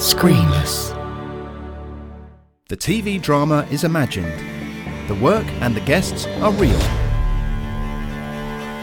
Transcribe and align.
Screenless. 0.00 0.96
The 2.70 2.76
TV 2.78 3.20
drama 3.20 3.68
is 3.70 3.84
imagined. 3.84 4.32
The 5.08 5.14
work 5.16 5.44
and 5.60 5.76
the 5.76 5.82
guests 5.82 6.24
are 6.40 6.52
real. 6.52 6.78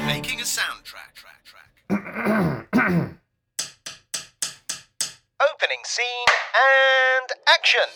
Making 0.06 0.42
a 0.42 0.44
soundtrack. 0.44 1.16
Track, 1.16 1.72
track. 2.72 3.18
Opening 5.42 5.82
scene 5.86 6.28
and 6.54 7.32
action. 7.50 7.90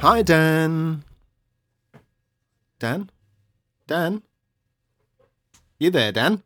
Hi, 0.00 0.22
Dan. 0.22 1.02
Dan? 2.78 3.10
Dan? 3.86 4.22
You 5.78 5.90
there, 5.90 6.12
Dan? 6.12 6.42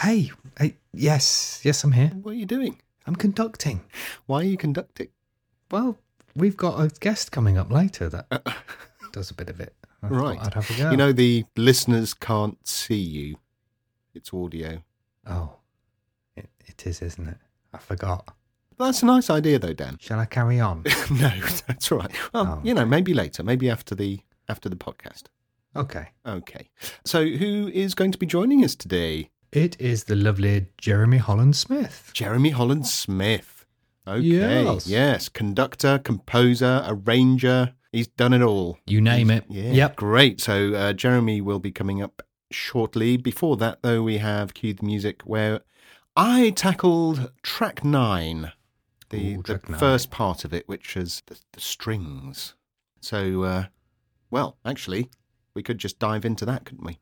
Hey, 0.00 0.30
hey, 0.58 0.76
yes, 0.92 1.60
yes, 1.62 1.84
I'm 1.84 1.92
here. 1.92 2.08
What 2.22 2.32
are 2.32 2.34
you 2.34 2.46
doing? 2.46 2.80
I'm 3.06 3.16
conducting. 3.16 3.82
Why 4.26 4.40
are 4.40 4.44
you 4.44 4.56
conducting? 4.56 5.08
Well, 5.70 5.98
we've 6.34 6.56
got 6.56 6.80
a 6.80 6.88
guest 7.00 7.32
coming 7.32 7.58
up 7.58 7.70
later 7.70 8.08
that 8.08 8.26
uh, 8.30 8.38
does 9.12 9.30
a 9.30 9.34
bit 9.34 9.48
of 9.50 9.60
it. 9.60 9.74
I 10.02 10.08
Right. 10.08 10.38
I'd 10.40 10.54
have 10.54 10.70
a 10.70 10.76
go. 10.76 10.90
You 10.90 10.96
know, 10.96 11.12
the 11.12 11.44
listeners 11.56 12.14
can't 12.14 12.58
see 12.66 12.96
you. 12.96 13.36
It's 14.14 14.32
audio. 14.32 14.82
Oh, 15.26 15.56
it, 16.36 16.48
it 16.66 16.86
is, 16.86 17.02
isn't 17.02 17.28
it? 17.28 17.38
I 17.72 17.78
forgot. 17.78 18.34
That's 18.78 19.02
a 19.02 19.06
nice 19.06 19.30
idea, 19.30 19.58
though, 19.58 19.72
Dan. 19.72 19.96
Shall 20.00 20.18
I 20.20 20.26
carry 20.26 20.60
on? 20.60 20.82
no, 21.10 21.30
that's 21.66 21.90
all 21.90 21.98
right. 21.98 22.12
Well, 22.32 22.58
Oh, 22.58 22.60
you 22.66 22.74
know, 22.74 22.84
maybe 22.84 23.14
later, 23.14 23.42
maybe 23.42 23.68
after 23.70 23.94
the 23.94 24.20
after 24.48 24.68
the 24.68 24.76
podcast. 24.76 25.24
Okay. 25.80 26.08
Okay. 26.26 26.70
So, 27.04 27.26
who 27.26 27.68
is 27.68 27.94
going 27.94 28.12
to 28.12 28.18
be 28.18 28.26
joining 28.26 28.64
us 28.64 28.74
today? 28.74 29.30
It 29.52 29.80
is 29.80 30.04
the 30.04 30.16
lovely 30.16 30.66
Jeremy 30.78 31.18
Holland 31.18 31.56
Smith. 31.56 32.10
Jeremy 32.12 32.50
Holland 32.50 32.86
Smith. 32.86 33.64
Okay. 34.06 34.20
Yes. 34.20 34.86
Yes. 34.86 35.28
Conductor, 35.28 35.98
composer, 35.98 36.84
arranger. 36.86 37.74
He's 37.92 38.08
done 38.08 38.32
it 38.32 38.42
all. 38.42 38.78
You 38.86 39.00
name 39.00 39.30
it. 39.30 39.44
Yeah. 39.48 39.72
Yep. 39.72 39.96
Great. 39.96 40.40
So 40.40 40.74
uh, 40.74 40.92
Jeremy 40.92 41.40
will 41.40 41.58
be 41.58 41.72
coming 41.72 42.02
up 42.02 42.22
shortly. 42.50 43.16
Before 43.16 43.56
that, 43.56 43.82
though, 43.82 44.02
we 44.02 44.18
have 44.18 44.54
cued 44.54 44.78
the 44.78 44.86
music 44.86 45.22
where 45.22 45.60
I 46.16 46.50
tackled 46.50 47.30
track 47.42 47.84
nine, 47.84 48.52
the, 49.10 49.34
Ooh, 49.36 49.42
the 49.42 49.60
nine. 49.68 49.78
first 49.78 50.10
part 50.10 50.44
of 50.44 50.52
it, 50.52 50.68
which 50.68 50.96
is 50.96 51.22
the, 51.26 51.38
the 51.52 51.60
strings. 51.60 52.54
So, 53.00 53.42
uh, 53.42 53.64
well, 54.30 54.58
actually, 54.64 55.10
we 55.56 55.62
could 55.64 55.78
just 55.78 55.98
dive 55.98 56.24
into 56.24 56.44
that, 56.44 56.64
couldn't 56.66 56.84
we? 56.84 56.98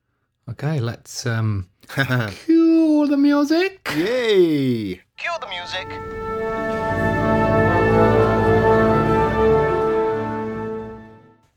Okay, 0.48 0.80
let's 0.80 1.26
um 1.26 1.68
cue 1.88 3.06
the 3.06 3.16
music. 3.18 3.86
Yay! 3.94 4.94
Cue 5.18 5.36
the 5.40 5.48
music. 5.48 6.94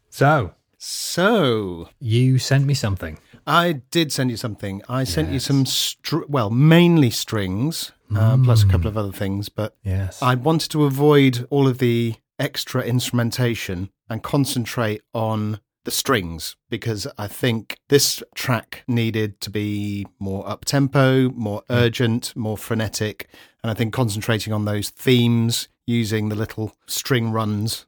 So, 0.09 0.53
So, 0.79 1.89
you 1.99 2.37
sent 2.39 2.65
me 2.65 2.73
something. 2.73 3.17
I 3.45 3.81
did 3.91 4.11
send 4.11 4.29
you 4.31 4.37
something. 4.37 4.81
I 4.89 5.03
sent 5.03 5.31
you 5.31 5.39
some, 5.39 5.65
str- 5.65 6.25
well, 6.27 6.49
mainly 6.49 7.09
strings, 7.09 7.91
uh, 8.15 8.37
plus 8.43 8.63
a 8.63 8.67
couple 8.67 8.87
of 8.87 8.97
other 8.97 9.11
things, 9.11 9.49
but 9.49 9.75
Yes. 9.83 10.21
I 10.21 10.35
wanted 10.35 10.69
to 10.71 10.85
avoid 10.85 11.45
all 11.49 11.67
of 11.67 11.77
the 11.79 12.15
extra 12.39 12.81
instrumentation 12.83 13.89
and 14.09 14.21
concentrate 14.23 15.01
on 15.13 15.59
the 15.87 15.91
strings 15.91 16.57
because 16.69 17.07
I 17.17 17.27
think 17.27 17.79
this 17.87 18.21
track 18.35 18.83
needed 18.89 19.39
to 19.39 19.49
be 19.49 20.05
more 20.19 20.45
up 20.45 20.65
tempo, 20.65 21.29
more 21.29 21.63
urgent, 21.69 22.35
more 22.35 22.57
frenetic. 22.57 23.29
And 23.63 23.71
I 23.71 23.73
think 23.73 23.93
concentrating 23.93 24.51
on 24.51 24.65
those 24.65 24.89
themes 24.89 25.69
using 25.85 26.27
the 26.27 26.35
little 26.35 26.75
string 26.87 27.31
runs 27.31 27.85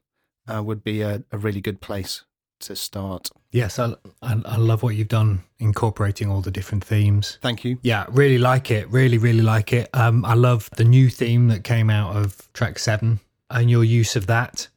uh, 0.48 0.62
would 0.62 0.82
be 0.82 1.02
a, 1.02 1.24
a 1.30 1.36
really 1.36 1.60
good 1.60 1.82
place 1.82 2.24
to 2.60 2.74
start. 2.74 3.28
Yes, 3.50 3.78
I, 3.78 3.92
I 4.22 4.40
I 4.46 4.56
love 4.56 4.82
what 4.82 4.94
you've 4.94 5.08
done 5.08 5.42
incorporating 5.58 6.30
all 6.30 6.40
the 6.40 6.50
different 6.50 6.82
themes. 6.82 7.36
Thank 7.42 7.66
you. 7.66 7.76
Yeah, 7.82 8.06
really 8.08 8.38
like 8.38 8.70
it. 8.70 8.90
Really, 8.90 9.18
really 9.18 9.42
like 9.42 9.74
it. 9.74 9.90
Um, 9.92 10.24
I 10.24 10.32
love 10.32 10.70
the 10.78 10.84
new 10.84 11.10
theme 11.10 11.48
that 11.48 11.64
came 11.64 11.90
out 11.90 12.16
of 12.16 12.50
track 12.54 12.78
seven 12.78 13.20
and 13.50 13.70
your 13.70 13.84
use 13.84 14.16
of 14.16 14.26
that 14.28 14.68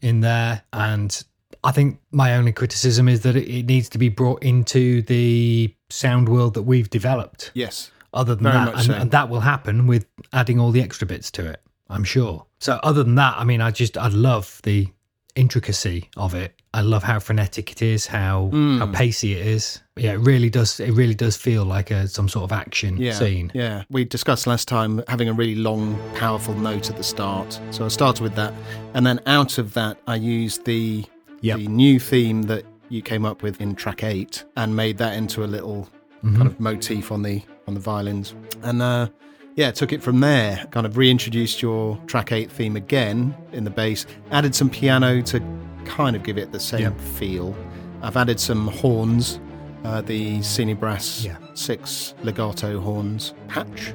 in 0.00 0.20
there. 0.20 0.62
And 0.72 1.22
I 1.62 1.72
think 1.72 2.00
my 2.10 2.34
only 2.36 2.52
criticism 2.52 3.08
is 3.08 3.20
that 3.22 3.36
it, 3.36 3.66
needs 3.66 3.88
to 3.90 3.98
be 3.98 4.08
brought 4.08 4.42
into 4.42 5.02
the 5.02 5.74
sound 5.90 6.28
world 6.28 6.54
that 6.54 6.62
we've 6.62 6.88
developed. 6.88 7.50
Yes. 7.54 7.90
Other 8.12 8.34
than 8.34 8.44
that, 8.44 8.74
and, 8.74 8.82
so. 8.82 8.92
and 8.94 9.10
that 9.12 9.28
will 9.28 9.40
happen 9.40 9.86
with 9.86 10.06
adding 10.32 10.58
all 10.58 10.72
the 10.72 10.82
extra 10.82 11.06
bits 11.06 11.30
to 11.32 11.46
it. 11.46 11.60
I'm 11.88 12.04
sure. 12.04 12.46
So, 12.58 12.80
other 12.82 13.04
than 13.04 13.14
that, 13.16 13.36
I 13.38 13.44
mean, 13.44 13.60
I 13.60 13.70
just 13.70 13.96
I 13.96 14.08
love 14.08 14.60
the 14.64 14.88
intricacy 15.36 16.08
of 16.16 16.34
it. 16.34 16.60
I 16.72 16.82
love 16.82 17.02
how 17.02 17.18
frenetic 17.18 17.70
it 17.72 17.82
is, 17.82 18.06
how 18.06 18.50
Mm. 18.52 18.78
how 18.78 18.86
pacey 18.86 19.34
it 19.34 19.46
is. 19.46 19.80
Yeah, 19.96 20.12
it 20.12 20.18
really 20.18 20.50
does. 20.50 20.80
It 20.80 20.92
really 20.92 21.14
does 21.14 21.36
feel 21.36 21.64
like 21.64 21.90
a 21.90 22.08
some 22.08 22.28
sort 22.28 22.44
of 22.44 22.52
action 22.52 22.96
yeah, 22.96 23.12
scene. 23.12 23.50
Yeah, 23.54 23.84
we 23.90 24.04
discussed 24.04 24.46
last 24.46 24.66
time 24.66 25.02
having 25.08 25.28
a 25.28 25.32
really 25.32 25.56
long, 25.56 25.98
powerful 26.16 26.54
note 26.54 26.90
at 26.90 26.96
the 26.96 27.04
start. 27.04 27.60
So 27.70 27.84
I 27.84 27.88
started 27.88 28.22
with 28.22 28.34
that, 28.34 28.54
and 28.94 29.06
then 29.06 29.20
out 29.26 29.58
of 29.58 29.74
that, 29.74 29.98
I 30.06 30.16
used 30.16 30.64
the 30.64 31.04
Yep. 31.42 31.58
the 31.58 31.68
new 31.68 31.98
theme 31.98 32.42
that 32.42 32.64
you 32.88 33.02
came 33.02 33.24
up 33.24 33.42
with 33.42 33.60
in 33.60 33.74
track 33.74 34.02
eight, 34.04 34.44
and 34.56 34.74
made 34.76 34.98
that 34.98 35.16
into 35.16 35.44
a 35.44 35.46
little 35.46 35.88
Mhm. 36.24 36.36
kind 36.36 36.46
of 36.46 36.60
motif 36.60 37.10
on 37.12 37.22
the 37.22 37.42
on 37.68 37.74
the 37.74 37.80
violins, 37.80 38.34
and 38.62 38.82
uh, 38.82 39.06
yeah, 39.54 39.70
took 39.70 39.92
it 39.92 40.02
from 40.02 40.18
there. 40.20 40.66
Kind 40.72 40.86
of 40.86 40.96
reintroduced 40.96 41.62
your 41.62 41.96
track 42.08 42.32
eight 42.32 42.50
theme 42.50 42.74
again 42.76 43.34
in 43.52 43.62
the 43.64 43.70
bass, 43.70 44.06
added 44.32 44.54
some 44.54 44.68
piano 44.68 45.22
to 45.22 45.40
kind 45.84 46.16
of 46.16 46.22
give 46.24 46.36
it 46.36 46.50
the 46.52 46.58
same 46.60 46.80
Yep. 46.80 47.00
feel. 47.00 47.54
I've 48.02 48.16
added 48.16 48.40
some 48.40 48.66
horns, 48.68 49.38
uh, 49.84 50.00
the 50.00 50.38
Cine 50.40 50.78
Brass 50.78 51.24
Yeah. 51.24 51.36
six 51.54 52.14
legato 52.24 52.80
horns 52.80 53.34
patch. 53.48 53.92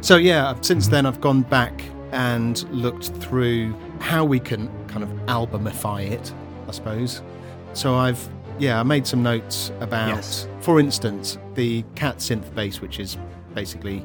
So 0.00 0.16
yeah, 0.16 0.54
since 0.60 0.88
then 0.88 1.06
I've 1.06 1.20
gone 1.20 1.42
back 1.42 1.82
and 2.12 2.64
looked 2.72 3.06
through 3.20 3.74
how 4.00 4.24
we 4.24 4.38
can 4.40 4.68
kind 4.88 5.02
of 5.04 5.08
albumify 5.26 6.10
it, 6.10 6.32
I 6.68 6.72
suppose. 6.72 7.22
So 7.72 7.94
I've 7.94 8.28
yeah, 8.58 8.78
I 8.78 8.84
made 8.84 9.04
some 9.06 9.22
notes 9.22 9.72
about, 9.80 10.08
Yes. 10.10 10.46
for 10.60 10.78
instance, 10.78 11.38
the 11.54 11.82
cat 11.96 12.18
synth 12.18 12.54
bass, 12.54 12.80
which 12.80 13.00
is 13.00 13.16
basically 13.52 14.04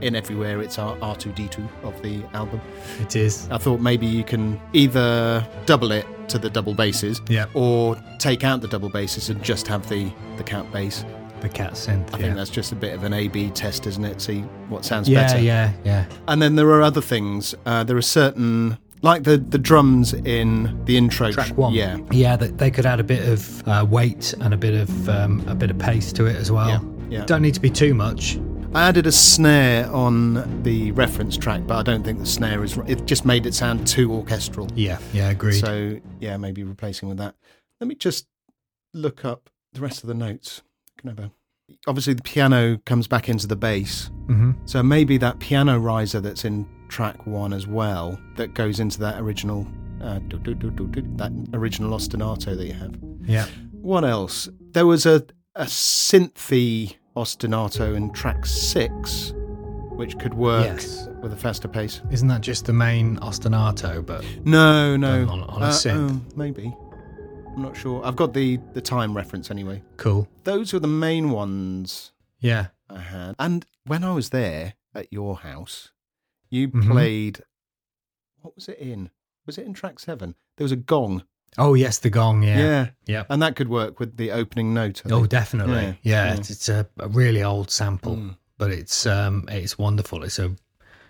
in 0.00 0.16
everywhere. 0.16 0.62
It's 0.62 0.78
our 0.78 0.96
R2D2 0.96 1.68
of 1.82 2.00
the 2.00 2.22
album. 2.32 2.62
It 3.00 3.14
is. 3.16 3.46
I 3.50 3.58
thought 3.58 3.80
maybe 3.80 4.06
you 4.06 4.24
can 4.24 4.58
either 4.72 5.46
double 5.66 5.92
it 5.92 6.06
to 6.28 6.38
the 6.38 6.48
double 6.48 6.72
basses, 6.72 7.20
Yeah. 7.28 7.44
or 7.52 7.94
take 8.18 8.42
out 8.42 8.62
the 8.62 8.68
double 8.68 8.88
basses 8.88 9.28
and 9.28 9.42
just 9.42 9.66
have 9.68 9.86
the 9.90 10.10
the 10.38 10.44
cat 10.44 10.70
bass. 10.72 11.04
The 11.42 11.48
cat 11.50 11.72
synth. 11.72 12.06
I 12.14 12.18
yeah. 12.18 12.24
think 12.24 12.36
that's 12.36 12.50
just 12.50 12.72
a 12.72 12.76
bit 12.76 12.94
of 12.94 13.02
an 13.04 13.12
A/B 13.12 13.50
test, 13.50 13.86
isn't 13.86 14.04
it? 14.04 14.20
See 14.22 14.40
what 14.70 14.84
sounds 14.86 15.08
yeah, 15.08 15.26
better. 15.26 15.40
yeah, 15.42 15.72
yeah. 15.84 16.04
And 16.28 16.40
then 16.40 16.54
there 16.56 16.68
are 16.68 16.82
other 16.82 17.00
things. 17.02 17.54
Uh, 17.66 17.82
there 17.84 17.96
are 17.96 18.02
certain, 18.02 18.78
like 19.02 19.22
the 19.24 19.38
the 19.38 19.58
drums 19.58 20.12
in 20.12 20.84
the 20.84 20.96
intro. 20.96 21.32
Track 21.32 21.56
one. 21.56 21.72
Yeah, 21.72 21.98
yeah. 22.10 22.36
That 22.36 22.58
they 22.58 22.70
could 22.70 22.86
add 22.86 23.00
a 23.00 23.04
bit 23.04 23.28
of 23.28 23.66
uh, 23.68 23.86
weight 23.88 24.34
and 24.40 24.52
a 24.54 24.56
bit 24.56 24.74
of 24.74 25.08
um, 25.08 25.46
a 25.48 25.54
bit 25.54 25.70
of 25.70 25.78
pace 25.78 26.12
to 26.14 26.26
it 26.26 26.36
as 26.36 26.50
well. 26.50 26.68
Yeah, 26.68 27.18
yeah. 27.18 27.24
Don't 27.26 27.42
need 27.42 27.54
to 27.54 27.60
be 27.60 27.70
too 27.70 27.94
much. 27.94 28.38
I 28.72 28.86
added 28.86 29.06
a 29.06 29.12
snare 29.12 29.90
on 29.90 30.62
the 30.62 30.92
reference 30.92 31.36
track, 31.36 31.66
but 31.66 31.76
I 31.76 31.82
don't 31.82 32.04
think 32.04 32.20
the 32.20 32.26
snare 32.26 32.62
is. 32.62 32.78
It 32.86 33.04
just 33.06 33.24
made 33.24 33.46
it 33.46 33.54
sound 33.54 33.86
too 33.86 34.12
orchestral. 34.12 34.68
Yeah, 34.74 34.98
yeah. 35.12 35.30
Agreed. 35.30 35.60
So 35.60 36.00
yeah, 36.20 36.36
maybe 36.36 36.62
replacing 36.62 37.08
with 37.08 37.18
that. 37.18 37.34
Let 37.80 37.88
me 37.88 37.94
just 37.94 38.26
look 38.94 39.24
up 39.24 39.50
the 39.72 39.80
rest 39.80 40.02
of 40.02 40.08
the 40.08 40.14
notes. 40.14 40.62
Can 40.98 41.10
I 41.10 41.22
have 41.22 41.30
Obviously, 41.86 42.14
the 42.14 42.22
piano 42.22 42.78
comes 42.84 43.06
back 43.06 43.28
into 43.28 43.46
the 43.46 43.56
bass, 43.56 44.10
hmm 44.26 44.52
so 44.64 44.82
maybe 44.82 45.16
that 45.18 45.38
piano 45.38 45.78
riser 45.78 46.20
that's 46.20 46.44
in 46.44 46.66
track 46.90 47.26
one 47.26 47.52
as 47.52 47.66
well, 47.66 48.18
that 48.36 48.54
goes 48.54 48.80
into 48.80 48.98
that 49.00 49.20
original, 49.20 49.66
uh, 50.02 50.18
do- 50.28 50.38
do- 50.38 50.54
do- 50.54 50.70
do- 50.70 50.86
do- 50.88 51.16
that 51.16 51.32
original 51.54 51.90
ostinato 51.96 52.56
that 52.56 52.66
you 52.66 52.74
have. 52.74 52.94
Yeah. 53.24 53.46
What 53.80 54.04
else? 54.04 54.48
There 54.72 54.86
was 54.86 55.06
a 55.06 55.24
a 55.56 55.64
synthy 55.64 56.96
ostinato 57.16 57.94
in 57.96 58.12
track 58.12 58.46
six, 58.46 59.32
which 59.96 60.16
could 60.18 60.32
work 60.34 60.64
Yes. 60.64 61.08
with 61.22 61.32
a 61.32 61.36
faster 61.36 61.66
pace. 61.68 62.00
Isn't 62.10 62.28
that 62.28 62.40
just 62.40 62.66
the 62.66 62.72
main 62.72 63.16
ostinato? 63.18 64.04
But 64.04 64.24
No, 64.44 64.96
no, 64.96 65.28
on- 65.28 65.42
on 65.42 65.62
a 65.62 65.66
Uh, 65.66 65.70
synth. 65.72 66.10
oh, 66.12 66.20
maybe. 66.36 66.74
I'm 67.54 67.62
not 67.62 67.76
sure. 67.76 68.04
I've 68.04 68.16
got 68.16 68.32
the 68.32 68.58
the 68.74 68.80
time 68.80 69.14
reference 69.16 69.50
anyway. 69.50 69.82
cool. 69.96 70.28
Those 70.44 70.72
were 70.72 70.78
the 70.80 70.86
main 71.08 71.30
ones 71.30 72.12
Yeah. 72.40 72.66
I 72.88 73.00
had. 73.00 73.34
And 73.38 73.66
when 73.86 74.02
I 74.04 74.12
was 74.12 74.30
there 74.30 74.74
at 74.94 75.12
your 75.12 75.36
house, 75.38 75.90
you 76.50 76.68
Mhm. 76.68 76.90
played. 76.90 77.42
What 78.42 78.54
was 78.56 78.68
it 78.68 78.78
in? 78.78 79.10
Was 79.46 79.58
it 79.58 79.66
in 79.66 79.74
track 79.74 79.98
seven? 79.98 80.34
There 80.56 80.64
was 80.64 80.72
a 80.72 80.76
gong 80.76 81.22
Oh 81.58 81.74
yes, 81.74 81.98
the 81.98 82.10
gong. 82.10 82.44
Yeah. 82.44 82.58
Yeah. 82.58 82.88
Yeah. 83.06 83.24
And 83.28 83.42
that 83.42 83.56
could 83.56 83.68
work 83.68 83.98
with 83.98 84.16
the 84.16 84.30
opening 84.30 84.72
note. 84.72 85.02
Oh, 85.10 85.26
definitely. 85.26 85.74
Yeah, 85.74 85.94
Yeah, 86.02 86.26
yeah. 86.26 86.34
It's, 86.34 86.48
it's 86.50 86.68
a, 86.68 86.86
a 87.00 87.08
really 87.08 87.42
old 87.42 87.72
sample, 87.72 88.14
Mm. 88.16 88.36
but 88.56 88.70
it's 88.70 89.04
um 89.04 89.46
it's 89.48 89.76
wonderful. 89.76 90.22
It's 90.22 90.38
a 90.38 90.54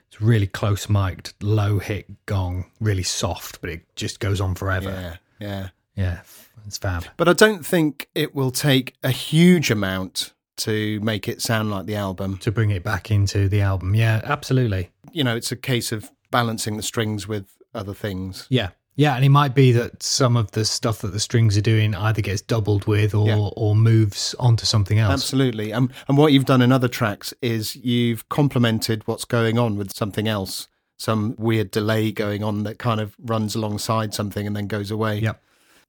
it's 0.09 0.21
really 0.21 0.47
close 0.47 0.89
mic'd, 0.89 1.35
low 1.43 1.79
hit 1.79 2.25
gong, 2.27 2.71
really 2.81 3.03
soft, 3.03 3.61
but 3.61 3.69
it 3.71 3.95
just 3.97 4.19
goes 4.19 4.41
on 4.41 4.55
forever. 4.55 4.91
Yeah. 4.91 5.17
Yeah. 5.47 5.69
Yeah, 5.95 6.21
it's 6.67 6.79
fab. 6.79 7.05
But 7.19 7.29
I 7.29 7.35
don't 7.35 7.65
think 7.67 8.09
it 8.15 8.35
will 8.35 8.51
take 8.51 8.97
a 9.03 9.11
huge 9.11 9.71
amount 9.71 10.33
to 10.61 11.01
make 11.01 11.29
it 11.29 11.43
sound 11.43 11.71
like 11.71 11.87
the 11.87 11.97
album. 11.97 12.39
To 12.39 12.51
bring 12.53 12.71
it 12.71 12.83
back 12.83 13.11
into 13.11 13.49
the 13.49 13.61
album, 13.61 13.95
yeah, 13.95 14.21
absolutely. 14.25 14.91
You 15.13 15.25
know, 15.25 15.37
it's 15.37 15.53
a 15.53 15.57
case 15.57 15.93
of 15.93 16.11
balancing 16.31 16.77
the 16.77 16.83
strings 16.83 17.27
with 17.29 17.47
other 17.75 17.95
things. 17.95 18.47
Yeah. 18.49 18.71
Yeah, 18.97 19.15
and 19.17 19.25
it 19.25 19.31
might 19.31 19.55
be 19.55 19.73
that 19.73 20.03
some 20.03 20.37
of 20.37 20.51
the 20.51 20.65
stuff 20.65 20.99
that 20.99 21.13
the 21.13 21.21
strings 21.21 21.57
are 21.57 21.63
doing 21.63 21.95
either 21.95 22.21
gets 22.21 22.43
doubled 22.43 22.85
with 22.87 23.15
or 23.15 23.27
Yeah. 23.29 23.37
or 23.39 23.75
moves 23.75 24.35
onto 24.39 24.67
something 24.67 24.99
else. 24.99 25.13
Absolutely. 25.13 25.73
Um, 25.73 25.91
and 26.07 26.19
what 26.19 26.33
you've 26.33 26.45
done 26.45 26.61
in 26.61 26.71
other 26.71 26.89
tracks 26.89 27.33
is 27.41 27.77
you've 27.77 28.29
complemented 28.29 29.07
what's 29.07 29.25
going 29.25 29.59
on 29.59 29.77
with 29.77 29.95
something 29.95 30.29
else, 30.29 30.69
some 30.99 31.35
weird 31.39 31.71
delay 31.71 32.13
going 32.13 32.45
on 32.45 32.65
that 32.65 32.79
kind 32.79 33.01
of 33.01 33.17
runs 33.19 33.55
alongside 33.55 34.13
something 34.13 34.47
and 34.47 34.55
then 34.55 34.67
goes 34.67 34.91
away. 34.91 35.21
Yep. 35.21 35.43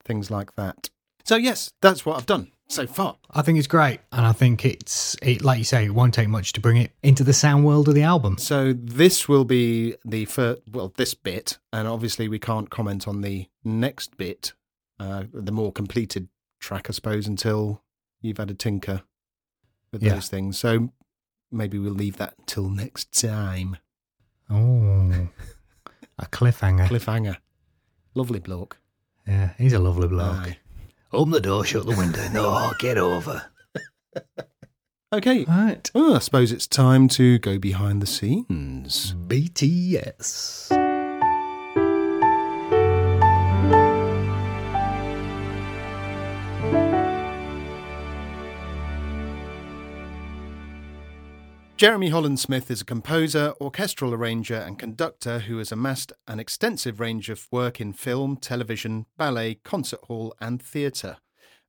Things 0.05 0.31
like 0.31 0.55
that. 0.55 0.89
So, 1.25 1.35
yes, 1.35 1.73
that's 1.81 2.05
what 2.05 2.15
I've 2.17 2.25
done 2.25 2.51
so 2.71 2.87
far. 2.87 3.17
I 3.31 3.41
think 3.41 3.57
it's 3.59 3.67
great, 3.67 3.99
and 4.11 4.25
I 4.25 4.31
think 4.31 4.65
it's 4.65 5.15
it 5.21 5.41
like 5.43 5.57
you 5.59 5.63
say, 5.63 5.85
it 5.85 5.93
won't 5.93 6.13
take 6.13 6.27
much 6.29 6.53
to 6.53 6.59
bring 6.61 6.77
it 6.77 6.91
into 7.03 7.23
the 7.23 7.33
sound 7.33 7.65
world 7.65 7.87
of 7.87 7.95
the 7.95 8.03
album. 8.03 8.37
So, 8.37 8.73
this 8.73 9.27
will 9.27 9.45
be 9.45 9.95
the 10.05 10.25
first, 10.25 10.61
well, 10.71 10.93
this 10.97 11.13
bit, 11.13 11.57
and 11.73 11.87
obviously 11.87 12.27
we 12.27 12.39
can't 12.39 12.69
comment 12.69 13.07
on 13.07 13.21
the 13.21 13.47
next 13.63 14.17
bit, 14.17 14.53
uh, 14.99 15.23
the 15.33 15.51
more 15.51 15.71
completed 15.71 16.27
track, 16.59 16.87
I 16.89 16.93
suppose, 16.93 17.27
until 17.27 17.81
you've 18.21 18.37
had 18.37 18.51
a 18.51 18.55
tinker 18.55 19.01
with 19.91 20.01
Yeah. 20.03 20.13
those 20.15 20.29
things. 20.29 20.57
So, 20.57 20.91
maybe 21.51 21.77
we'll 21.79 21.93
leave 21.93 22.17
that 22.17 22.35
until 22.39 22.69
next 22.69 23.11
time. 23.19 23.77
Oh, 24.49 25.27
a 26.19 26.25
cliffhanger. 26.27 26.87
Cliffhanger. 26.87 27.37
Lovely 28.13 28.39
bloke. 28.39 28.77
yeah, 29.27 29.51
he's 29.57 29.73
a 29.73 29.79
lovely 29.79 30.07
bloke. 30.07 30.35
Aye. 30.47 30.57
Open 31.13 31.31
the 31.31 31.41
door, 31.41 31.65
shut 31.65 31.85
the 31.85 31.95
window. 31.95 32.27
No, 32.29 32.73
get 32.79 32.97
over. 32.97 33.43
Okay. 35.13 35.43
Right. 35.43 35.91
Well, 35.93 36.15
I 36.15 36.19
suppose 36.19 36.53
it's 36.53 36.65
time 36.67 37.09
to 37.09 37.37
go 37.39 37.59
behind 37.59 38.01
the 38.01 38.07
scenes. 38.07 39.13
BTS. 39.27 40.80
Jeremy 51.81 52.09
Holland 52.09 52.39
Smith 52.39 52.69
is 52.69 52.81
a 52.81 52.85
composer, 52.85 53.55
orchestral 53.59 54.13
arranger, 54.13 54.53
and 54.53 54.77
conductor 54.77 55.39
who 55.39 55.57
has 55.57 55.71
amassed 55.71 56.13
an 56.27 56.39
extensive 56.39 56.99
range 56.99 57.27
of 57.27 57.47
work 57.49 57.81
in 57.81 57.91
film, 57.91 58.37
television, 58.37 59.07
ballet, 59.17 59.55
concert 59.63 60.01
hall, 60.03 60.31
and 60.39 60.61
theatre. 60.61 61.17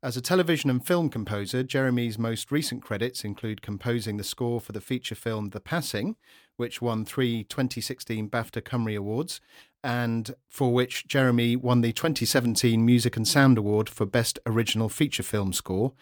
As 0.03 0.15
a 0.15 0.21
television 0.21 0.69
and 0.69 0.87
film 0.87 1.09
composer, 1.09 1.63
Jeremy's 1.63 2.19
most 2.19 2.53
recent 2.53 2.83
credits 2.83 3.25
include 3.25 3.63
composing 3.63 4.19
the 4.19 4.23
score 4.23 4.61
for 4.61 4.73
the 4.73 4.83
feature 4.83 5.15
film 5.15 5.49
The 5.49 5.61
Passing, 5.61 6.17
which 6.59 6.83
won 6.83 7.07
three 7.07 7.45
2016 7.45 8.29
BAFTA 8.29 8.61
Cymru 8.61 8.99
Awards, 8.99 9.41
and 9.83 10.35
for 10.47 10.75
which 10.75 11.09
Jeremy 11.09 11.57
won 11.57 11.81
the 11.81 11.93
2017 11.95 12.85
Music 12.85 13.17
and 13.17 13.27
Sound 13.27 13.57
Award 13.57 13.89
for 13.89 14.05
Best 14.05 14.39
Original 14.45 14.91
Feature 14.91 15.23
Film 15.23 15.55
Score, 15.55 15.95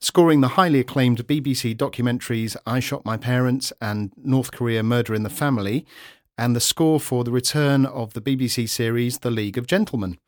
scoring 0.00 0.40
the 0.40 0.48
highly 0.48 0.80
acclaimed 0.80 1.26
BBC 1.26 1.76
documentaries 1.76 2.56
I 2.66 2.80
Shot 2.80 3.04
My 3.04 3.16
Parents 3.16 3.72
and 3.80 4.12
North 4.16 4.52
Korea 4.52 4.82
Murder 4.82 5.14
in 5.14 5.22
the 5.22 5.30
Family, 5.30 5.86
and 6.36 6.54
the 6.54 6.60
score 6.60 7.00
for 7.00 7.24
the 7.24 7.32
return 7.32 7.86
of 7.86 8.12
the 8.12 8.20
BBC 8.20 8.68
series 8.68 9.20
The 9.20 9.30
League 9.30 9.56
of 9.56 9.66
Gentlemen. 9.66 10.18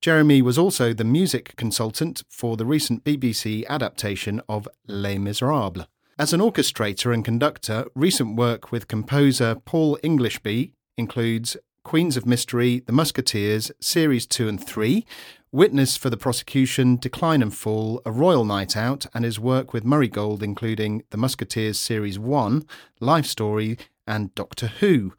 Jeremy 0.00 0.40
was 0.40 0.56
also 0.56 0.94
the 0.94 1.04
music 1.04 1.54
consultant 1.56 2.22
for 2.30 2.56
the 2.56 2.64
recent 2.64 3.04
BBC 3.04 3.66
adaptation 3.66 4.40
of 4.48 4.66
Les 4.86 5.18
Miserables. 5.18 5.86
As 6.18 6.32
an 6.32 6.40
orchestrator 6.40 7.12
and 7.12 7.24
conductor, 7.24 7.84
recent 7.94 8.36
work 8.36 8.72
with 8.72 8.88
composer 8.88 9.54
Paul 9.54 9.98
Englishby 10.02 10.72
includes 10.96 11.58
Queens 11.84 12.16
of 12.16 12.26
Mystery, 12.26 12.80
The 12.80 12.92
Musketeers, 12.92 13.70
Series 13.80 14.26
2 14.26 14.48
and 14.48 14.66
3, 14.66 15.04
Witness 15.52 15.96
for 15.96 16.10
the 16.10 16.16
Prosecution, 16.16 16.94
Decline 16.94 17.42
and 17.42 17.52
Fall, 17.52 18.00
A 18.06 18.12
Royal 18.12 18.44
Night 18.44 18.76
Out, 18.76 19.06
and 19.12 19.24
his 19.24 19.40
work 19.40 19.72
with 19.72 19.84
Murray 19.84 20.06
Gold, 20.06 20.44
including 20.44 21.02
The 21.10 21.16
Musketeers 21.16 21.76
Series 21.76 22.20
1, 22.20 22.64
Life 23.00 23.26
Story, 23.26 23.76
and 24.06 24.32
Doctor 24.36 24.68
Who. 24.68 25.14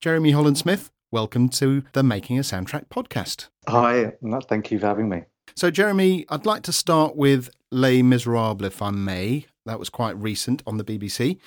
Jeremy 0.00 0.30
Holland 0.30 0.58
Smith, 0.58 0.92
welcome 1.10 1.48
to 1.48 1.82
the 1.92 2.04
Making 2.04 2.38
a 2.38 2.42
Soundtrack 2.42 2.86
podcast. 2.86 3.48
Hi, 3.66 4.12
thank 4.48 4.70
you 4.70 4.78
for 4.78 4.86
having 4.86 5.08
me. 5.08 5.24
So, 5.56 5.72
Jeremy, 5.72 6.24
I'd 6.28 6.46
like 6.46 6.62
to 6.62 6.72
start 6.72 7.16
with 7.16 7.50
Les 7.72 8.00
Miserables, 8.00 8.62
if 8.62 8.80
I 8.80 8.92
may. 8.92 9.46
That 9.66 9.80
was 9.80 9.90
quite 9.90 10.16
recent 10.16 10.62
on 10.68 10.76
the 10.76 10.84
BBC. 10.84 11.40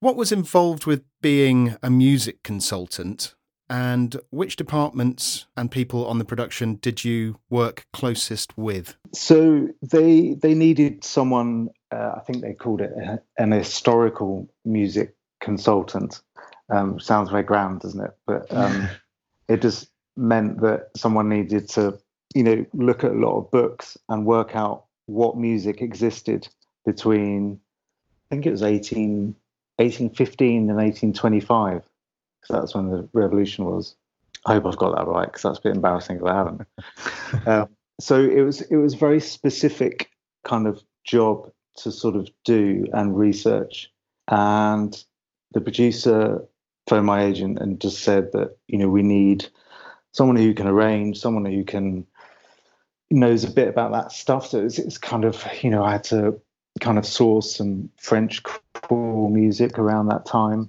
What 0.00 0.16
was 0.16 0.32
involved 0.32 0.86
with 0.86 1.04
being 1.22 1.76
a 1.84 1.88
music 1.88 2.42
consultant, 2.42 3.36
and 3.68 4.16
which 4.30 4.56
departments 4.56 5.46
and 5.56 5.70
people 5.70 6.06
on 6.06 6.18
the 6.18 6.24
production 6.24 6.74
did 6.76 7.04
you 7.04 7.38
work 7.48 7.86
closest 7.92 8.56
with? 8.58 8.96
So 9.12 9.68
they 9.82 10.34
they 10.34 10.54
needed 10.54 11.04
someone. 11.04 11.70
Uh, 11.90 12.12
I 12.16 12.20
think 12.20 12.42
they 12.42 12.54
called 12.54 12.80
it 12.80 12.92
a, 12.92 13.20
an 13.38 13.52
historical 13.52 14.48
music 14.64 15.14
consultant. 15.40 16.20
Um, 16.70 16.98
sounds 16.98 17.30
very 17.30 17.42
grand, 17.42 17.80
doesn't 17.80 18.04
it? 18.04 18.16
But 18.26 18.46
um, 18.50 18.88
it 19.48 19.62
just 19.62 19.88
meant 20.16 20.60
that 20.60 20.90
someone 20.96 21.28
needed 21.28 21.68
to, 21.70 21.98
you 22.34 22.42
know, 22.42 22.66
look 22.72 23.04
at 23.04 23.12
a 23.12 23.14
lot 23.14 23.38
of 23.38 23.50
books 23.50 23.96
and 24.08 24.26
work 24.26 24.54
out 24.54 24.84
what 25.06 25.36
music 25.36 25.82
existed 25.82 26.48
between. 26.84 27.60
I 28.30 28.34
think 28.34 28.46
it 28.46 28.50
was 28.50 28.62
18, 28.62 29.34
1815 29.76 30.56
and 30.70 30.76
1825. 30.76 31.82
Because 32.44 32.60
that's 32.60 32.74
when 32.74 32.90
the 32.90 33.08
revolution 33.12 33.64
was. 33.64 33.96
I 34.46 34.54
hope 34.54 34.66
I've 34.66 34.76
got 34.76 34.96
that 34.96 35.06
right 35.06 35.26
because 35.26 35.42
that's 35.42 35.58
a 35.58 35.62
bit 35.62 35.74
embarrassing 35.74 36.16
if 36.16 36.24
I 36.24 36.34
haven't. 36.34 36.62
um, 37.46 37.68
so 37.98 38.20
it 38.20 38.42
was 38.42 38.60
it 38.60 38.76
was 38.76 38.94
a 38.94 38.98
very 38.98 39.20
specific 39.20 40.10
kind 40.44 40.66
of 40.66 40.82
job 41.04 41.50
to 41.78 41.90
sort 41.90 42.16
of 42.16 42.28
do 42.44 42.86
and 42.92 43.16
research. 43.18 43.90
And 44.28 45.02
the 45.52 45.60
producer 45.60 46.44
phoned 46.88 47.06
my 47.06 47.24
agent 47.24 47.58
and 47.58 47.80
just 47.80 48.02
said 48.02 48.32
that 48.32 48.56
you 48.68 48.78
know 48.78 48.88
we 48.88 49.02
need 49.02 49.46
someone 50.12 50.36
who 50.36 50.52
can 50.52 50.66
arrange, 50.66 51.18
someone 51.18 51.46
who 51.46 51.64
can 51.64 52.06
knows 53.10 53.44
a 53.44 53.50
bit 53.50 53.68
about 53.68 53.92
that 53.92 54.12
stuff. 54.12 54.48
So 54.48 54.62
it's, 54.62 54.78
it's 54.78 54.98
kind 54.98 55.24
of 55.24 55.42
you 55.62 55.70
know 55.70 55.82
I 55.82 55.92
had 55.92 56.04
to 56.04 56.38
kind 56.80 56.98
of 56.98 57.06
source 57.06 57.56
some 57.56 57.88
French 57.96 58.42
choral 58.74 59.30
music 59.30 59.78
around 59.78 60.08
that 60.08 60.26
time 60.26 60.68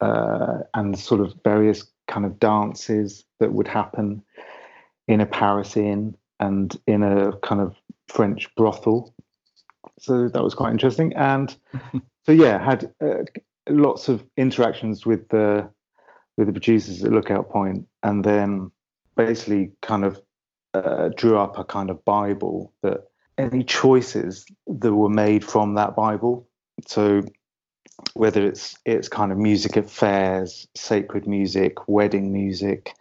uh, 0.00 0.58
and 0.74 0.98
sort 0.98 1.20
of 1.20 1.34
various 1.44 1.84
kind 2.08 2.26
of 2.26 2.38
dances 2.38 3.24
that 3.38 3.52
would 3.52 3.68
happen 3.68 4.22
in 5.08 5.20
a 5.20 5.26
Paris 5.26 5.76
inn 5.76 6.16
and 6.38 6.78
in 6.86 7.02
a 7.02 7.36
kind 7.38 7.60
of 7.60 7.74
French 8.08 8.48
brothel. 8.56 9.14
So 9.98 10.28
that 10.28 10.42
was 10.42 10.54
quite 10.54 10.72
interesting. 10.72 11.14
And 11.14 11.54
so 12.26 12.32
yeah, 12.32 12.62
had 12.62 12.92
uh, 13.02 13.24
lots 13.68 14.08
of 14.08 14.24
interactions 14.36 15.06
with 15.06 15.28
the 15.28 15.68
with 16.36 16.46
the 16.46 16.52
producers 16.52 17.04
at 17.04 17.12
Lookout 17.12 17.50
Point, 17.50 17.86
and 18.02 18.24
then 18.24 18.70
basically 19.16 19.72
kind 19.82 20.04
of 20.04 20.20
uh, 20.72 21.10
drew 21.16 21.36
up 21.36 21.58
a 21.58 21.64
kind 21.64 21.90
of 21.90 22.04
Bible 22.04 22.72
that 22.82 23.00
any 23.36 23.64
choices 23.64 24.46
that 24.66 24.94
were 24.94 25.10
made 25.10 25.44
from 25.44 25.74
that 25.74 25.96
Bible. 25.96 26.48
So 26.86 27.22
whether 28.14 28.46
it's 28.46 28.76
it's 28.84 29.08
kind 29.08 29.32
of 29.32 29.38
music 29.38 29.76
at 29.76 29.90
fairs, 29.90 30.66
sacred 30.74 31.26
music, 31.26 31.88
wedding 31.88 32.32
music, 32.32 32.94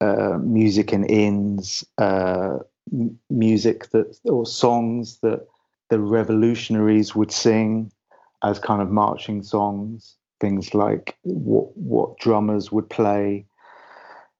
uh, 0.00 0.38
music 0.40 0.92
in 0.92 1.04
inns, 1.04 1.84
uh, 1.98 2.58
m- 2.92 3.18
music 3.30 3.90
that 3.90 4.18
or 4.24 4.46
songs 4.46 5.18
that 5.20 5.46
the 5.90 5.98
revolutionaries 5.98 7.14
would 7.14 7.32
sing 7.32 7.90
as 8.42 8.58
kind 8.58 8.82
of 8.82 8.90
marching 8.90 9.42
songs, 9.42 10.16
things 10.40 10.74
like 10.74 11.16
what 11.22 11.76
what 11.76 12.18
drummers 12.18 12.70
would 12.70 12.88
play, 12.88 13.46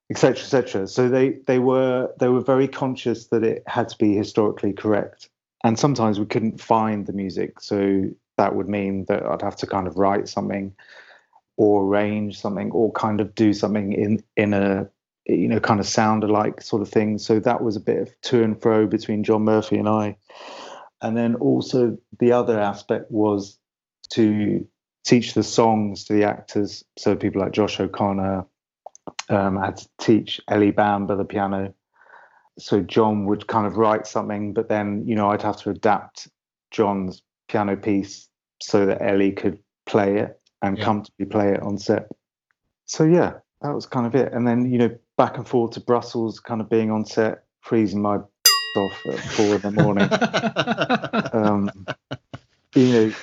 etc., 0.09 0.41
etc. 0.41 0.87
So 0.87 1.09
they 1.09 1.31
they 1.47 1.59
were 1.59 2.11
they 2.19 2.29
were 2.29 2.41
very 2.41 2.67
conscious 2.67 3.27
that 3.27 3.43
it 3.43 3.63
had 3.67 3.89
to 3.89 3.97
be 3.97 4.15
historically 4.15 4.73
correct, 4.73 5.29
and 5.63 5.77
sometimes 5.77 6.19
we 6.19 6.25
couldn't 6.25 6.61
find 6.61 7.05
the 7.05 7.13
music, 7.13 7.59
so 7.61 8.09
that 8.39 8.55
would 8.55 8.67
mean 8.67 9.05
that 9.05 9.23
I'd 9.25 9.43
have 9.43 9.55
to 9.57 9.67
kind 9.67 9.87
of 9.87 9.97
write 9.97 10.27
something 10.27 10.73
or 11.55 11.83
arrange 11.83 12.39
something 12.39 12.71
or 12.71 12.91
kind 12.91 13.21
of 13.21 13.35
do 13.35 13.53
something 13.53 13.93
in 13.93 14.23
in 14.35 14.53
a 14.53 14.89
you 15.29 15.47
know, 15.47 15.59
kind 15.59 15.79
of 15.79 15.87
sound 15.87 16.23
alike 16.23 16.61
sort 16.61 16.81
of 16.81 16.89
thing. 16.89 17.17
So 17.17 17.39
that 17.41 17.61
was 17.61 17.75
a 17.75 17.79
bit 17.79 18.01
of 18.01 18.21
to 18.21 18.43
and 18.43 18.59
fro 18.59 18.87
between 18.87 19.23
John 19.23 19.43
Murphy 19.43 19.77
and 19.77 19.87
I. 19.87 20.17
And 21.01 21.15
then 21.15 21.35
also 21.35 21.97
the 22.19 22.31
other 22.31 22.59
aspect 22.59 23.11
was 23.11 23.57
to 24.11 24.67
teach 25.05 25.33
the 25.33 25.43
songs 25.43 26.05
to 26.05 26.13
the 26.13 26.23
actors. 26.23 26.83
So 26.97 27.15
people 27.15 27.41
like 27.41 27.51
Josh 27.51 27.79
O'Connor 27.79 28.45
um, 29.29 29.57
had 29.57 29.77
to 29.77 29.89
teach 29.99 30.41
Ellie 30.47 30.71
Bamber 30.71 31.15
the 31.15 31.25
piano. 31.25 31.73
So 32.57 32.81
John 32.81 33.25
would 33.25 33.47
kind 33.47 33.65
of 33.65 33.77
write 33.77 34.07
something, 34.07 34.53
but 34.53 34.67
then 34.67 35.03
you 35.05 35.15
know 35.15 35.29
I'd 35.29 35.43
have 35.43 35.57
to 35.57 35.69
adapt 35.69 36.27
John's 36.71 37.21
piano 37.47 37.77
piece 37.77 38.28
so 38.61 38.85
that 38.85 39.01
Ellie 39.01 39.31
could 39.31 39.59
play 39.85 40.17
it 40.17 40.39
and 40.61 40.77
yeah. 40.77 40.83
comfortably 40.83 41.25
play 41.25 41.53
it 41.53 41.61
on 41.61 41.77
set. 41.77 42.07
So 42.85 43.03
yeah, 43.03 43.33
that 43.61 43.73
was 43.73 43.85
kind 43.85 44.05
of 44.05 44.15
it. 44.15 44.33
And 44.33 44.47
then 44.47 44.71
you 44.71 44.77
know 44.77 44.95
back 45.17 45.37
and 45.37 45.47
forth 45.47 45.71
to 45.71 45.79
Brussels, 45.79 46.39
kind 46.39 46.61
of 46.61 46.69
being 46.69 46.91
on 46.91 47.05
set, 47.05 47.43
freezing 47.61 48.01
my 48.01 48.17
off 48.77 49.05
at 49.07 49.19
four 49.19 49.55
in 49.55 49.61
the 49.61 49.71
morning. 49.71 50.09
um, 51.33 51.71
you 52.75 52.93
know, 52.93 53.13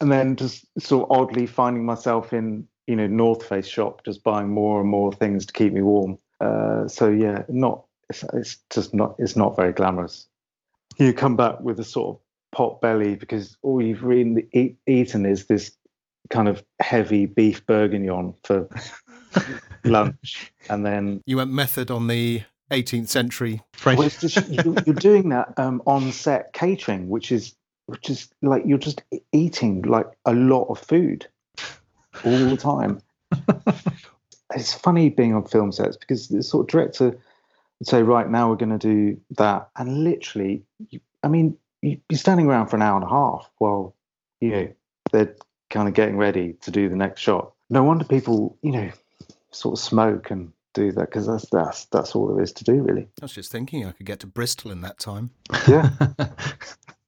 and 0.00 0.12
then 0.12 0.36
just 0.36 0.66
sort 0.78 1.10
of 1.10 1.16
oddly 1.16 1.46
finding 1.46 1.84
myself 1.84 2.32
in 2.32 2.66
you 2.86 2.96
know 2.96 3.06
North 3.06 3.44
Face 3.46 3.66
shop, 3.66 4.04
just 4.04 4.22
buying 4.22 4.48
more 4.48 4.80
and 4.80 4.88
more 4.88 5.12
things 5.12 5.46
to 5.46 5.52
keep 5.52 5.72
me 5.72 5.82
warm. 5.82 6.18
Uh, 6.40 6.86
so 6.86 7.10
yeah, 7.10 7.42
not 7.48 7.84
it's, 8.08 8.24
it's, 8.32 8.58
just 8.70 8.94
not 8.94 9.16
it's 9.18 9.36
not 9.36 9.56
very 9.56 9.72
glamorous. 9.72 10.26
You 10.98 11.12
come 11.12 11.36
back 11.36 11.60
with 11.60 11.78
a 11.80 11.84
sort 11.84 12.16
of 12.16 12.20
pot 12.52 12.80
belly 12.80 13.14
because 13.14 13.56
all 13.62 13.82
you've 13.82 14.02
really 14.02 14.46
eat, 14.52 14.76
eaten 14.86 15.26
is 15.26 15.46
this 15.46 15.72
kind 16.30 16.48
of 16.48 16.62
heavy 16.80 17.26
beef 17.26 17.64
bourguignon 17.66 18.34
for 18.44 18.68
lunch, 19.84 20.52
and 20.68 20.84
then 20.84 21.22
you 21.26 21.36
went 21.36 21.50
method 21.50 21.90
on 21.90 22.06
the 22.06 22.42
18th 22.70 23.08
century 23.08 23.62
French. 23.72 23.98
Well, 23.98 24.08
just, 24.08 24.48
you're, 24.48 24.74
you're, 24.86 24.94
doing 24.94 25.30
that 25.30 25.54
um, 25.56 25.82
on 25.86 26.12
set 26.12 26.52
catering, 26.52 27.08
which 27.08 27.32
is 27.32 27.54
which 27.86 28.10
is 28.10 28.28
like 28.42 28.62
you're 28.66 28.78
just 28.78 29.02
eating 29.32 29.82
like 29.82 30.06
a 30.26 30.34
lot 30.34 30.64
of 30.64 30.78
food 30.78 31.26
all 32.24 32.38
the 32.38 32.56
time. 32.56 33.00
it's 34.54 34.74
funny 34.74 35.08
being 35.08 35.34
on 35.34 35.46
film 35.46 35.72
sets 35.72 35.96
because 35.96 36.28
the 36.28 36.42
sort 36.42 36.64
of 36.64 36.70
director 36.70 37.18
would 37.78 37.88
say, 37.88 38.02
"Right 38.02 38.28
now 38.28 38.50
we're 38.50 38.56
going 38.56 38.78
to 38.78 38.78
do 38.78 39.20
that," 39.36 39.70
and 39.76 40.04
literally, 40.04 40.62
you, 40.90 41.00
I 41.22 41.28
mean, 41.28 41.56
you'd 41.82 42.06
be 42.08 42.16
standing 42.16 42.46
around 42.46 42.68
for 42.68 42.76
an 42.76 42.82
hour 42.82 42.96
and 42.96 43.04
a 43.04 43.08
half 43.08 43.50
while 43.58 43.94
you 44.40 44.50
know 44.50 44.68
they're 45.12 45.34
kind 45.70 45.88
of 45.88 45.94
getting 45.94 46.16
ready 46.16 46.54
to 46.62 46.70
do 46.70 46.88
the 46.88 46.96
next 46.96 47.20
shot. 47.20 47.52
No 47.70 47.82
wonder 47.82 48.04
people, 48.04 48.56
you 48.62 48.72
know, 48.72 48.90
sort 49.50 49.78
of 49.78 49.84
smoke 49.84 50.30
and 50.30 50.52
do 50.74 50.92
that 50.92 51.06
because 51.06 51.26
that's 51.26 51.48
that's 51.50 51.84
that's 51.86 52.14
all 52.14 52.26
there 52.28 52.42
is 52.42 52.52
to 52.52 52.64
do 52.64 52.74
really. 52.82 53.08
I 53.20 53.24
was 53.24 53.32
just 53.32 53.52
thinking 53.52 53.86
I 53.86 53.92
could 53.92 54.06
get 54.06 54.20
to 54.20 54.26
Bristol 54.26 54.70
in 54.70 54.80
that 54.82 54.98
time. 54.98 55.30
Yeah. 55.66 55.90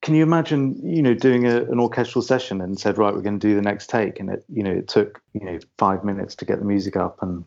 Can 0.02 0.14
you 0.14 0.22
imagine, 0.22 0.80
you 0.82 1.02
know, 1.02 1.12
doing 1.12 1.46
a, 1.46 1.58
an 1.64 1.78
orchestral 1.78 2.22
session 2.22 2.62
and 2.62 2.80
said, 2.80 2.96
right, 2.96 3.12
we're 3.14 3.20
going 3.20 3.38
to 3.38 3.46
do 3.46 3.54
the 3.54 3.60
next 3.60 3.90
take, 3.90 4.18
and 4.18 4.30
it, 4.30 4.44
you 4.48 4.62
know, 4.62 4.70
it 4.70 4.88
took 4.88 5.20
you 5.34 5.44
know 5.44 5.58
five 5.76 6.04
minutes 6.04 6.34
to 6.36 6.46
get 6.46 6.58
the 6.58 6.64
music 6.64 6.96
up 6.96 7.22
and 7.22 7.44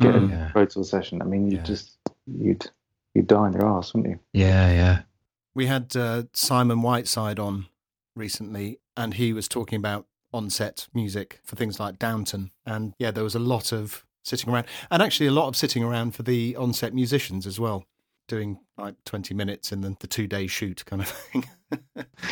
get 0.00 0.14
mm, 0.14 0.30
a 0.30 0.60
yeah. 0.60 0.82
Session. 0.82 1.22
I 1.22 1.24
mean, 1.24 1.50
you 1.50 1.56
yeah. 1.56 1.62
just 1.62 1.96
you'd 2.26 2.70
you'd 3.14 3.26
die 3.26 3.46
in 3.46 3.54
your 3.54 3.66
ass, 3.66 3.94
wouldn't 3.94 4.12
you? 4.12 4.20
Yeah, 4.32 4.70
yeah. 4.70 5.02
We 5.54 5.66
had 5.66 5.94
uh, 5.96 6.24
Simon 6.32 6.82
Whiteside 6.82 7.38
on 7.38 7.66
recently, 8.16 8.80
and 8.96 9.14
he 9.14 9.32
was 9.32 9.48
talking 9.48 9.76
about 9.76 10.06
on-set 10.32 10.88
music 10.92 11.38
for 11.44 11.54
things 11.54 11.78
like 11.78 11.98
Downton, 11.98 12.50
and 12.66 12.94
yeah, 12.98 13.12
there 13.12 13.22
was 13.22 13.36
a 13.36 13.40
lot 13.40 13.72
of 13.72 14.04
sitting 14.24 14.52
around, 14.52 14.66
and 14.90 15.00
actually 15.00 15.28
a 15.28 15.32
lot 15.32 15.46
of 15.46 15.56
sitting 15.56 15.84
around 15.84 16.14
for 16.14 16.24
the 16.24 16.56
on-set 16.56 16.92
musicians 16.92 17.46
as 17.46 17.60
well, 17.60 17.84
doing 18.26 18.58
like 18.76 18.96
twenty 19.04 19.32
minutes 19.32 19.70
in 19.70 19.80
the, 19.82 19.96
the 20.00 20.08
two-day 20.08 20.48
shoot 20.48 20.84
kind 20.86 21.02
of 21.02 21.08
thing. 21.32 21.44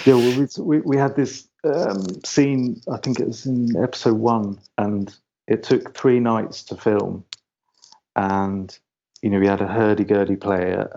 yeah, 0.04 0.14
well, 0.14 0.48
we, 0.58 0.80
we 0.80 0.96
had 0.96 1.14
this 1.14 1.48
um, 1.62 2.04
scene. 2.24 2.80
I 2.92 2.96
think 2.96 3.20
it 3.20 3.26
was 3.28 3.46
in 3.46 3.76
episode 3.80 4.18
one, 4.18 4.58
and 4.78 5.14
it 5.46 5.62
took 5.62 5.96
three 5.96 6.18
nights 6.18 6.64
to 6.64 6.76
film, 6.76 7.24
and 8.16 8.76
you 9.22 9.30
know 9.30 9.38
we 9.38 9.46
had 9.46 9.60
a 9.60 9.68
hurdy-gurdy 9.68 10.36
player, 10.36 10.90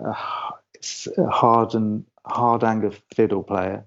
a 1.18 1.30
hard 1.30 1.76
and 1.76 2.04
Hardanger 2.26 2.94
fiddle 3.14 3.44
player, 3.44 3.86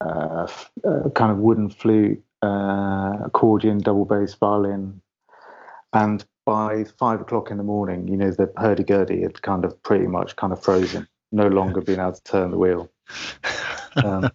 uh, 0.00 0.46
a 0.84 1.10
kind 1.10 1.32
of 1.32 1.38
wooden 1.38 1.70
flute, 1.70 2.22
uh, 2.42 3.18
accordion, 3.24 3.78
double 3.78 4.04
bass 4.04 4.34
violin, 4.34 5.00
and 5.92 6.24
by 6.44 6.84
five 6.98 7.20
o'clock 7.20 7.50
in 7.50 7.56
the 7.56 7.62
morning, 7.62 8.08
you 8.08 8.16
know, 8.16 8.30
the 8.30 8.52
hurdy-gurdy 8.56 9.22
had 9.22 9.42
kind 9.42 9.64
of 9.64 9.80
pretty 9.82 10.06
much 10.06 10.34
kind 10.36 10.52
of 10.52 10.62
frozen, 10.62 11.06
no 11.30 11.46
longer 11.46 11.80
being 11.80 12.00
able 12.00 12.12
to 12.12 12.22
turn 12.24 12.50
the 12.50 12.58
wheel. 12.58 12.90
Um, 13.94 14.30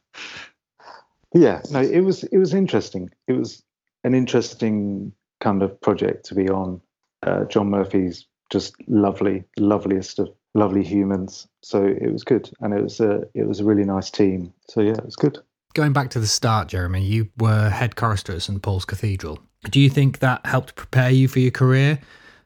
yeah, 1.34 1.62
no, 1.72 1.82
it 1.82 2.02
was 2.02 2.24
it 2.26 2.38
was 2.38 2.54
interesting. 2.54 3.10
It 3.28 3.34
was 3.34 3.64
an 4.04 4.14
interesting 4.14 5.12
kind 5.42 5.64
of 5.64 5.82
project 5.82 6.26
to 6.28 6.36
be 6.36 6.48
on. 6.48 6.80
Uh, 7.24 7.46
John 7.46 7.72
Murphy's 7.72 8.28
just 8.52 8.76
lovely, 8.88 9.44
loveliest 9.58 10.20
of 10.20 10.30
lovely 10.54 10.84
humans. 10.84 11.48
So 11.62 11.84
it 11.84 12.12
was 12.12 12.24
good, 12.24 12.50
and 12.60 12.74
it 12.74 12.82
was 12.82 13.00
a 13.00 13.24
it 13.34 13.48
was 13.48 13.60
a 13.60 13.66
really 13.66 13.86
nice 13.86 14.10
team. 14.10 14.54
So 14.70 14.82
yeah, 14.82 14.94
it 14.94 15.06
was 15.06 15.16
good. 15.16 15.40
Going 15.74 15.94
back 15.94 16.10
to 16.12 16.20
the 16.20 16.28
start, 16.28 16.70
Jeremy, 16.70 17.04
you 17.04 17.30
were 17.38 17.70
head 17.70 17.96
chorister 17.96 18.34
at 18.34 18.42
St 18.42 18.62
Paul's 18.62 18.86
Cathedral. 18.86 19.40
Do 19.70 19.80
you 19.80 19.90
think 19.90 20.20
that 20.20 20.46
helped 20.46 20.76
prepare 20.76 21.12
you 21.12 21.28
for 21.28 21.40
your 21.40 21.52
career? 21.52 22.00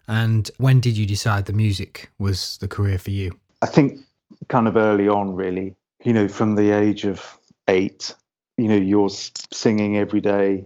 And 0.08 0.50
when 0.58 0.80
did 0.80 0.98
you 0.98 1.06
decide 1.06 1.46
the 1.46 1.54
music 1.54 2.12
was 2.20 2.58
the 2.58 2.68
career 2.68 2.98
for 2.98 3.12
you? 3.12 3.40
I 3.62 3.68
think 3.68 4.00
kind 4.50 4.68
of 4.68 4.76
early 4.76 5.08
on, 5.08 5.34
really. 5.36 5.76
You 6.04 6.14
know, 6.14 6.28
from 6.28 6.56
the 6.56 6.72
age 6.72 7.06
of 7.06 7.38
eight, 7.68 8.14
you 8.58 8.68
know, 8.68 8.76
you're 8.76 9.10
singing 9.10 9.98
every 9.98 10.20
day, 10.20 10.66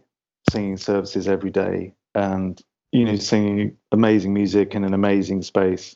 singing 0.50 0.77
services 0.77 1.27
every 1.27 1.51
day, 1.51 1.94
and, 2.15 2.60
you 2.92 3.06
know, 3.06 3.18
singing 3.18 3.77
amazing 3.92 4.34
music 4.34 4.74
in 4.74 4.84
an 4.84 4.94
amazing 4.94 5.44
space. 5.44 5.96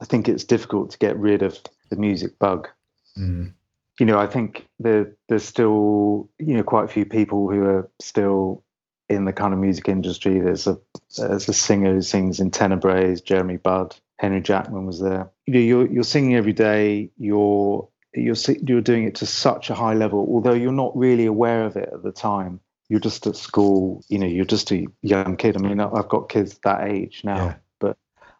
I 0.00 0.04
think 0.04 0.28
it's 0.28 0.44
difficult 0.44 0.90
to 0.90 0.98
get 0.98 1.18
rid 1.18 1.42
of 1.42 1.58
the 1.90 1.96
music 1.96 2.38
bug. 2.38 2.68
Mm. 3.16 3.52
You 3.98 4.06
know, 4.06 4.18
I 4.18 4.26
think 4.26 4.68
there, 4.78 5.12
there's 5.28 5.44
still, 5.44 6.28
you 6.38 6.56
know, 6.56 6.62
quite 6.62 6.84
a 6.84 6.88
few 6.88 7.04
people 7.04 7.50
who 7.50 7.64
are 7.64 7.90
still 8.00 8.62
in 9.08 9.24
the 9.24 9.32
kind 9.32 9.52
of 9.52 9.58
music 9.58 9.88
industry. 9.88 10.38
There's 10.40 10.66
a 10.66 10.78
there's 11.16 11.48
a 11.48 11.52
singer 11.52 11.94
who 11.94 12.02
sings 12.02 12.40
in 12.40 12.50
Tenebrae, 12.50 13.16
Jeremy 13.16 13.56
Budd. 13.56 13.96
Henry 14.18 14.40
Jackman 14.40 14.84
was 14.86 15.00
there. 15.00 15.30
You 15.46 15.54
know, 15.54 15.60
you're 15.60 15.86
you're 15.86 16.04
singing 16.04 16.36
every 16.36 16.52
day. 16.52 17.10
You're 17.16 17.88
you're 18.14 18.36
you're 18.62 18.80
doing 18.80 19.04
it 19.04 19.16
to 19.16 19.26
such 19.26 19.70
a 19.70 19.74
high 19.74 19.94
level, 19.94 20.26
although 20.30 20.54
you're 20.54 20.72
not 20.72 20.96
really 20.96 21.26
aware 21.26 21.64
of 21.64 21.76
it 21.76 21.88
at 21.92 22.02
the 22.02 22.12
time. 22.12 22.60
You're 22.88 23.00
just 23.00 23.26
at 23.26 23.36
school. 23.36 24.02
You 24.08 24.18
know, 24.18 24.26
you're 24.26 24.44
just 24.44 24.70
a 24.72 24.86
young 25.02 25.36
kid. 25.36 25.56
I 25.56 25.60
mean, 25.60 25.80
I've 25.80 26.08
got 26.08 26.28
kids 26.28 26.58
that 26.64 26.88
age 26.88 27.22
now, 27.24 27.36
yeah. 27.36 27.54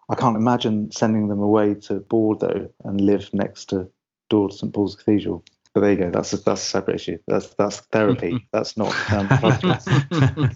I 0.08 0.14
can't 0.14 0.36
imagine 0.36 0.90
sending 0.90 1.28
them 1.28 1.40
away 1.40 1.74
to 1.74 2.00
Bordeaux 2.00 2.70
and 2.84 3.00
live 3.00 3.32
next 3.32 3.66
to 3.66 3.88
door 4.30 4.48
to 4.48 4.56
St 4.56 4.72
Paul's 4.72 4.96
Cathedral. 4.96 5.44
But 5.74 5.82
there 5.82 5.92
you 5.92 5.98
go. 5.98 6.10
That's 6.10 6.32
a, 6.32 6.38
that's 6.38 6.62
a 6.62 6.64
separate 6.64 6.96
issue. 6.96 7.18
That's 7.26 7.48
that's 7.54 7.80
therapy. 7.80 8.46
that's 8.52 8.76
not. 8.76 8.94
Um, 9.12 9.28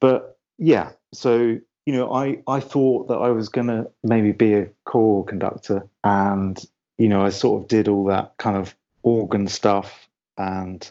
but 0.00 0.38
yeah, 0.58 0.90
so 1.12 1.58
you 1.86 1.92
know, 1.92 2.12
I 2.12 2.42
I 2.46 2.60
thought 2.60 3.08
that 3.08 3.16
I 3.16 3.30
was 3.30 3.48
gonna 3.48 3.86
maybe 4.02 4.32
be 4.32 4.54
a 4.54 4.68
choral 4.84 5.22
conductor, 5.22 5.88
and 6.02 6.62
you 6.98 7.08
know, 7.08 7.24
I 7.24 7.30
sort 7.30 7.62
of 7.62 7.68
did 7.68 7.88
all 7.88 8.04
that 8.06 8.34
kind 8.36 8.56
of 8.56 8.74
organ 9.02 9.46
stuff, 9.46 10.08
and 10.36 10.90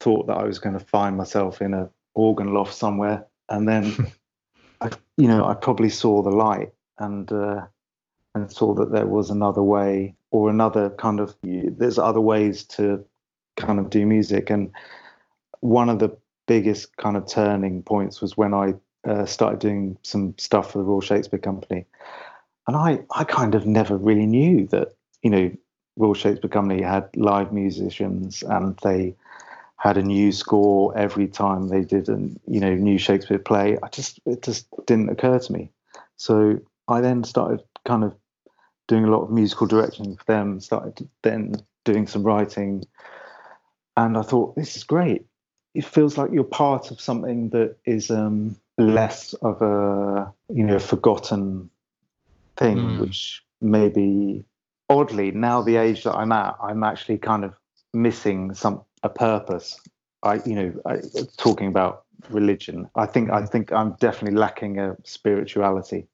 thought 0.00 0.26
that 0.26 0.36
I 0.36 0.44
was 0.44 0.58
going 0.58 0.78
to 0.78 0.84
find 0.84 1.16
myself 1.16 1.60
in 1.60 1.74
a 1.74 1.90
organ 2.14 2.54
loft 2.54 2.74
somewhere, 2.74 3.26
and 3.48 3.68
then, 3.68 4.12
I, 4.80 4.90
you 5.16 5.26
know, 5.26 5.44
I 5.44 5.54
probably 5.54 5.88
saw 5.88 6.22
the 6.22 6.30
light 6.30 6.72
and 6.98 7.30
uh, 7.32 7.66
and 8.34 8.50
saw 8.50 8.74
that 8.74 8.92
there 8.92 9.06
was 9.06 9.30
another 9.30 9.62
way 9.62 10.14
or 10.30 10.50
another 10.50 10.90
kind 10.90 11.20
of 11.20 11.34
there's 11.42 11.98
other 11.98 12.20
ways 12.20 12.64
to 12.64 13.04
kind 13.56 13.78
of 13.78 13.90
do 13.90 14.06
music. 14.06 14.50
And 14.50 14.70
one 15.60 15.88
of 15.88 15.98
the 15.98 16.16
biggest 16.46 16.96
kind 16.96 17.16
of 17.16 17.26
turning 17.26 17.82
points 17.82 18.20
was 18.20 18.36
when 18.36 18.54
I 18.54 18.74
uh, 19.06 19.26
started 19.26 19.60
doing 19.60 19.98
some 20.02 20.34
stuff 20.38 20.72
for 20.72 20.78
the 20.78 20.84
Royal 20.84 21.00
Shakespeare 21.00 21.38
Company. 21.38 21.86
And 22.66 22.76
I 22.76 23.00
I 23.10 23.24
kind 23.24 23.54
of 23.54 23.66
never 23.66 23.96
really 23.96 24.26
knew 24.26 24.66
that 24.68 24.94
you 25.22 25.30
know 25.30 25.50
Royal 25.96 26.14
Shakespeare 26.14 26.50
Company 26.50 26.82
had 26.82 27.08
live 27.16 27.52
musicians 27.52 28.42
and 28.42 28.78
they 28.82 29.14
had 29.76 29.96
a 29.96 30.02
new 30.02 30.32
score 30.32 30.96
every 30.98 31.28
time 31.28 31.68
they 31.68 31.82
did 31.82 32.08
a 32.08 32.18
you 32.46 32.60
know 32.60 32.74
new 32.74 32.98
Shakespeare 32.98 33.38
play. 33.38 33.78
I 33.82 33.88
just 33.88 34.20
it 34.26 34.42
just 34.42 34.66
didn't 34.86 35.08
occur 35.08 35.38
to 35.38 35.52
me. 35.52 35.70
So 36.16 36.60
I 36.88 37.00
then 37.00 37.24
started 37.24 37.62
kind 37.84 38.04
of 38.04 38.14
doing 38.86 39.04
a 39.04 39.10
lot 39.10 39.22
of 39.22 39.30
musical 39.30 39.66
direction 39.66 40.16
for 40.16 40.24
them, 40.24 40.60
started 40.60 41.08
then 41.22 41.54
doing 41.84 42.06
some 42.06 42.22
writing. 42.22 42.84
And 43.96 44.16
I 44.16 44.22
thought, 44.22 44.56
this 44.56 44.76
is 44.76 44.84
great. 44.84 45.26
It 45.74 45.84
feels 45.84 46.16
like 46.16 46.30
you're 46.32 46.44
part 46.44 46.90
of 46.90 47.00
something 47.00 47.50
that 47.50 47.76
is 47.84 48.10
um, 48.10 48.56
less 48.78 49.34
of 49.34 49.60
a, 49.60 50.32
you 50.48 50.64
know, 50.64 50.78
forgotten 50.78 51.70
thing, 52.56 52.78
Mm. 52.78 53.00
which 53.00 53.42
maybe 53.60 54.44
oddly 54.88 55.30
now 55.30 55.62
the 55.62 55.76
age 55.76 56.04
that 56.04 56.14
I'm 56.14 56.32
at, 56.32 56.56
I'm 56.62 56.82
actually 56.82 57.18
kind 57.18 57.44
of 57.44 57.54
missing 57.92 58.54
some 58.54 58.82
a 59.02 59.08
purpose. 59.08 59.78
I, 60.22 60.40
you 60.44 60.54
know, 60.54 60.72
I, 60.86 61.00
talking 61.36 61.68
about 61.68 62.04
religion, 62.30 62.88
I 62.94 63.06
think 63.06 63.30
I 63.30 63.44
think 63.46 63.72
I'm 63.72 63.92
definitely 64.00 64.38
lacking 64.38 64.78
a 64.78 64.96
spirituality. 65.04 66.08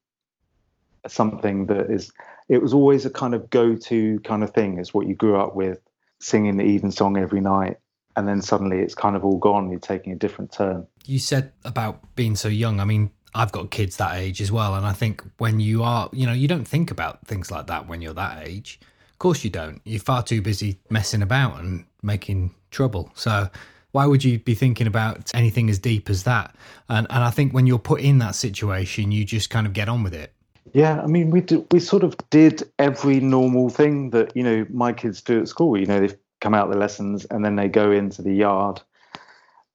Something 1.06 1.66
that 1.66 1.90
is, 1.90 2.12
it 2.48 2.62
was 2.62 2.72
always 2.72 3.04
a 3.04 3.10
kind 3.10 3.34
of 3.34 3.50
go-to 3.50 4.20
kind 4.20 4.42
of 4.42 4.50
thing. 4.50 4.78
Is 4.78 4.94
what 4.94 5.06
you 5.06 5.14
grew 5.14 5.38
up 5.38 5.54
with, 5.54 5.80
singing 6.20 6.56
the 6.56 6.64
evensong 6.64 7.16
every 7.16 7.40
night, 7.40 7.78
and 8.16 8.26
then 8.26 8.42
suddenly 8.42 8.78
it's 8.78 8.94
kind 8.94 9.16
of 9.16 9.24
all 9.24 9.38
gone. 9.38 9.70
You're 9.70 9.80
taking 9.80 10.12
a 10.12 10.16
different 10.16 10.52
turn. 10.52 10.86
You 11.04 11.18
said 11.18 11.52
about 11.64 12.14
being 12.16 12.36
so 12.36 12.48
young. 12.48 12.80
I 12.80 12.84
mean, 12.84 13.10
I've 13.34 13.52
got 13.52 13.70
kids 13.70 13.96
that 13.96 14.16
age 14.16 14.40
as 14.40 14.52
well. 14.52 14.74
And 14.74 14.86
I 14.86 14.92
think 14.92 15.22
when 15.38 15.60
you 15.60 15.82
are, 15.82 16.08
you 16.12 16.26
know, 16.26 16.32
you 16.32 16.48
don't 16.48 16.66
think 16.66 16.90
about 16.90 17.26
things 17.26 17.50
like 17.50 17.66
that 17.66 17.88
when 17.88 18.00
you're 18.00 18.14
that 18.14 18.46
age. 18.46 18.78
Of 19.10 19.18
course 19.18 19.44
you 19.44 19.50
don't. 19.50 19.80
You're 19.84 20.00
far 20.00 20.22
too 20.22 20.40
busy 20.40 20.78
messing 20.90 21.22
about 21.22 21.58
and 21.60 21.84
making 22.02 22.54
trouble. 22.70 23.10
So 23.14 23.48
why 23.92 24.06
would 24.06 24.24
you 24.24 24.38
be 24.38 24.54
thinking 24.54 24.86
about 24.86 25.30
anything 25.34 25.70
as 25.70 25.78
deep 25.78 26.10
as 26.10 26.24
that? 26.24 26.54
And 26.88 27.06
and 27.10 27.24
I 27.24 27.30
think 27.30 27.52
when 27.52 27.66
you're 27.66 27.78
put 27.78 28.00
in 28.00 28.18
that 28.18 28.34
situation, 28.34 29.12
you 29.12 29.24
just 29.24 29.50
kind 29.50 29.66
of 29.66 29.72
get 29.72 29.88
on 29.88 30.02
with 30.02 30.14
it. 30.14 30.33
Yeah, 30.74 31.00
I 31.00 31.06
mean, 31.06 31.30
we 31.30 31.40
do, 31.40 31.64
we 31.70 31.78
sort 31.78 32.02
of 32.02 32.16
did 32.30 32.68
every 32.80 33.20
normal 33.20 33.70
thing 33.70 34.10
that 34.10 34.36
you 34.36 34.42
know 34.42 34.66
my 34.70 34.92
kids 34.92 35.22
do 35.22 35.40
at 35.40 35.46
school. 35.46 35.78
You 35.78 35.86
know, 35.86 36.00
they 36.00 36.14
come 36.40 36.52
out 36.52 36.68
the 36.68 36.76
lessons 36.76 37.24
and 37.26 37.44
then 37.44 37.54
they 37.54 37.68
go 37.68 37.92
into 37.92 38.22
the 38.22 38.34
yard, 38.34 38.82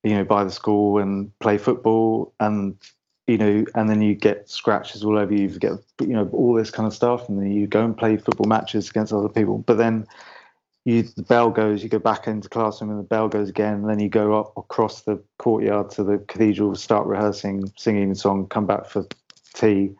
you 0.04 0.14
know, 0.14 0.26
by 0.26 0.44
the 0.44 0.52
school 0.52 1.00
and 1.00 1.32
play 1.40 1.58
football, 1.58 2.34
and 2.42 2.76
you 3.28 3.38
know, 3.38 3.64
and 3.76 3.90
then 3.90 4.02
you 4.02 4.14
get 4.14 4.50
scratches 4.50 5.02
all 5.02 5.18
over 5.18 5.34
you. 5.34 5.48
You 5.48 5.58
get 5.58 5.72
you 6.02 6.08
know 6.08 6.30
all 6.34 6.54
this 6.54 6.70
kind 6.70 6.86
of 6.86 6.94
stuff, 6.94 7.30
and 7.30 7.40
then 7.40 7.50
you 7.50 7.66
go 7.66 7.86
and 7.86 7.98
play 7.98 8.18
football 8.18 8.50
matches 8.50 8.90
against 8.90 9.14
other 9.14 9.30
people. 9.30 9.60
But 9.60 9.78
then 9.78 10.06
you 10.84 11.04
the 11.04 11.24
bell 11.24 11.50
goes, 11.50 11.82
you 11.82 11.88
go 11.88 12.00
back 12.00 12.28
into 12.28 12.50
classroom, 12.50 12.90
and 12.90 13.00
the 13.00 13.04
bell 13.04 13.30
goes 13.30 13.48
again, 13.48 13.76
and 13.76 13.90
then 13.90 14.00
you 14.00 14.10
go 14.10 14.38
up 14.38 14.52
across 14.58 15.04
the 15.04 15.24
courtyard 15.38 15.92
to 15.92 16.04
the 16.04 16.18
cathedral, 16.28 16.76
start 16.76 17.08
rehearsing, 17.08 17.72
singing 17.78 18.12
a 18.12 18.16
song, 18.16 18.48
come 18.48 18.66
back 18.66 18.86
for 18.86 19.06
tea 19.54 19.96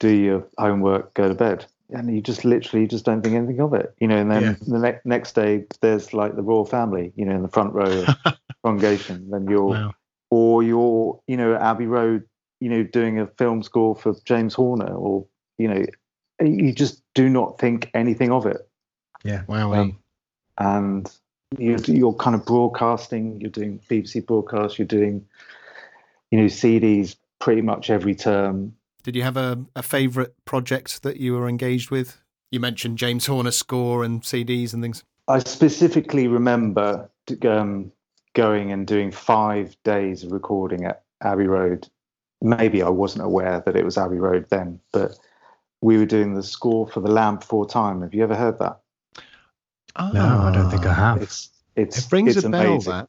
do 0.00 0.08
your 0.08 0.46
homework, 0.58 1.14
go 1.14 1.28
to 1.28 1.34
bed. 1.34 1.66
And 1.90 2.12
you 2.14 2.22
just 2.22 2.44
literally 2.44 2.86
just 2.86 3.04
don't 3.04 3.22
think 3.22 3.34
anything 3.36 3.60
of 3.60 3.74
it, 3.74 3.94
you 4.00 4.08
know. 4.08 4.16
And 4.16 4.30
then 4.30 4.42
Yeah. 4.42 4.54
the 4.66 4.78
ne- 4.78 5.00
next 5.04 5.34
day, 5.34 5.64
there's 5.80 6.12
like 6.14 6.34
the 6.34 6.42
royal 6.42 6.64
family, 6.64 7.12
you 7.14 7.24
know, 7.26 7.34
in 7.36 7.42
the 7.42 7.48
front 7.48 7.74
row 7.74 8.04
of 8.24 8.34
congregation. 8.64 9.30
Then 9.30 9.46
you're, 9.48 9.66
Wow. 9.66 9.94
or 10.30 10.62
you're, 10.62 11.20
you 11.26 11.36
know, 11.36 11.54
Abbey 11.54 11.86
Road, 11.86 12.24
you 12.60 12.70
know, 12.70 12.82
doing 12.82 13.18
a 13.20 13.26
film 13.38 13.62
score 13.62 13.94
for 13.94 14.14
James 14.24 14.54
Horner, 14.54 14.92
or 14.94 15.26
you 15.58 15.68
know, 15.68 15.84
you 16.40 16.72
just 16.72 17.02
do 17.14 17.28
not 17.28 17.58
think 17.60 17.90
anything 17.94 18.32
of 18.32 18.46
it. 18.46 18.66
Yeah. 19.22 19.42
Wow. 19.46 19.72
Um, 19.74 19.98
and 20.58 21.10
you're, 21.58 21.78
you're 21.80 22.14
kind 22.14 22.34
of 22.34 22.44
broadcasting. 22.46 23.40
You're 23.40 23.50
doing 23.50 23.78
BBC 23.88 24.26
broadcasts. 24.26 24.78
You're 24.78 24.86
doing, 24.88 25.24
you 26.30 26.40
know, 26.40 26.46
CDs 26.46 27.14
pretty 27.40 27.60
much 27.62 27.90
every 27.90 28.14
term. 28.14 28.74
Did 29.04 29.14
you 29.14 29.22
have 29.22 29.36
a, 29.36 29.62
a 29.76 29.82
favourite 29.82 30.30
project 30.46 31.02
that 31.02 31.18
you 31.18 31.34
were 31.34 31.46
engaged 31.46 31.90
with? 31.90 32.18
You 32.50 32.58
mentioned 32.58 32.96
James 32.96 33.26
Horner 33.26 33.50
score 33.50 34.02
and 34.02 34.22
CDs 34.22 34.72
and 34.72 34.82
things. 34.82 35.04
I 35.28 35.40
specifically 35.40 36.26
remember 36.26 37.10
um, 37.46 37.92
going 38.32 38.72
and 38.72 38.86
doing 38.86 39.12
five 39.12 39.76
days 39.84 40.24
of 40.24 40.32
recording 40.32 40.84
at 40.84 41.02
Abbey 41.22 41.46
Road. 41.46 41.86
Maybe 42.40 42.82
I 42.82 42.88
wasn't 42.88 43.24
aware 43.24 43.62
that 43.64 43.76
it 43.76 43.84
was 43.84 43.98
Abbey 43.98 44.18
Road 44.18 44.46
then, 44.48 44.80
but 44.90 45.18
we 45.82 45.98
were 45.98 46.06
doing 46.06 46.34
the 46.34 46.42
score 46.42 46.88
for 46.88 47.00
The 47.00 47.10
Land 47.10 47.40
Before 47.40 47.66
Time. 47.66 48.00
Have 48.00 48.14
you 48.14 48.22
ever 48.22 48.34
heard 48.34 48.58
that? 48.58 48.80
No, 49.98 50.22
I 50.22 50.50
don't 50.52 50.70
think 50.70 50.86
I 50.86 50.94
have. 50.94 51.22
It's 51.22 51.50
it's 51.76 51.98
It 51.98 52.12
rings 52.12 52.36
it's 52.36 52.46
a 52.46 52.48
bell. 52.48 52.72
amazing. 52.72 52.92
That 52.92 53.08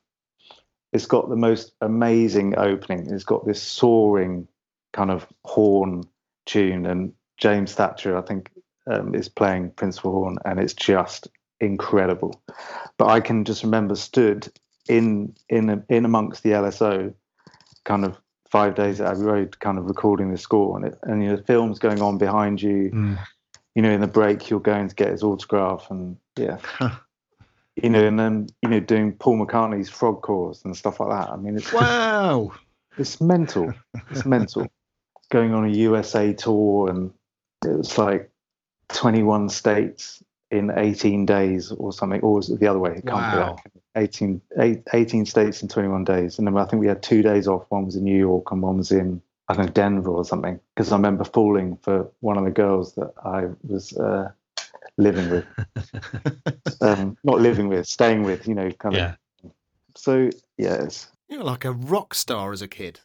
It's 0.91 1.05
got 1.05 1.29
the 1.29 1.37
most 1.37 1.73
amazing 1.79 2.57
opening. 2.57 3.09
It's 3.11 3.23
got 3.23 3.45
this 3.45 3.61
soaring 3.61 4.47
kind 4.95 5.11
of 5.11 5.27
horn 5.43 6.03
tune, 6.45 6.85
and 6.85 7.13
James 7.37 7.73
Thatcher, 7.73 8.17
I 8.17 8.21
think, 8.21 8.49
um, 8.89 9.13
is 9.13 9.27
playing 9.27 9.71
principal 9.71 10.11
horn, 10.11 10.37
and 10.45 10.59
it's 10.59 10.73
just 10.73 11.27
incredible. 11.59 12.41
But 12.97 13.09
I 13.09 13.19
can 13.19 13.43
just 13.43 13.63
remember 13.63 13.95
stood 13.95 14.47
in 14.87 15.35
in 15.49 15.83
in 15.89 16.05
amongst 16.05 16.43
the 16.43 16.51
LSO, 16.51 17.13
kind 17.83 18.05
of 18.05 18.17
five 18.49 18.75
days 18.75 19.01
at 19.01 19.11
Abbey 19.11 19.21
Road, 19.21 19.59
kind 19.59 19.77
of 19.77 19.85
recording 19.85 20.31
the 20.31 20.37
score, 20.37 20.77
and 20.77 20.87
it, 20.87 20.97
and 21.03 21.21
you 21.21 21.29
know, 21.29 21.35
the 21.35 21.43
film's 21.43 21.77
going 21.77 22.01
on 22.01 22.17
behind 22.17 22.61
you. 22.61 22.91
Mm. 22.91 23.19
You 23.75 23.81
know, 23.81 23.91
in 23.91 23.99
the 23.99 24.07
break, 24.07 24.49
you're 24.49 24.61
going 24.61 24.87
to 24.87 24.95
get 24.95 25.11
his 25.11 25.23
autograph, 25.23 25.91
and 25.91 26.15
yeah, 26.37 26.59
you 27.75 27.89
know, 27.89 28.05
and 28.05 28.17
then 28.17 28.47
you 28.61 28.69
know, 28.69 28.79
doing 28.79 29.11
Paul 29.11 29.45
McCartney's 29.45 29.89
frog 29.89 30.21
chorus 30.21 30.63
and 30.63 30.77
stuff 30.77 31.01
like 31.01 31.09
that. 31.09 31.33
I 31.33 31.35
mean, 31.35 31.57
it's 31.57 31.73
wow. 31.73 32.53
it's 32.97 33.19
mental. 33.19 33.73
It's 34.11 34.25
mental. 34.25 34.67
Going 35.31 35.53
on 35.53 35.65
a 35.65 35.69
USA 35.69 36.33
tour 36.33 36.89
and 36.89 37.11
it 37.65 37.77
was 37.77 37.97
like 37.97 38.29
21 38.89 39.49
states 39.49 40.23
in 40.51 40.71
18 40.75 41.25
days 41.25 41.71
or 41.71 41.91
something, 41.91 42.21
or 42.21 42.35
was 42.35 42.49
it 42.49 42.59
the 42.59 42.67
other 42.67 42.79
way? 42.79 42.91
It 42.97 43.05
can't 43.05 43.31
be 43.31 43.37
Wow. 43.37 43.57
that. 43.63 43.71
18, 44.01 44.41
eight- 44.59 44.83
18 44.93 45.25
states 45.25 45.61
in 45.61 45.67
21 45.67 46.03
days. 46.03 46.37
And 46.37 46.47
then 46.47 46.57
I 46.57 46.65
think 46.65 46.81
we 46.81 46.87
had 46.87 47.01
two 47.01 47.21
days 47.21 47.47
off. 47.47 47.65
One 47.69 47.85
was 47.85 47.95
in 47.95 48.03
New 48.03 48.17
York 48.17 48.51
and 48.51 48.61
one 48.61 48.77
was 48.77 48.91
in, 48.91 49.21
I 49.49 49.53
don't 49.55 49.65
know, 49.65 49.71
Denver 49.71 50.11
or 50.11 50.23
something. 50.25 50.59
Because 50.75 50.91
I 50.91 50.95
remember 50.97 51.23
falling 51.23 51.77
for 51.77 52.11
one 52.19 52.37
of 52.37 52.43
the 52.43 52.51
girls 52.51 52.93
that 52.95 53.11
I 53.23 53.47
was 53.67 53.93
uh, 53.97 54.31
living 54.97 55.29
with. 55.29 55.45
um, 56.81 57.17
not 57.23 57.39
living 57.41 57.67
with, 57.67 57.87
staying 57.87 58.23
with, 58.23 58.47
you 58.47 58.53
know, 58.53 58.69
kind 58.71 58.95
Yeah. 58.95 59.15
of. 59.43 59.51
So, 59.95 60.29
yes. 60.57 61.09
You 61.29 61.39
were 61.39 61.45
like 61.45 61.65
a 61.65 61.71
rock 61.71 62.13
star 62.13 62.51
as 62.51 62.61
a 62.61 62.67
kid. 62.67 62.99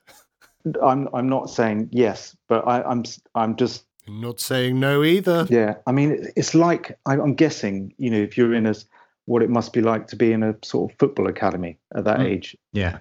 I'm 0.83 1.09
I'm 1.15 1.29
not 1.29 1.51
saying 1.51 1.89
yes, 1.93 2.37
but 2.49 2.67
I, 2.67 2.83
I'm 2.83 3.05
I'm 3.35 3.57
just 3.57 3.85
You're 4.07 4.21
not 4.21 4.41
saying 4.41 4.79
no 4.81 5.03
either. 5.05 5.47
yeah. 5.51 5.75
I 5.87 5.93
mean, 5.93 6.27
it's 6.37 6.55
like 6.55 6.99
I, 7.07 7.15
I'm 7.15 7.35
guessing. 7.35 7.95
You 7.99 8.11
know, 8.11 8.19
if 8.19 8.37
you're 8.37 8.55
in 8.55 8.67
a 8.67 8.71
s- 8.71 8.85
what 9.27 9.43
it 9.43 9.51
must 9.51 9.73
be 9.73 9.81
like 9.81 10.07
to 10.09 10.17
be 10.17 10.33
in 10.33 10.43
a 10.43 10.55
sort 10.65 10.91
of 10.91 10.99
football 10.99 11.29
academy 11.29 11.79
at 11.95 12.05
that 12.05 12.19
Mm. 12.19 12.25
age. 12.27 12.57
Yeah. 12.73 12.99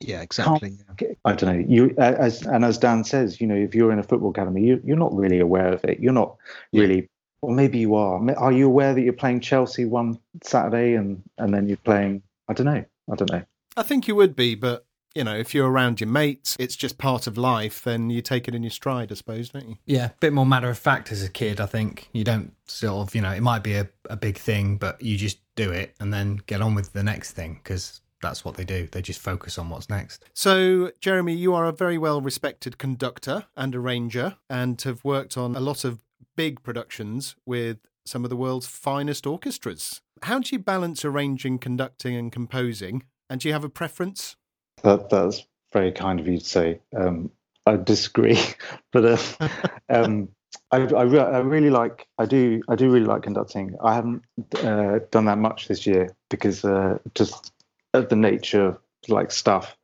Yeah, 0.00 0.20
exactly. 0.22 0.76
I 1.24 1.32
don't 1.34 1.52
know. 1.58 1.64
You 1.66 1.94
as 1.98 2.42
and 2.46 2.64
as 2.64 2.78
Dan 2.78 3.04
says, 3.04 3.40
you 3.40 3.46
know, 3.46 3.54
if 3.54 3.74
you're 3.74 3.92
in 3.92 3.98
a 3.98 4.02
football 4.02 4.30
academy, 4.30 4.62
you, 4.62 4.80
you're 4.84 4.96
not 4.98 5.14
really 5.14 5.40
aware 5.40 5.72
of 5.72 5.84
it. 5.84 6.00
You're 6.00 6.12
not 6.12 6.36
Yeah. 6.72 6.82
really, 6.82 7.08
or 7.42 7.52
maybe 7.54 7.78
you 7.78 7.94
are. 7.94 8.20
Are 8.36 8.52
you 8.52 8.66
aware 8.66 8.92
that 8.94 9.00
you're 9.02 9.12
playing 9.14 9.40
Chelsea 9.40 9.84
one 9.84 10.18
Saturday 10.42 10.94
and 10.94 11.22
and 11.38 11.54
then 11.54 11.68
you're 11.68 11.76
playing? 11.84 12.22
I 12.48 12.52
don't 12.54 12.66
know. 12.66 12.84
I 13.10 13.14
don't 13.14 13.30
know. 13.30 13.42
I 13.76 13.82
think 13.82 14.06
you 14.08 14.14
would 14.14 14.36
be, 14.36 14.54
but 14.54 14.84
you 15.14 15.24
know, 15.24 15.36
if 15.36 15.54
you're 15.54 15.70
around 15.70 16.00
your 16.00 16.08
mates, 16.08 16.56
it's 16.58 16.76
just 16.76 16.98
part 16.98 17.26
of 17.26 17.38
life, 17.38 17.82
then 17.84 18.10
you 18.10 18.20
take 18.20 18.48
it 18.48 18.54
in 18.54 18.62
your 18.62 18.70
stride, 18.70 19.12
I 19.12 19.14
suppose, 19.14 19.50
don't 19.50 19.68
you? 19.68 19.76
Yeah, 19.86 20.06
a 20.06 20.12
bit 20.20 20.32
more 20.32 20.46
matter 20.46 20.68
of 20.68 20.78
fact 20.78 21.12
as 21.12 21.22
a 21.22 21.28
kid, 21.28 21.60
I 21.60 21.66
think. 21.66 22.08
You 22.12 22.24
don't 22.24 22.52
sort 22.66 23.08
of, 23.08 23.14
you 23.14 23.20
know, 23.20 23.30
it 23.30 23.42
might 23.42 23.62
be 23.62 23.74
a, 23.74 23.88
a 24.10 24.16
big 24.16 24.38
thing, 24.38 24.76
but 24.76 25.00
you 25.00 25.16
just 25.16 25.38
do 25.54 25.70
it 25.70 25.94
and 26.00 26.12
then 26.12 26.40
get 26.46 26.60
on 26.60 26.74
with 26.74 26.92
the 26.92 27.02
next 27.02 27.32
thing 27.32 27.60
because 27.62 28.00
that's 28.20 28.44
what 28.44 28.56
they 28.56 28.64
do. 28.64 28.88
They 28.90 29.02
just 29.02 29.20
focus 29.20 29.58
on 29.58 29.68
what's 29.68 29.88
next. 29.88 30.24
So, 30.32 30.90
Jeremy, 31.00 31.34
you 31.34 31.54
are 31.54 31.66
a 31.66 31.72
very 31.72 31.98
well 31.98 32.20
respected 32.20 32.78
conductor 32.78 33.44
and 33.56 33.74
arranger 33.74 34.36
and 34.50 34.80
have 34.82 35.04
worked 35.04 35.36
on 35.36 35.54
a 35.54 35.60
lot 35.60 35.84
of 35.84 36.00
big 36.36 36.62
productions 36.62 37.36
with 37.46 37.78
some 38.04 38.24
of 38.24 38.30
the 38.30 38.36
world's 38.36 38.66
finest 38.66 39.26
orchestras. 39.26 40.00
How 40.22 40.40
do 40.40 40.48
you 40.54 40.58
balance 40.58 41.04
arranging, 41.04 41.58
conducting, 41.58 42.16
and 42.16 42.32
composing? 42.32 43.04
And 43.28 43.40
do 43.40 43.48
you 43.48 43.52
have 43.52 43.64
a 43.64 43.68
preference? 43.68 44.36
That 44.84 45.10
that's 45.10 45.44
very 45.72 45.92
kind 45.92 46.20
of 46.20 46.28
you 46.28 46.38
to 46.38 46.44
say. 46.44 46.80
Um, 46.96 47.30
I 47.66 47.76
disagree, 47.76 48.38
but 48.92 49.04
uh, 49.04 49.48
um, 49.88 50.28
I 50.70 50.76
I, 50.76 51.02
re- 51.02 51.18
I 51.18 51.38
really 51.38 51.70
like 51.70 52.06
I 52.18 52.26
do 52.26 52.62
I 52.68 52.76
do 52.76 52.90
really 52.90 53.06
like 53.06 53.22
conducting. 53.22 53.76
I 53.82 53.94
haven't 53.94 54.22
uh, 54.62 55.00
done 55.10 55.24
that 55.24 55.38
much 55.38 55.68
this 55.68 55.86
year 55.86 56.14
because 56.30 56.64
uh, 56.64 56.98
just 57.14 57.52
of 57.92 58.08
the 58.08 58.16
nature 58.16 58.66
of 58.66 58.78
like 59.08 59.30
stuff. 59.30 59.76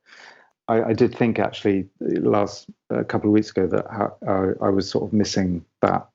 I, 0.69 0.83
I 0.83 0.93
did 0.93 1.17
think 1.17 1.39
actually 1.39 1.89
last 2.01 2.69
a 2.91 3.05
couple 3.05 3.29
of 3.29 3.35
weeks 3.35 3.51
ago 3.51 3.67
that 3.67 3.87
I, 3.91 4.67
I 4.67 4.71
was 4.71 4.89
sort 4.89 5.05
of 5.05 5.13
missing 5.13 5.65
that. 5.83 6.09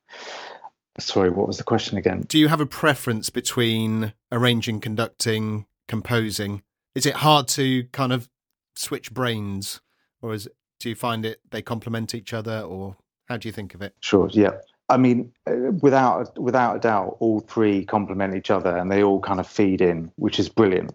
Sorry, 0.97 1.29
what 1.29 1.47
was 1.47 1.57
the 1.57 1.65
question 1.65 1.97
again? 1.97 2.21
Do 2.21 2.39
you 2.39 2.47
have 2.47 2.61
a 2.61 2.65
preference 2.65 3.29
between 3.29 4.13
arranging, 4.31 4.79
conducting, 4.79 5.65
composing? 5.89 6.61
Is 6.93 7.05
it 7.05 7.15
hard 7.15 7.49
to 7.49 7.83
kind 7.91 8.13
of 8.13 8.29
switch 8.75 9.13
brains, 9.13 9.81
or 10.21 10.33
is 10.33 10.47
do 10.79 10.89
you 10.89 10.95
find 10.95 11.25
it 11.25 11.39
they 11.51 11.61
complement 11.61 12.13
each 12.13 12.33
other, 12.33 12.61
or 12.61 12.95
how 13.25 13.37
do 13.37 13.47
you 13.47 13.51
think 13.51 13.73
of 13.73 13.81
it? 13.81 13.95
Sure. 14.01 14.29
Yeah. 14.31 14.51
I 14.87 14.97
mean, 14.97 15.31
uh, 15.47 15.71
without 15.81 16.37
without 16.37 16.75
a 16.75 16.79
doubt, 16.79 17.17
all 17.19 17.39
three 17.39 17.85
complement 17.85 18.35
each 18.35 18.51
other 18.51 18.77
and 18.77 18.91
they 18.91 19.03
all 19.03 19.19
kind 19.19 19.39
of 19.39 19.47
feed 19.47 19.81
in, 19.81 20.11
which 20.17 20.39
is 20.39 20.47
brilliant. 20.47 20.93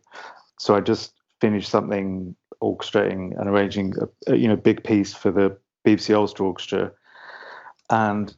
So 0.59 0.77
I 0.77 0.81
just 0.81 1.15
finished 1.41 1.71
something 1.71 2.37
orchestrating 2.63 3.39
and 3.41 3.49
arranging 3.49 3.95
a, 4.01 4.33
a 4.33 4.37
you 4.37 4.47
know 4.47 4.57
big 4.57 4.85
piece 4.85 5.13
for 5.13 5.31
the 5.33 5.57
BBC 5.85 6.15
Ulster 6.15 6.45
Orchestra, 6.45 6.93
and 7.89 8.35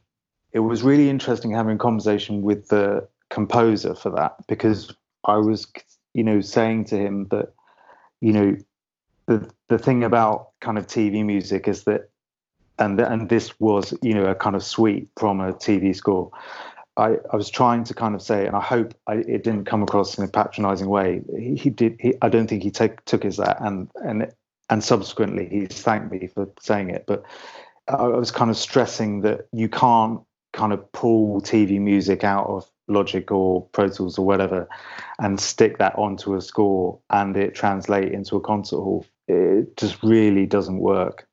it 0.53 0.59
was 0.59 0.83
really 0.83 1.09
interesting 1.09 1.51
having 1.51 1.75
a 1.75 1.79
conversation 1.79 2.41
with 2.41 2.69
the 2.69 3.07
composer 3.29 3.95
for 3.95 4.11
that 4.11 4.35
because 4.47 4.93
I 5.25 5.37
was, 5.37 5.67
you 6.13 6.23
know, 6.23 6.41
saying 6.41 6.85
to 6.85 6.97
him 6.97 7.27
that, 7.31 7.53
you 8.21 8.31
know, 8.31 8.55
the 9.37 9.49
the 9.69 9.77
thing 9.77 10.03
about 10.03 10.49
kind 10.61 10.77
of 10.77 10.87
TV 10.87 11.25
music 11.25 11.67
is 11.67 11.83
that, 11.83 12.09
and 12.79 12.99
and 12.99 13.29
this 13.29 13.59
was, 13.59 13.93
you 14.01 14.13
know, 14.13 14.25
a 14.25 14.35
kind 14.35 14.55
of 14.55 14.63
suite 14.63 15.09
from 15.17 15.39
a 15.39 15.53
TV 15.53 15.95
score. 15.95 16.31
I, 16.95 17.17
I 17.31 17.35
was 17.35 17.49
trying 17.49 17.83
to 17.85 17.93
kind 17.95 18.13
of 18.13 18.21
say, 18.21 18.45
and 18.45 18.55
I 18.55 18.61
hope 18.61 18.93
I, 19.07 19.15
it 19.15 19.43
didn't 19.43 19.65
come 19.65 19.81
across 19.81 20.15
in 20.17 20.23
a 20.23 20.27
patronising 20.27 20.87
way. 20.87 21.23
He, 21.35 21.55
he 21.55 21.69
did. 21.69 21.97
He, 21.99 22.13
I 22.21 22.29
don't 22.29 22.47
think 22.47 22.61
he 22.61 22.69
take, 22.69 23.03
took 23.05 23.25
as 23.25 23.37
that, 23.37 23.57
and 23.61 23.89
and 23.95 24.31
and 24.69 24.83
subsequently 24.83 25.47
he's 25.49 25.81
thanked 25.81 26.11
me 26.11 26.27
for 26.27 26.47
saying 26.59 26.91
it. 26.91 27.05
But 27.07 27.23
I 27.87 28.07
was 28.07 28.31
kind 28.31 28.51
of 28.51 28.57
stressing 28.57 29.21
that 29.21 29.47
you 29.51 29.69
can't 29.69 30.21
kind 30.53 30.71
of 30.71 30.91
pull 30.91 31.41
TV 31.41 31.81
music 31.81 32.23
out 32.23 32.45
of 32.45 32.69
Logic 32.87 33.29
or 33.31 33.65
Pro 33.71 33.87
Tools 33.87 34.17
or 34.17 34.25
whatever 34.25 34.67
and 35.19 35.39
stick 35.39 35.77
that 35.79 35.95
onto 35.97 36.35
a 36.35 36.41
score 36.41 36.99
and 37.09 37.35
it 37.35 37.55
translate 37.55 38.11
into 38.11 38.35
a 38.35 38.41
concert 38.41 38.77
hall. 38.77 39.05
It 39.27 39.77
just 39.77 40.01
really 40.03 40.45
doesn't 40.45 40.79
work. 40.79 41.27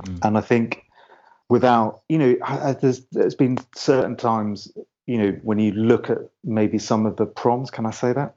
Mm. 0.00 0.18
And 0.22 0.38
I 0.38 0.40
think 0.40 0.84
without, 1.48 2.02
you 2.08 2.18
know, 2.18 2.74
there's 2.80 3.04
there's 3.12 3.34
been 3.34 3.58
certain 3.74 4.16
times, 4.16 4.72
you 5.06 5.18
know, 5.18 5.38
when 5.42 5.58
you 5.58 5.72
look 5.72 6.10
at 6.10 6.18
maybe 6.44 6.78
some 6.78 7.06
of 7.06 7.16
the 7.16 7.26
proms, 7.26 7.70
can 7.70 7.86
I 7.86 7.90
say 7.90 8.12
that? 8.12 8.34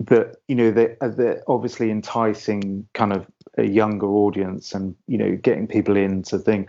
That 0.00 0.36
you 0.46 0.54
know 0.54 0.70
they 0.70 0.96
they're 1.00 1.42
obviously 1.48 1.90
enticing 1.90 2.86
kind 2.94 3.12
of 3.12 3.26
a 3.56 3.64
younger 3.64 4.06
audience 4.06 4.72
and 4.72 4.94
you 5.08 5.18
know 5.18 5.36
getting 5.36 5.66
people 5.66 5.96
into 5.96 6.38
thing, 6.38 6.68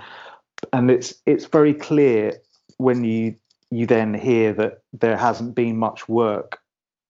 and 0.74 0.90
it's 0.90 1.14
it's 1.28 1.46
very 1.46 1.76
clear 1.76 2.40
when 2.78 3.04
you 3.04 3.36
you 3.70 3.86
then 3.86 4.14
hear 4.14 4.54
that 4.54 4.82
there 4.94 5.18
hasn't 5.18 5.54
been 5.54 5.78
much 5.78 6.10
work 6.10 6.60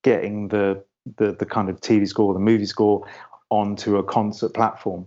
getting 0.03 0.49
the 0.49 0.83
the, 1.17 1.31
the 1.31 1.45
kind 1.45 1.69
of 1.69 1.79
TV 1.81 2.07
score, 2.07 2.33
the 2.33 2.39
movie 2.39 2.65
score 2.65 3.07
onto 3.49 3.97
a 3.97 4.03
concert 4.03 4.53
platform. 4.53 5.05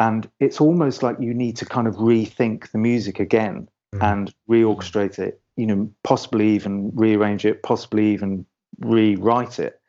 And 0.00 0.28
it's 0.40 0.60
almost 0.60 1.02
like 1.02 1.16
you 1.20 1.34
need 1.34 1.56
to 1.58 1.66
kind 1.66 1.86
of 1.86 1.96
rethink 1.96 2.70
the 2.72 2.78
music 2.78 3.20
again 3.20 3.68
mm. 3.94 4.02
and 4.02 4.34
reorchestrate 4.48 5.18
it, 5.18 5.40
you 5.56 5.66
know, 5.66 5.90
possibly 6.02 6.48
even 6.48 6.90
rearrange 6.94 7.44
it, 7.44 7.62
possibly 7.62 8.12
even 8.12 8.44
rewrite 8.80 9.58
it. 9.58 9.80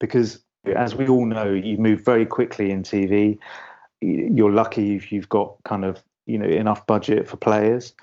Because 0.00 0.42
as 0.74 0.94
we 0.94 1.06
all 1.06 1.26
know, 1.26 1.50
you 1.52 1.78
move 1.78 2.04
very 2.04 2.26
quickly 2.26 2.70
in 2.70 2.82
TV. 2.82 3.38
You're 4.00 4.52
lucky 4.52 4.96
if 4.96 5.12
you've 5.12 5.28
got 5.28 5.56
kind 5.64 5.84
of, 5.84 6.02
you 6.26 6.38
know, 6.38 6.48
enough 6.48 6.86
budget 6.86 7.28
for 7.28 7.36
players. 7.36 7.94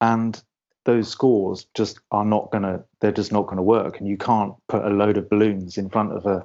And 0.00 0.42
those 0.84 1.08
scores 1.08 1.66
just 1.74 2.00
are 2.10 2.24
not 2.24 2.50
gonna 2.50 2.84
they're 3.00 3.12
just 3.12 3.32
not 3.32 3.46
gonna 3.46 3.62
work 3.62 3.98
and 3.98 4.08
you 4.08 4.16
can't 4.16 4.54
put 4.68 4.84
a 4.84 4.90
load 4.90 5.16
of 5.16 5.28
balloons 5.30 5.78
in 5.78 5.88
front 5.88 6.12
of 6.12 6.26
a 6.26 6.44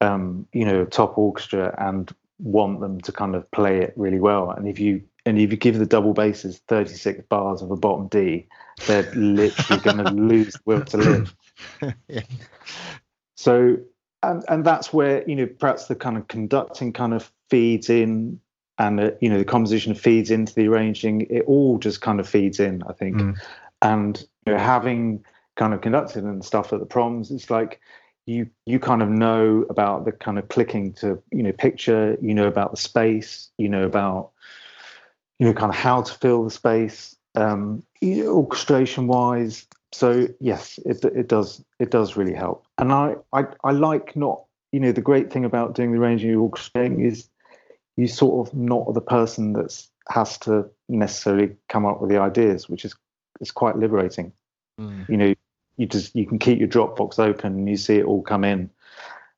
um, 0.00 0.46
you 0.52 0.64
know 0.64 0.84
top 0.84 1.18
orchestra 1.18 1.74
and 1.78 2.14
want 2.38 2.80
them 2.80 3.00
to 3.02 3.12
kind 3.12 3.34
of 3.34 3.50
play 3.50 3.80
it 3.80 3.92
really 3.96 4.20
well 4.20 4.50
and 4.50 4.66
if 4.66 4.78
you 4.78 5.02
and 5.26 5.38
if 5.38 5.50
you 5.50 5.56
give 5.56 5.78
the 5.78 5.84
double 5.84 6.14
basses 6.14 6.58
36 6.68 7.22
bars 7.28 7.60
of 7.60 7.70
a 7.70 7.76
bottom 7.76 8.08
D 8.08 8.46
they're 8.86 9.10
literally 9.14 9.82
going 9.82 9.98
to 10.04 10.10
lose 10.10 10.54
the 10.54 10.60
will 10.64 10.84
to 10.86 10.96
live 10.96 11.36
yeah. 12.08 12.22
so 13.36 13.76
and 14.22 14.42
and 14.48 14.64
that's 14.64 14.92
where 14.92 15.28
you 15.28 15.36
know 15.36 15.46
perhaps 15.46 15.86
the 15.86 15.94
kind 15.94 16.16
of 16.16 16.28
conducting 16.28 16.92
kind 16.92 17.12
of 17.12 17.30
feeds 17.50 17.90
in 17.90 18.40
and 18.80 18.98
the, 18.98 19.16
you 19.20 19.28
know 19.28 19.38
the 19.38 19.44
composition 19.44 19.94
feeds 19.94 20.30
into 20.30 20.54
the 20.54 20.66
arranging. 20.66 21.26
It 21.28 21.42
all 21.46 21.78
just 21.78 22.00
kind 22.00 22.18
of 22.18 22.28
feeds 22.28 22.58
in, 22.58 22.82
I 22.88 22.94
think. 22.94 23.16
Mm. 23.16 23.36
And 23.82 24.26
you 24.46 24.54
know, 24.54 24.58
having 24.58 25.24
kind 25.56 25.74
of 25.74 25.82
conducted 25.82 26.24
and 26.24 26.42
stuff 26.42 26.72
at 26.72 26.80
the 26.80 26.86
proms, 26.86 27.30
it's 27.30 27.50
like 27.50 27.80
you 28.26 28.48
you 28.66 28.78
kind 28.78 29.02
of 29.02 29.08
know 29.08 29.64
about 29.70 30.04
the 30.04 30.12
kind 30.12 30.38
of 30.38 30.48
clicking 30.48 30.92
to 30.94 31.22
you 31.32 31.42
know 31.42 31.52
picture. 31.52 32.16
You 32.20 32.34
know 32.34 32.46
about 32.46 32.70
the 32.70 32.76
space. 32.76 33.50
You 33.58 33.68
know 33.68 33.84
about 33.84 34.30
you 35.38 35.46
know 35.46 35.52
kind 35.52 35.70
of 35.70 35.76
how 35.76 36.02
to 36.02 36.14
fill 36.14 36.44
the 36.44 36.50
space, 36.50 37.16
um, 37.34 37.82
orchestration 38.02 39.06
wise. 39.06 39.66
So 39.92 40.28
yes, 40.40 40.78
it 40.84 41.04
it 41.04 41.28
does 41.28 41.64
it 41.78 41.90
does 41.90 42.16
really 42.16 42.34
help. 42.34 42.66
And 42.78 42.92
I 42.92 43.16
I, 43.32 43.46
I 43.64 43.72
like 43.72 44.16
not 44.16 44.44
you 44.72 44.80
know 44.80 44.92
the 44.92 45.00
great 45.00 45.32
thing 45.32 45.44
about 45.44 45.74
doing 45.74 45.92
the 45.92 45.98
arranging 45.98 46.30
and 46.30 46.38
orchestrating 46.38 47.04
is 47.04 47.28
you 47.96 48.06
sort 48.06 48.46
of 48.46 48.54
not 48.54 48.94
the 48.94 49.00
person 49.00 49.52
that 49.54 49.82
has 50.08 50.38
to 50.38 50.68
necessarily 50.88 51.56
come 51.68 51.84
up 51.84 52.00
with 52.00 52.10
the 52.10 52.18
ideas, 52.18 52.68
which 52.68 52.84
is 52.84 52.94
is 53.40 53.50
quite 53.50 53.76
liberating. 53.76 54.32
Mm. 54.80 55.08
You 55.08 55.16
know, 55.16 55.34
you 55.80 55.86
just 55.86 56.14
you 56.14 56.26
can 56.26 56.38
keep 56.38 56.58
your 56.58 56.68
Dropbox 56.68 57.18
open 57.18 57.54
and 57.54 57.68
you 57.68 57.78
see 57.78 57.96
it 57.96 58.04
all 58.04 58.20
come 58.20 58.44
in, 58.44 58.68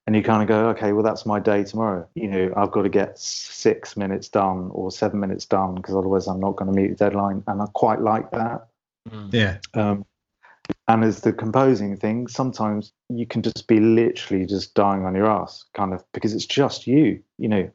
and 0.09 0.17
you 0.17 0.25
kind 0.25 0.43
of 0.43 0.49
go, 0.49 0.71
okay, 0.71 0.93
well 0.93 1.05
that's 1.05 1.25
my 1.25 1.39
day 1.39 1.63
tomorrow. 1.63 2.05
You 2.17 2.27
know, 2.27 2.53
I've 2.57 2.73
got 2.73 2.83
to 2.83 2.89
get 2.89 3.17
six 3.17 3.97
minutes 3.97 4.29
done 4.29 4.69
or 4.73 4.91
seven 4.91 5.21
minutes 5.21 5.47
done 5.47 5.77
because 5.77 5.95
otherwise 5.95 6.27
I'm 6.27 6.41
not 6.41 6.57
going 6.57 6.75
to 6.75 6.77
meet 6.77 6.89
the 6.89 6.97
deadline, 6.97 7.45
and 7.47 7.63
I 7.63 7.67
quite 7.75 8.01
like 8.01 8.33
that. 8.33 8.67
Mm. 9.09 9.33
Yeah. 9.33 9.59
Um, 9.75 10.05
and 10.89 11.05
as 11.05 11.21
the 11.21 11.33
composing 11.33 11.97
thing, 11.97 12.27
sometimes 12.27 12.93
you 13.09 13.25
can 13.25 13.43
just 13.43 13.69
be 13.69 13.79
literally 13.79 14.45
just 14.45 14.75
dying 14.75 15.05
on 15.05 15.15
your 15.15 15.31
ass, 15.31 15.65
kind 15.75 15.95
of 15.95 16.05
because 16.13 16.35
it's 16.35 16.47
just 16.47 16.89
you. 16.89 17.23
You 17.39 17.49
know, 17.49 17.71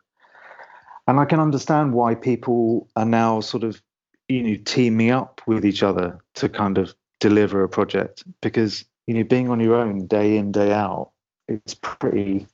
and 1.08 1.21
I 1.21 1.23
can 1.23 1.39
understand 1.39 1.93
why 1.93 2.15
people 2.15 2.89
are 2.97 3.06
now 3.06 3.39
sort 3.39 3.63
of 3.63 3.82
you 4.27 4.43
know 4.43 4.58
teaming 4.65 5.12
up 5.12 5.41
with 5.47 5.65
each 5.65 5.84
other 5.84 6.19
to 6.34 6.49
kind 6.49 6.77
of 6.77 6.93
deliver 7.19 7.63
a 7.63 7.69
project 7.69 8.23
because 8.41 8.86
you 9.08 9.13
know 9.13 9.23
being 9.23 9.49
on 9.49 9.60
your 9.60 9.75
own 9.75 10.08
day 10.08 10.38
in 10.38 10.51
day 10.51 10.71
out 10.71 11.12
it's 11.47 11.73
pretty 11.75 12.47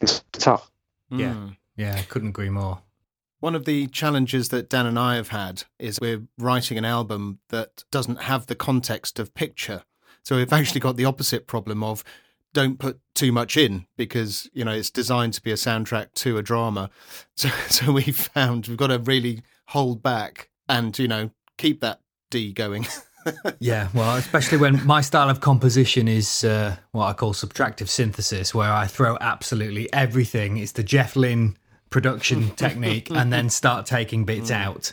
it's 0.00 0.24
tough. 0.32 0.70
Yeah, 1.10 1.32
mm. 1.32 1.56
yeah, 1.76 1.96
I 1.96 2.02
couldn't 2.02 2.30
agree 2.30 2.50
more. 2.50 2.80
One 3.40 3.54
of 3.54 3.64
the 3.64 3.86
challenges 3.88 4.48
that 4.50 4.70
Dan 4.70 4.86
and 4.86 4.98
I 4.98 5.16
have 5.16 5.28
had 5.28 5.64
is 5.78 5.98
we're 6.00 6.26
writing 6.38 6.78
an 6.78 6.84
album 6.84 7.40
that 7.50 7.84
doesn't 7.90 8.22
have 8.22 8.46
the 8.46 8.54
context 8.54 9.18
of 9.18 9.34
picture. 9.34 9.82
So 10.22 10.36
we've 10.36 10.52
actually 10.52 10.80
got 10.80 10.96
the 10.96 11.04
opposite 11.04 11.46
problem 11.46 11.82
of 11.82 12.02
don't 12.54 12.78
put 12.78 13.00
too 13.14 13.32
much 13.32 13.56
in 13.56 13.86
because 13.96 14.48
you 14.52 14.64
know 14.64 14.72
it's 14.72 14.90
designed 14.90 15.34
to 15.34 15.42
be 15.42 15.50
a 15.50 15.56
soundtrack 15.56 16.14
to 16.14 16.38
a 16.38 16.42
drama. 16.42 16.90
So 17.36 17.48
so 17.68 17.92
we 17.92 18.02
found 18.02 18.68
we've 18.68 18.76
got 18.76 18.88
to 18.88 18.98
really 18.98 19.42
hold 19.68 20.02
back 20.02 20.50
and 20.68 20.96
you 20.98 21.08
know 21.08 21.30
keep 21.58 21.80
that 21.80 22.00
D 22.30 22.52
going. 22.52 22.86
yeah, 23.58 23.88
well, 23.94 24.16
especially 24.16 24.58
when 24.58 24.84
my 24.86 25.00
style 25.00 25.30
of 25.30 25.40
composition 25.40 26.08
is 26.08 26.44
uh, 26.44 26.76
what 26.92 27.06
I 27.06 27.12
call 27.12 27.32
subtractive 27.32 27.88
synthesis, 27.88 28.54
where 28.54 28.72
I 28.72 28.86
throw 28.86 29.16
absolutely 29.20 29.92
everything. 29.92 30.56
It's 30.56 30.72
the 30.72 30.82
Jeff 30.82 31.16
Lynne 31.16 31.56
production 31.90 32.50
technique, 32.56 33.10
and 33.10 33.32
then 33.32 33.50
start 33.50 33.86
taking 33.86 34.24
bits 34.24 34.50
mm. 34.50 34.56
out 34.56 34.92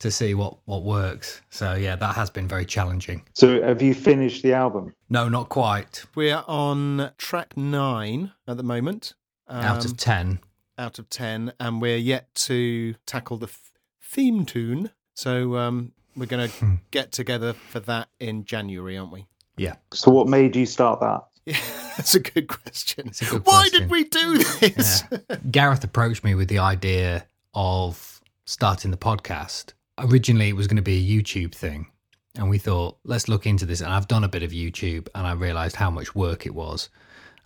to 0.00 0.10
see 0.10 0.34
what 0.34 0.56
what 0.64 0.82
works. 0.82 1.40
So 1.50 1.74
yeah, 1.74 1.96
that 1.96 2.16
has 2.16 2.30
been 2.30 2.48
very 2.48 2.64
challenging. 2.64 3.22
So 3.34 3.62
have 3.62 3.80
you 3.80 3.94
finished 3.94 4.42
the 4.42 4.54
album? 4.54 4.94
No, 5.08 5.28
not 5.28 5.48
quite. 5.48 6.04
We're 6.14 6.42
on 6.46 7.12
track 7.18 7.56
nine 7.56 8.32
at 8.48 8.56
the 8.56 8.62
moment. 8.62 9.14
Um, 9.46 9.64
out 9.64 9.84
of 9.84 9.92
um, 9.92 9.96
ten. 9.96 10.40
Out 10.78 10.98
of 10.98 11.08
ten, 11.08 11.52
and 11.60 11.80
we're 11.80 11.98
yet 11.98 12.34
to 12.46 12.94
tackle 13.06 13.36
the 13.36 13.46
f- 13.46 13.72
theme 14.02 14.44
tune. 14.44 14.90
So 15.14 15.56
um, 15.56 15.92
we're 16.16 16.26
going 16.26 16.48
to 16.48 16.54
hmm. 16.54 16.74
get 16.90 17.12
together 17.12 17.52
for 17.52 17.80
that 17.80 18.08
in 18.18 18.44
January, 18.44 18.96
aren't 18.96 19.12
we? 19.12 19.26
Yeah. 19.56 19.74
So 19.92 20.10
what 20.10 20.28
made 20.28 20.56
you 20.56 20.66
start 20.66 21.00
that? 21.00 21.24
Yeah, 21.46 21.56
that's 21.96 22.14
a 22.14 22.20
good 22.20 22.48
question. 22.48 23.08
A 23.08 23.24
good 23.24 23.46
Why 23.46 23.62
question. 23.62 23.80
did 23.80 23.90
we 23.90 24.04
do 24.04 24.38
this? 24.38 25.02
Yeah. 25.10 25.36
Gareth 25.50 25.82
approached 25.82 26.22
me 26.22 26.34
with 26.34 26.48
the 26.48 26.58
idea 26.58 27.26
of 27.54 28.20
starting 28.44 28.90
the 28.90 28.98
podcast 28.98 29.72
originally 30.00 30.48
it 30.48 30.56
was 30.56 30.66
going 30.66 30.76
to 30.76 30.82
be 30.82 30.98
a 30.98 31.22
YouTube 31.22 31.54
thing. 31.54 31.86
And 32.36 32.48
we 32.48 32.58
thought, 32.58 32.98
let's 33.04 33.28
look 33.28 33.46
into 33.46 33.66
this. 33.66 33.80
And 33.80 33.92
I've 33.92 34.08
done 34.08 34.24
a 34.24 34.28
bit 34.28 34.42
of 34.42 34.52
YouTube 34.52 35.08
and 35.14 35.26
I 35.26 35.32
realized 35.32 35.76
how 35.76 35.90
much 35.90 36.14
work 36.14 36.46
it 36.46 36.54
was. 36.54 36.88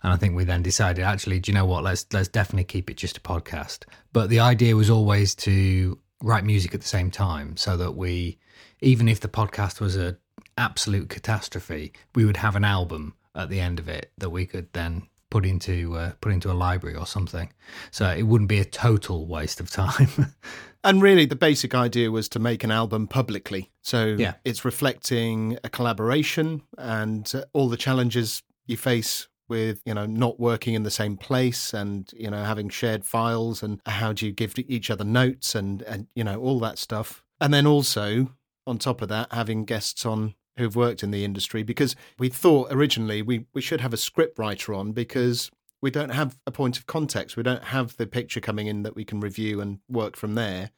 And 0.03 0.13
I 0.13 0.17
think 0.17 0.35
we 0.35 0.43
then 0.43 0.61
decided, 0.61 1.03
actually, 1.03 1.39
do 1.39 1.51
you 1.51 1.55
know 1.55 1.65
what? 1.65 1.83
Let's 1.83 2.05
let's 2.13 2.27
definitely 2.27 2.65
keep 2.65 2.91
it 2.91 2.97
just 2.97 3.17
a 3.17 3.21
podcast. 3.21 3.85
But 4.13 4.29
the 4.29 4.39
idea 4.39 4.75
was 4.75 4.89
always 4.89 5.33
to 5.35 5.97
write 6.21 6.43
music 6.43 6.75
at 6.75 6.81
the 6.81 6.87
same 6.87 7.09
time 7.09 7.57
so 7.57 7.75
that 7.77 7.93
we 7.93 8.37
even 8.85 9.09
if 9.09 9.19
the 9.19 9.27
podcast 9.27 9.81
was 9.81 9.97
a 9.97 10.15
absolute 10.57 11.09
catastrophe, 11.09 11.91
we 12.13 12.23
would 12.23 12.37
have 12.37 12.55
an 12.55 12.63
album 12.63 13.15
at 13.33 13.49
the 13.49 13.59
end 13.59 13.79
of 13.79 13.89
it 13.89 14.11
that 14.17 14.29
we 14.29 14.45
could 14.45 14.71
then 14.71 15.03
put 15.31 15.45
into 15.45 15.95
uh, 15.97 16.11
put 16.21 16.31
into 16.31 16.51
a 16.51 16.53
library 16.53 16.95
or 16.95 17.07
something. 17.07 17.51
So 17.91 18.07
it 18.09 18.23
wouldn't 18.23 18.47
be 18.47 18.59
a 18.59 18.65
total 18.65 19.27
waste 19.27 19.59
of 19.59 19.69
time. 19.69 20.33
And 20.85 21.01
really, 21.01 21.25
the 21.25 21.35
basic 21.35 21.73
idea 21.73 22.11
was 22.11 22.29
to 22.29 22.37
make 22.37 22.63
an 22.63 22.69
album 22.69 23.07
publicly. 23.07 23.71
So 23.81 24.15
yeah. 24.19 24.35
it's 24.45 24.63
reflecting 24.63 25.57
a 25.63 25.69
collaboration 25.69 26.61
and 26.77 27.29
uh, 27.33 27.45
all 27.53 27.69
the 27.69 27.75
challenges 27.75 28.43
you 28.67 28.77
face 28.77 29.27
with 29.47 29.81
you 29.83 29.95
know 29.95 30.05
not 30.05 30.39
working 30.39 30.75
in 30.75 30.83
the 30.83 30.91
same 30.91 31.17
place 31.17 31.73
and 31.73 32.11
you 32.15 32.29
know 32.29 32.43
having 32.43 32.69
shared 32.69 33.03
files 33.03 33.63
and 33.63 33.81
how 33.87 34.13
do 34.13 34.27
you 34.27 34.31
give 34.31 34.53
each 34.57 34.91
other 34.91 35.03
notes 35.03 35.55
and 35.55 35.81
and 35.83 36.05
you 36.13 36.23
know 36.23 36.39
all 36.39 36.59
that 36.59 36.77
stuff 36.77 37.23
and 37.41 37.51
then 37.51 37.65
also 37.65 38.29
on 38.67 38.77
top 38.77 39.01
of 39.01 39.09
that 39.09 39.31
having 39.31 39.65
guests 39.65 40.05
on 40.05 40.35
who've 40.57 40.75
worked 40.75 41.03
in 41.03 41.11
the 41.11 41.25
industry 41.25 41.63
because 41.63 41.95
we 42.17 42.29
thought 42.29 42.71
originally 42.71 43.21
we, 43.21 43.45
we 43.53 43.61
should 43.61 43.81
have 43.81 43.93
a 43.93 43.97
script 43.97 44.39
writer 44.39 44.73
on 44.73 44.91
because 44.91 45.51
we 45.81 45.91
don't 45.91 46.09
have 46.09 46.37
a 46.47 46.51
point 46.51 46.77
of 46.77 46.87
context. 46.87 47.37
We 47.37 47.43
don't 47.43 47.65
have 47.65 47.97
the 47.97 48.07
picture 48.07 48.39
coming 48.39 48.67
in 48.67 48.83
that 48.83 48.95
we 48.95 49.05
can 49.05 49.19
review 49.19 49.61
and 49.61 49.79
work 49.89 50.15
from 50.15 50.35
there. 50.35 50.71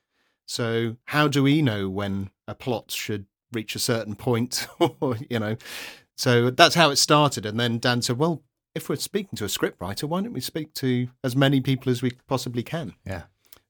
So 0.46 0.98
how 1.06 1.28
do 1.28 1.44
we 1.44 1.62
know 1.62 1.90
when 1.90 2.32
a 2.48 2.56
plot 2.56 2.92
should 2.92 3.26
reach 3.54 3.76
a 3.76 3.80
certain 3.80 4.16
point 4.16 4.68
or 4.80 5.18
you 5.30 5.40
know? 5.40 5.58
So 6.18 6.50
that's 6.50 6.76
how 6.76 6.90
it 6.90 6.96
started. 6.98 7.46
And 7.46 7.60
then 7.60 7.78
Dan 7.78 8.02
said, 8.02 8.18
Well, 8.18 8.44
if 8.74 8.90
we're 8.90 8.96
speaking 8.96 9.38
to 9.38 9.46
a 9.46 9.50
script 9.50 9.80
writer, 9.80 10.08
why 10.08 10.22
don't 10.22 10.34
we 10.34 10.42
speak 10.42 10.74
to 10.76 11.08
as 11.24 11.36
many 11.36 11.62
people 11.62 11.92
as 11.92 12.02
we 12.02 12.12
possibly 12.28 12.64
can? 12.64 12.96
Yeah. 13.06 13.24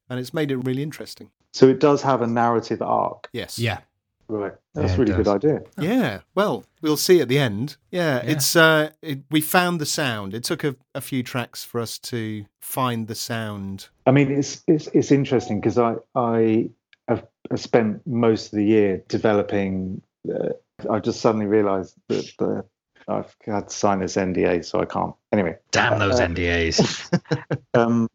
And 0.09 0.19
it's 0.19 0.33
made 0.33 0.51
it 0.51 0.57
really 0.57 0.83
interesting. 0.83 1.31
So 1.53 1.67
it 1.67 1.79
does 1.79 2.01
have 2.01 2.21
a 2.21 2.27
narrative 2.27 2.81
arc. 2.81 3.29
Yes. 3.33 3.59
Yeah. 3.59 3.79
Right. 4.29 4.53
That's 4.73 4.89
Yeah, 4.91 4.95
a 4.95 4.97
really 4.99 5.13
good 5.13 5.27
idea. 5.27 5.61
Yeah. 5.79 6.19
Well, 6.35 6.65
we'll 6.81 6.97
see 6.97 7.21
at 7.21 7.27
the 7.29 7.39
end. 7.39 7.77
Yeah. 7.91 8.23
Yeah. 8.23 8.31
It's 8.31 8.55
uh 8.55 8.89
it, 9.01 9.19
we 9.31 9.41
found 9.41 9.79
the 9.79 9.85
sound. 9.85 10.33
It 10.33 10.43
took 10.43 10.63
a, 10.63 10.75
a 10.93 11.01
few 11.01 11.23
tracks 11.23 11.63
for 11.63 11.79
us 11.79 11.97
to 11.99 12.45
find 12.61 13.07
the 13.07 13.15
sound. 13.15 13.87
I 14.05 14.11
mean, 14.11 14.31
it's 14.31 14.63
it's 14.67 14.87
it's 14.87 15.11
interesting 15.11 15.59
because 15.61 15.77
I 15.77 15.95
I 16.15 16.69
have 17.07 17.25
spent 17.55 18.05
most 18.05 18.47
of 18.47 18.57
the 18.57 18.65
year 18.65 19.03
developing. 19.07 20.01
Uh, 20.29 20.49
I 20.91 20.99
just 20.99 21.21
suddenly 21.21 21.45
realised 21.47 21.95
that 22.09 22.29
the 22.37 22.65
I've 23.07 23.33
had 23.45 23.69
to 23.69 23.73
sign 23.73 23.99
this 23.99 24.17
NDA, 24.17 24.65
so 24.65 24.81
I 24.81 24.85
can't. 24.85 25.15
Anyway, 25.31 25.55
Damn 25.71 25.97
those 25.99 26.19
Uh, 26.19 26.27
NDAs. 26.27 27.21
um, 27.73 28.09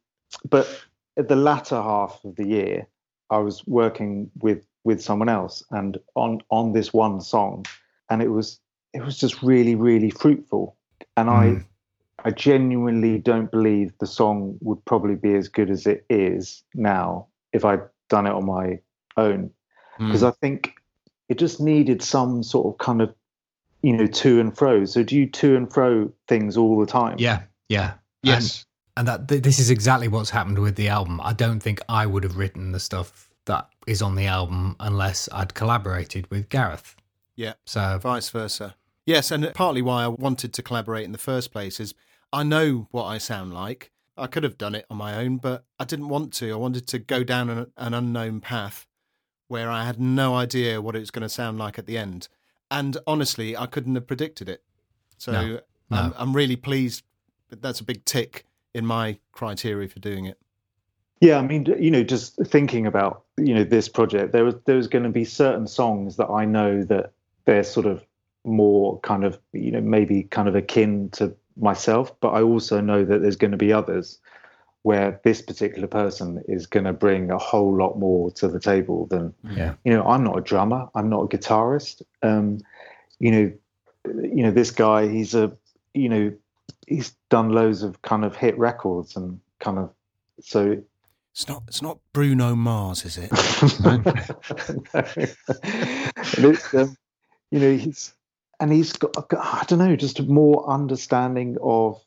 but 0.51 0.69
at 1.17 1.29
the 1.29 1.37
latter 1.37 1.77
half 1.77 2.21
of 2.25 2.37
the 2.37 2.47
year, 2.47 2.87
I 3.31 3.39
was 3.39 3.67
working 3.67 4.31
with 4.39 4.67
with 4.85 5.03
someone 5.03 5.29
else 5.29 5.63
and 5.71 5.99
on 6.15 6.41
on 6.51 6.73
this 6.73 6.93
one 6.93 7.21
song, 7.21 7.67
and 8.11 8.23
it 8.23 8.29
was 8.29 8.61
it 8.93 9.05
was 9.05 9.19
just 9.19 9.43
really 9.43 9.75
really 9.75 10.11
fruitful, 10.11 10.77
and 11.17 11.31
I 11.31 11.45
Mm. 11.45 11.65
I 12.25 12.31
genuinely 12.31 13.19
don't 13.19 13.51
believe 13.51 13.93
the 13.99 14.07
song 14.07 14.57
would 14.61 14.85
probably 14.85 15.17
be 15.17 15.35
as 15.35 15.49
good 15.49 15.71
as 15.71 15.89
it 15.89 16.07
is 16.09 16.63
now 16.73 17.27
if 17.53 17.65
I'd 17.65 17.83
done 18.09 18.29
it 18.29 18.33
on 18.33 18.47
my 18.47 18.79
own 19.17 19.51
because 19.99 20.23
I 20.23 20.31
think 20.31 20.75
it 21.29 21.39
just 21.39 21.61
needed 21.61 22.03
some 22.03 22.43
sort 22.43 22.67
of 22.67 22.79
kind 22.79 23.01
of 23.01 23.15
you 23.83 23.93
know 23.93 24.07
to 24.07 24.41
and 24.41 24.57
fro. 24.57 24.85
So 24.85 25.03
do 25.03 25.17
you 25.17 25.27
to 25.27 25.57
and 25.57 25.73
fro 25.73 26.13
things 26.29 26.57
all 26.57 26.79
the 26.79 26.87
time? 26.87 27.17
yeah. 27.19 27.43
Yeah. 27.69 27.95
yes. 28.23 28.67
And 28.97 29.09
that 29.09 29.29
th- 29.29 29.43
this 29.43 29.59
is 29.59 29.71
exactly 29.71 30.07
what's 30.07 30.31
happened 30.31 30.59
with 30.59 30.77
the 30.77 30.89
album. 30.89 31.21
I 31.23 31.33
don't 31.33 31.61
think 31.61 31.81
I 31.89 32.05
would 32.05 32.23
have 32.23 32.37
written 32.37 32.73
the 32.73 32.81
stuff 32.81 33.31
that 33.47 33.69
is 33.87 34.03
on 34.03 34.15
the 34.15 34.27
album 34.27 34.77
unless 34.81 35.29
I'd 35.33 35.55
collaborated 35.55 36.31
with 36.31 36.49
Gareth. 36.49 36.97
Yeah. 37.37 37.55
So 37.65 37.99
vice 38.01 38.29
versa. 38.31 38.77
Yes, 39.05 39.31
and 39.31 39.53
partly 39.55 39.83
why 39.83 40.05
I 40.05 40.09
wanted 40.09 40.53
to 40.55 40.63
collaborate 40.63 41.05
in 41.05 41.13
the 41.13 41.19
first 41.19 41.51
place 41.51 41.81
is 41.81 41.95
I 42.33 42.45
know 42.45 42.87
what 42.93 43.05
I 43.05 43.19
sound 43.19 43.53
like. 43.53 43.91
I 44.17 44.27
could 44.27 44.43
have 44.43 44.59
done 44.59 44.75
it 44.75 44.87
on 44.91 44.97
my 44.97 45.17
own, 45.17 45.39
but 45.39 45.65
I 45.79 45.85
didn't 45.85 46.09
want 46.09 46.33
to. 46.35 46.53
I 46.53 46.57
wanted 46.57 46.87
to 46.89 46.99
go 46.99 47.25
down 47.25 47.51
an, 47.51 47.73
an 47.77 47.95
unknown 47.95 48.41
path 48.41 48.87
where 49.49 49.71
I 49.71 49.85
had 49.85 49.99
no 50.01 50.35
idea 50.35 50.81
what 50.81 50.95
it 50.95 51.01
was 51.01 51.11
going 51.11 51.23
to 51.23 51.29
sound 51.29 51.59
like 51.59 51.79
at 51.79 51.87
the 51.87 51.99
end. 51.99 52.29
And 52.71 52.97
honestly, 53.07 53.57
I 53.57 53.67
couldn't 53.67 53.95
have 53.97 54.07
predicted 54.07 54.49
it. 54.49 54.63
So 55.19 55.33
No, 55.33 55.61
no. 55.91 55.97
I'm, 55.97 56.15
I'm 56.17 56.33
really 56.37 56.57
pleased. 56.57 57.03
That's 57.51 57.81
a 57.81 57.85
big 57.85 58.05
tick 58.05 58.47
in 58.75 58.87
my 58.87 59.19
criteria 59.33 59.89
for 59.89 59.99
doing 59.99 60.25
it. 60.27 60.39
Yeah, 61.23 61.39
I 61.39 61.43
mean, 61.43 61.67
you 61.79 61.93
know, 61.93 62.03
just 62.03 62.35
thinking 62.47 62.85
about 62.85 63.23
you 63.37 63.55
know 63.55 63.63
this 63.63 63.89
project, 63.89 64.33
there 64.33 64.45
was 64.45 64.57
there 64.67 64.77
was 64.77 64.89
going 64.89 65.05
to 65.05 65.09
be 65.11 65.25
certain 65.25 65.69
songs 65.69 66.17
that 66.17 66.27
I 66.29 66.45
know 66.45 66.83
that 66.83 67.13
they're 67.45 67.63
sort 67.63 67.87
of 67.87 68.05
more 68.45 68.99
kind 69.01 69.25
of 69.25 69.39
you 69.53 69.71
know 69.71 69.81
maybe 69.81 70.25
kind 70.25 70.49
of 70.49 70.57
akin 70.57 71.11
to 71.11 71.33
myself, 71.57 72.13
but 72.21 72.31
I 72.31 72.43
also 72.43 72.81
know 72.81 73.05
that 73.05 73.23
there's 73.23 73.37
going 73.37 73.53
to 73.53 73.57
be 73.57 73.73
others 73.73 74.19
where 74.83 75.21
this 75.23 75.41
particular 75.41 75.87
person 75.87 76.43
is 76.49 76.67
going 76.67 76.87
to 76.87 76.93
bring 76.93 77.31
a 77.31 77.39
whole 77.39 77.73
lot 77.77 78.01
more 78.01 78.33
to 78.33 78.49
the 78.49 78.59
table 78.59 79.07
than 79.07 79.33
Yeah. 79.49 79.75
you 79.85 79.93
know. 79.93 80.03
I'm 80.03 80.25
not 80.25 80.39
a 80.39 80.41
drummer, 80.41 80.89
I'm 80.97 81.09
not 81.09 81.23
a 81.33 81.37
guitarist. 81.39 82.03
Um, 82.25 82.59
you 83.21 83.31
know, 83.31 83.53
you 84.25 84.43
know 84.43 84.51
this 84.51 84.73
guy, 84.73 85.07
he's 85.07 85.37
a 85.37 85.57
you 85.95 86.09
know 86.09 86.33
he's 86.89 87.11
done 87.31 87.51
loads 87.51 87.85
of 87.85 88.03
kind 88.03 88.25
of 88.25 88.35
hit 88.35 88.59
records 88.59 89.15
and 89.15 89.39
kind 89.61 89.79
of 89.79 89.93
so 90.41 90.83
It's 91.35 91.49
not. 91.49 91.63
It's 91.67 91.81
not 91.83 91.99
Bruno 92.13 92.55
Mars, 92.55 93.05
is 93.07 93.17
it? 93.19 93.31
and 96.37 96.45
it's, 96.45 96.75
um, 96.75 96.97
you 97.51 97.59
know, 97.59 97.77
he's 97.77 98.13
and 98.61 98.71
he's 98.73 98.93
got 98.93 99.17
I 99.33 99.65
don't 99.67 99.79
know, 99.79 99.97
just 99.97 100.19
a 100.21 100.23
more 100.25 100.69
understanding 100.69 101.57
of 101.63 102.01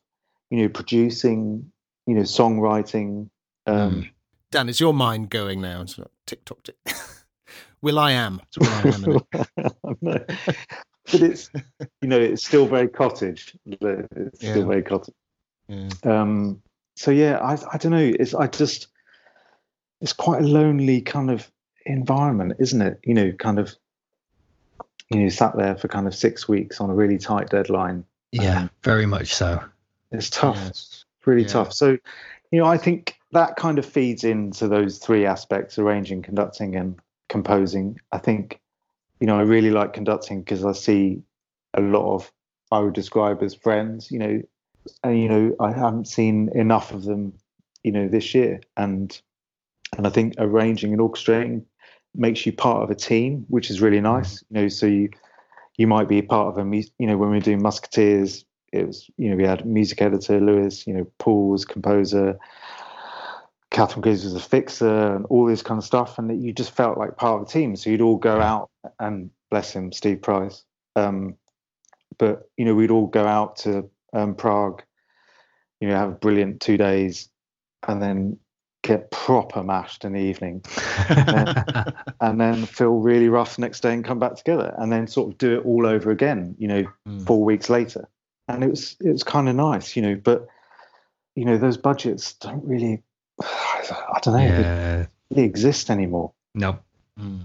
you 0.50 0.62
know 0.62 0.68
producing, 0.68 1.70
you 2.06 2.14
know, 2.14 2.22
songwriting. 2.22 3.28
Um, 3.66 4.08
Dan, 4.52 4.68
is 4.68 4.78
your 4.78 4.94
mind 4.94 5.28
going 5.30 5.60
now? 5.60 5.82
It's 5.82 5.98
like 5.98 6.08
tick 6.26 6.44
tock 6.44 6.62
tick. 6.62 6.76
will.i.am. 7.82 8.40
It's 8.46 8.58
will.i.am. 8.58 8.86
isn't 8.86 9.16
it? 9.16 9.74
no. 10.02 10.12
but 10.22 11.20
it's 11.20 11.50
you 12.00 12.08
know 12.08 12.18
it's 12.20 12.44
still 12.46 12.66
very 12.66 12.88
cottage. 12.88 13.56
It's 13.66 14.42
Yeah. 14.42 14.50
still 14.52 14.66
very 14.68 14.82
cottage. 14.82 15.14
Yeah. 15.68 15.88
Um, 16.04 16.62
so 16.94 17.10
yeah, 17.10 17.38
I 17.38 17.58
I 17.72 17.76
don't 17.78 17.90
know. 17.90 18.12
It's 18.20 18.32
I 18.34 18.46
just 18.46 18.86
it's 20.00 20.12
quite 20.12 20.42
a 20.42 20.46
lonely 20.46 21.00
kind 21.00 21.30
of 21.30 21.50
environment, 21.84 22.54
isn't 22.58 22.82
it? 22.82 23.00
You 23.04 23.14
know, 23.14 23.32
kind 23.32 23.58
of 23.58 23.74
you 25.10 25.20
know, 25.20 25.28
sat 25.28 25.56
there 25.56 25.76
for 25.76 25.86
kind 25.88 26.06
of 26.06 26.14
six 26.14 26.48
weeks 26.48 26.80
on 26.80 26.90
a 26.90 26.94
really 26.94 27.18
tight 27.18 27.48
deadline. 27.48 28.04
yeah, 28.32 28.62
Um, 28.62 28.70
very 28.82 29.06
much 29.06 29.34
so. 29.34 29.62
It's 30.10 30.28
tough. 30.30 30.56
Yes. 30.56 30.68
It's 30.70 31.26
really 31.26 31.42
Yeah. 31.42 31.48
tough. 31.48 31.72
So, 31.72 31.96
you 32.50 32.58
know, 32.58 32.64
I 32.66 32.76
think 32.76 33.16
that 33.32 33.54
kind 33.56 33.78
of 33.78 33.86
feeds 33.86 34.24
into 34.24 34.66
those 34.66 34.98
three 34.98 35.24
aspects: 35.24 35.78
arranging, 35.78 36.22
conducting, 36.22 36.74
and 36.74 36.98
composing. 37.28 38.00
I 38.12 38.18
think, 38.18 38.60
you 39.20 39.26
know, 39.26 39.38
I 39.38 39.42
really 39.42 39.70
like 39.70 39.92
conducting 39.92 40.40
because 40.40 40.64
I 40.64 40.72
see 40.72 41.22
a 41.74 41.80
lot 41.80 42.14
of 42.14 42.32
I 42.72 42.80
would 42.80 42.94
describe 42.94 43.42
as 43.42 43.54
friends. 43.54 44.10
You 44.10 44.18
know, 44.18 44.42
and 45.04 45.20
you 45.20 45.28
know, 45.28 45.56
I 45.60 45.70
haven't 45.70 46.08
seen 46.08 46.50
enough 46.54 46.92
of 46.92 47.04
them, 47.04 47.32
you 47.84 47.92
know, 47.92 48.08
this 48.08 48.34
year, 48.34 48.60
and 48.76 49.20
and 49.96 50.06
I 50.06 50.10
think 50.10 50.34
arranging 50.38 50.92
and 50.92 51.00
orchestrating 51.00 51.64
makes 52.14 52.46
you 52.46 52.52
part 52.52 52.82
of 52.82 52.90
a 52.90 52.94
team, 52.94 53.44
which 53.48 53.70
is 53.70 53.80
really 53.80 54.00
nice. 54.00 54.42
You 54.50 54.62
know, 54.62 54.68
so 54.68 54.86
you 54.86 55.10
you 55.76 55.86
might 55.86 56.08
be 56.08 56.22
part 56.22 56.48
of 56.48 56.58
a 56.58 56.76
you 56.98 57.06
know 57.06 57.16
when 57.16 57.30
we 57.30 57.36
were 57.36 57.42
doing 57.42 57.62
Musketeers, 57.62 58.44
it 58.72 58.86
was 58.86 59.08
you 59.16 59.30
know 59.30 59.36
we 59.36 59.44
had 59.44 59.66
music 59.66 60.00
editor 60.02 60.40
Lewis, 60.40 60.86
you 60.86 60.94
know 60.94 61.06
Paul 61.18 61.48
was 61.48 61.64
composer, 61.64 62.38
Catherine 63.70 64.02
Greaves 64.02 64.24
was 64.24 64.34
a 64.34 64.40
fixer, 64.40 65.14
and 65.14 65.26
all 65.26 65.46
this 65.46 65.62
kind 65.62 65.78
of 65.78 65.84
stuff, 65.84 66.18
and 66.18 66.30
that 66.30 66.36
you 66.36 66.52
just 66.52 66.72
felt 66.72 66.98
like 66.98 67.16
part 67.16 67.40
of 67.40 67.46
the 67.46 67.52
team. 67.52 67.76
So 67.76 67.90
you'd 67.90 68.00
all 68.00 68.16
go 68.16 68.40
out 68.40 68.70
and 68.98 69.30
bless 69.50 69.72
him, 69.72 69.92
Steve 69.92 70.22
Price. 70.22 70.64
Um, 70.94 71.36
but 72.18 72.48
you 72.56 72.64
know 72.64 72.74
we'd 72.74 72.90
all 72.90 73.06
go 73.06 73.26
out 73.26 73.56
to 73.56 73.88
um, 74.12 74.34
Prague, 74.34 74.82
you 75.80 75.88
know, 75.88 75.94
have 75.94 76.08
a 76.08 76.12
brilliant 76.12 76.60
two 76.60 76.76
days, 76.76 77.28
and 77.86 78.00
then 78.02 78.38
get 78.86 79.10
proper 79.10 79.62
mashed 79.62 80.04
in 80.04 80.12
the 80.12 80.20
evening 80.20 80.62
and 82.20 82.40
then 82.40 82.64
feel 82.66 82.96
really 82.98 83.28
rough 83.28 83.56
the 83.56 83.60
next 83.62 83.80
day 83.80 83.92
and 83.92 84.04
come 84.04 84.18
back 84.18 84.36
together 84.36 84.74
and 84.78 84.92
then 84.92 85.06
sort 85.06 85.32
of 85.32 85.38
do 85.38 85.58
it 85.58 85.64
all 85.66 85.86
over 85.86 86.10
again 86.10 86.54
you 86.58 86.68
know 86.68 86.84
Mm. 87.06 87.26
four 87.26 87.44
weeks 87.44 87.68
later 87.70 88.08
and 88.48 88.62
it 88.64 88.70
was 88.70 88.96
it 89.00 89.10
was 89.10 89.22
kind 89.22 89.48
of 89.48 89.54
nice 89.56 89.96
you 89.96 90.02
know 90.02 90.14
but 90.14 90.46
you 91.34 91.44
know 91.44 91.58
those 91.58 91.76
budgets 91.76 92.32
don't 92.34 92.64
really 92.64 93.02
i 93.42 94.18
don't 94.22 94.34
know 94.34 94.42
yeah. 94.42 94.96
don't 94.96 95.08
really 95.30 95.44
exist 95.44 95.90
anymore 95.90 96.32
No. 96.54 96.78
Mm. 97.20 97.40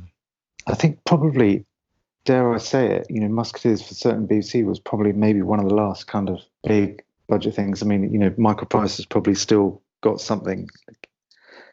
i 0.68 0.74
think 0.76 1.00
probably 1.06 1.66
dare 2.26 2.54
i 2.54 2.58
say 2.58 2.96
it 2.98 3.08
you 3.10 3.20
know 3.20 3.28
musketeers 3.30 3.82
for 3.82 3.94
certain 3.94 4.28
bbc 4.28 4.64
was 4.66 4.80
probably 4.80 5.12
maybe 5.14 5.42
one 5.42 5.60
of 5.60 5.68
the 5.68 5.76
last 5.76 6.08
kind 6.08 6.30
of 6.30 6.40
big 6.68 7.04
budget 7.28 7.56
things 7.56 7.82
i 7.82 7.86
mean 7.86 8.12
you 8.12 8.20
know 8.20 8.34
michael 8.38 8.68
price 8.68 8.98
has 8.98 9.06
probably 9.06 9.36
still 9.36 9.82
got 10.02 10.20
something 10.20 10.68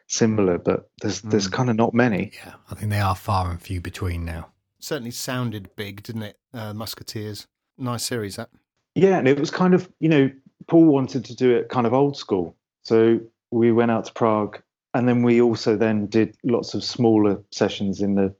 similar 0.09 0.57
but 0.57 0.89
there's 1.01 1.21
there's 1.21 1.47
Mm. 1.47 1.53
kind 1.53 1.69
of 1.69 1.75
not 1.77 1.93
many 1.93 2.31
Yeah, 2.43 2.53
I 2.69 2.75
think 2.75 2.91
they 2.91 2.99
are 2.99 3.15
far 3.15 3.49
and 3.51 3.61
few 3.61 3.79
between 3.79 4.25
now. 4.25 4.49
Certainly 4.79 5.11
sounded 5.11 5.69
big, 5.75 6.03
didn't 6.03 6.23
it? 6.23 6.37
Uh, 6.53 6.73
Musketeers. 6.73 7.47
Nice 7.77 8.03
series, 8.03 8.35
that. 8.37 8.49
Yeah, 8.95 9.17
and 9.19 9.27
it 9.27 9.39
was 9.39 9.51
kind 9.51 9.73
of, 9.73 9.89
you 9.99 10.09
know, 10.09 10.31
Paul 10.67 10.85
wanted 10.85 11.23
to 11.25 11.35
do 11.35 11.55
it 11.55 11.69
kind 11.69 11.85
of 11.85 11.93
old 11.93 12.17
school. 12.17 12.55
So 12.83 13.19
we 13.51 13.71
went 13.71 13.91
out 13.91 14.05
to 14.05 14.13
Prague 14.13 14.61
and 14.93 15.07
then 15.07 15.21
we 15.21 15.41
also 15.41 15.77
then 15.77 16.07
did 16.07 16.35
lots 16.43 16.73
of 16.73 16.83
smaller 16.83 17.41
sessions 17.51 18.01
in 18.01 18.15
the 18.15 18.33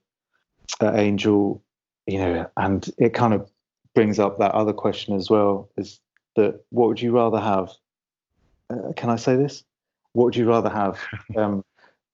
uh, 0.81 0.93
Angel, 0.95 1.61
you 2.07 2.17
know, 2.17 2.49
and 2.57 2.89
it 2.97 3.13
kind 3.13 3.33
of 3.33 3.49
brings 3.93 4.17
up 4.17 4.39
that 4.39 4.53
other 4.53 4.73
question 4.73 5.15
as 5.15 5.29
well 5.29 5.69
is 5.77 5.99
that 6.35 6.63
what 6.69 6.87
would 6.87 7.01
you 7.01 7.11
rather 7.11 7.39
have? 7.39 7.69
Uh, 8.69 8.93
can 8.95 9.09
I 9.09 9.17
say 9.17 9.35
this? 9.35 9.63
What 10.13 10.25
would 10.25 10.35
you 10.35 10.47
rather 10.47 10.69
have? 10.69 10.99
Um, 11.37 11.63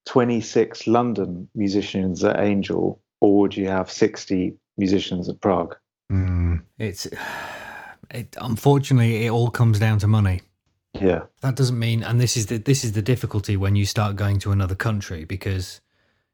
26 0.05 0.85
London 0.85 1.49
musicians 1.55 2.23
at 2.23 2.39
Angel 2.39 3.01
or 3.21 3.39
would 3.39 3.57
you 3.57 3.67
have 3.67 3.89
60 3.89 4.55
musicians 4.77 5.27
at 5.29 5.41
Prague? 5.41 5.75
Mm. 6.11 6.61
It's 6.77 7.07
it. 8.11 8.35
Unfortunately, 8.39 9.25
it 9.25 9.31
all 9.31 9.49
comes 9.49 9.79
down 9.79 9.99
to 9.99 10.07
money. 10.07 10.41
Yeah, 10.93 11.23
that 11.41 11.55
doesn't 11.55 11.77
mean, 11.77 12.03
and 12.03 12.21
this 12.21 12.37
is 12.37 12.45
the 12.45 12.57
this 12.57 12.83
is 12.83 12.93
the 12.93 13.01
difficulty 13.01 13.57
when 13.57 13.75
you 13.75 13.85
start 13.85 14.15
going 14.15 14.39
to 14.39 14.51
another 14.51 14.75
country 14.75 15.25
because 15.25 15.81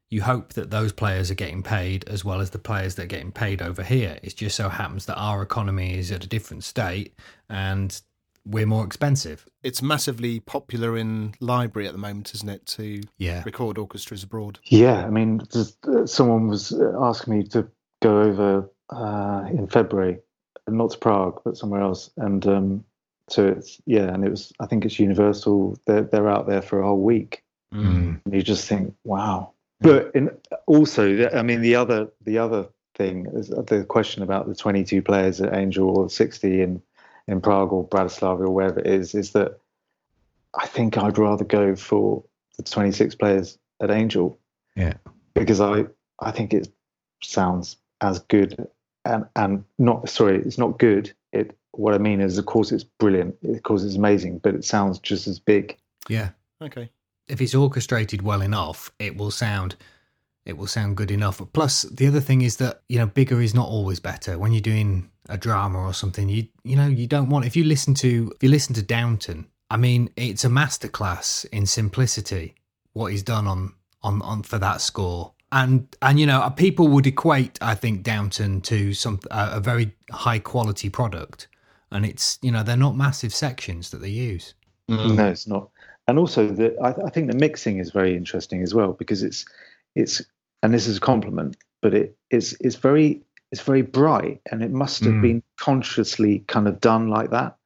you 0.09 0.21
hope 0.21 0.53
that 0.53 0.69
those 0.69 0.91
players 0.91 1.31
are 1.31 1.35
getting 1.35 1.63
paid 1.63 2.03
as 2.09 2.25
well 2.25 2.41
as 2.41 2.49
the 2.49 2.59
players 2.59 2.95
that 2.95 3.03
are 3.03 3.07
getting 3.07 3.31
paid 3.31 3.61
over 3.61 3.81
here. 3.81 4.19
It 4.21 4.35
just 4.35 4.57
so 4.57 4.67
happens 4.67 5.05
that 5.05 5.15
our 5.15 5.41
economy 5.41 5.97
is 5.97 6.11
at 6.11 6.25
a 6.25 6.27
different 6.27 6.65
state 6.65 7.15
and 7.49 7.99
we're 8.45 8.65
more 8.65 8.85
expensive. 8.85 9.45
It's 9.63 9.81
massively 9.81 10.39
popular 10.39 10.97
in 10.97 11.35
library 11.39 11.87
at 11.87 11.93
the 11.93 11.99
moment, 11.99 12.33
isn't 12.33 12.49
it, 12.49 12.65
to 12.67 13.01
yeah. 13.17 13.43
record 13.45 13.77
orchestras 13.77 14.23
abroad? 14.23 14.59
Yeah, 14.65 15.05
I 15.05 15.09
mean, 15.09 15.41
uh, 15.53 16.05
someone 16.05 16.47
was 16.47 16.71
uh, 16.71 16.93
asking 16.99 17.37
me 17.37 17.43
to 17.49 17.67
go 18.01 18.21
over 18.21 18.69
uh, 18.89 19.45
in 19.49 19.67
February, 19.67 20.19
not 20.67 20.91
to 20.91 20.97
Prague, 20.97 21.41
but 21.45 21.57
somewhere 21.57 21.81
else, 21.81 22.09
and 22.17 22.45
um, 22.47 22.83
so 23.29 23.47
it's 23.47 23.79
yeah, 23.85 24.13
and 24.13 24.25
it 24.25 24.29
was. 24.29 24.51
I 24.59 24.65
think 24.65 24.85
it's 24.85 24.99
Universal. 24.99 25.77
They're 25.85 26.03
they're 26.03 26.29
out 26.29 26.47
there 26.47 26.61
for 26.61 26.81
a 26.81 26.85
whole 26.85 27.01
week. 27.01 27.43
Mm. 27.73 28.19
And 28.25 28.33
you 28.33 28.41
just 28.41 28.67
think, 28.67 28.93
wow, 29.05 29.53
but 29.81 30.11
in, 30.13 30.29
also, 30.67 31.29
I 31.29 31.41
mean, 31.41 31.61
the 31.61 31.75
other 31.75 32.09
the 32.23 32.37
other 32.37 32.67
thing 32.95 33.25
is 33.33 33.49
the 33.49 33.85
question 33.87 34.21
about 34.21 34.47
the 34.47 34.55
22 34.55 35.01
players 35.01 35.41
at 35.41 35.53
Angel 35.53 35.89
or 35.97 36.09
60 36.09 36.61
in 36.61 36.81
in 37.31 37.41
Prague 37.41 37.71
or 37.71 37.87
Bratislava 37.87 38.41
or 38.41 38.51
wherever 38.51 38.79
it 38.79 38.87
is, 38.87 39.15
is 39.15 39.31
that 39.31 39.59
I 40.53 40.67
think 40.67 40.97
I'd 40.97 41.17
rather 41.17 41.45
go 41.45 41.75
for 41.75 42.23
the 42.57 42.63
26 42.63 43.15
players 43.15 43.57
at 43.81 43.91
Angel. 43.91 44.37
Yeah, 44.75 44.93
because 45.33 45.61
I 45.61 45.85
I 46.19 46.31
think 46.31 46.53
it 46.53 46.67
sounds 47.23 47.77
as 48.01 48.19
good 48.19 48.67
and 49.05 49.25
and 49.35 49.63
not 49.79 50.09
sorry, 50.09 50.37
it's 50.37 50.57
not 50.57 50.79
good. 50.79 51.13
It 51.31 51.57
what 51.71 51.93
I 51.93 51.97
mean 51.97 52.21
is, 52.21 52.37
of 52.37 52.45
course, 52.45 52.71
it's 52.71 52.83
brilliant. 52.83 53.35
Of 53.43 53.63
course, 53.63 53.83
it's 53.83 53.95
amazing, 53.95 54.39
but 54.39 54.55
it 54.55 54.65
sounds 54.65 54.99
just 54.99 55.27
as 55.27 55.39
big. 55.39 55.77
Yeah. 56.09 56.29
Okay 56.61 56.89
if 57.31 57.39
it's 57.39 57.55
orchestrated 57.55 58.21
well 58.21 58.41
enough, 58.41 58.91
it 58.99 59.15
will 59.15 59.31
sound 59.31 59.75
it 60.45 60.57
will 60.57 60.67
sound 60.67 60.97
good 60.97 61.11
enough. 61.11 61.41
Plus, 61.53 61.83
the 61.83 62.07
other 62.07 62.19
thing 62.19 62.41
is 62.41 62.57
that 62.57 62.81
you 62.89 62.97
know 62.97 63.05
bigger 63.05 63.41
is 63.41 63.53
not 63.53 63.67
always 63.67 63.99
better. 63.99 64.37
When 64.37 64.51
you're 64.53 64.61
doing 64.61 65.09
a 65.29 65.37
drama 65.37 65.79
or 65.79 65.93
something, 65.93 66.29
you 66.29 66.47
you 66.63 66.75
know 66.75 66.87
you 66.87 67.07
don't 67.07 67.29
want 67.29 67.45
if 67.45 67.55
you 67.55 67.63
listen 67.63 67.93
to 67.95 68.31
if 68.35 68.43
you 68.43 68.49
listen 68.49 68.73
to 68.75 68.81
Downton. 68.81 69.47
I 69.69 69.77
mean, 69.77 70.09
it's 70.17 70.43
a 70.43 70.49
masterclass 70.49 71.45
in 71.51 71.65
simplicity. 71.65 72.55
What 72.93 73.11
he's 73.11 73.23
done 73.23 73.47
on 73.47 73.73
on 74.03 74.21
on 74.21 74.43
for 74.43 74.57
that 74.57 74.81
score, 74.81 75.33
and 75.51 75.87
and 76.01 76.19
you 76.19 76.25
know 76.25 76.49
people 76.55 76.87
would 76.89 77.07
equate 77.07 77.57
I 77.61 77.75
think 77.75 78.03
Downton 78.03 78.61
to 78.61 78.93
some 78.93 79.19
a, 79.29 79.51
a 79.53 79.59
very 79.59 79.95
high 80.11 80.39
quality 80.39 80.89
product, 80.89 81.47
and 81.91 82.05
it's 82.05 82.39
you 82.41 82.51
know 82.51 82.63
they're 82.63 82.75
not 82.75 82.97
massive 82.97 83.33
sections 83.33 83.91
that 83.91 84.01
they 84.01 84.09
use. 84.09 84.55
Mm. 84.89 85.15
No, 85.15 85.27
it's 85.27 85.47
not 85.47 85.69
and 86.07 86.19
also 86.19 86.47
the 86.47 86.77
I, 86.81 86.89
I, 87.05 87.09
think 87.09 87.31
the 87.31 87.37
mixing 87.37 87.77
is 87.77 87.91
very 87.91 88.15
interesting 88.15 88.61
as 88.61 88.73
well 88.73 88.93
because 88.93 89.23
it's 89.23 89.45
it's 89.95 90.21
and 90.63 90.73
this 90.73 90.87
is 90.87 90.97
a 90.97 91.01
compliment, 91.01 91.57
but 91.81 91.93
it 91.93 92.17
is 92.29 92.57
it's 92.59 92.75
very 92.75 93.21
it's 93.51 93.61
very 93.61 93.81
bright 93.81 94.41
and 94.49 94.63
it 94.63 94.71
must 94.71 95.03
have 95.03 95.13
mm. 95.13 95.21
been 95.21 95.43
consciously 95.59 96.39
kind 96.47 96.67
of 96.67 96.79
done 96.79 97.09
like 97.09 97.31
that. 97.31 97.57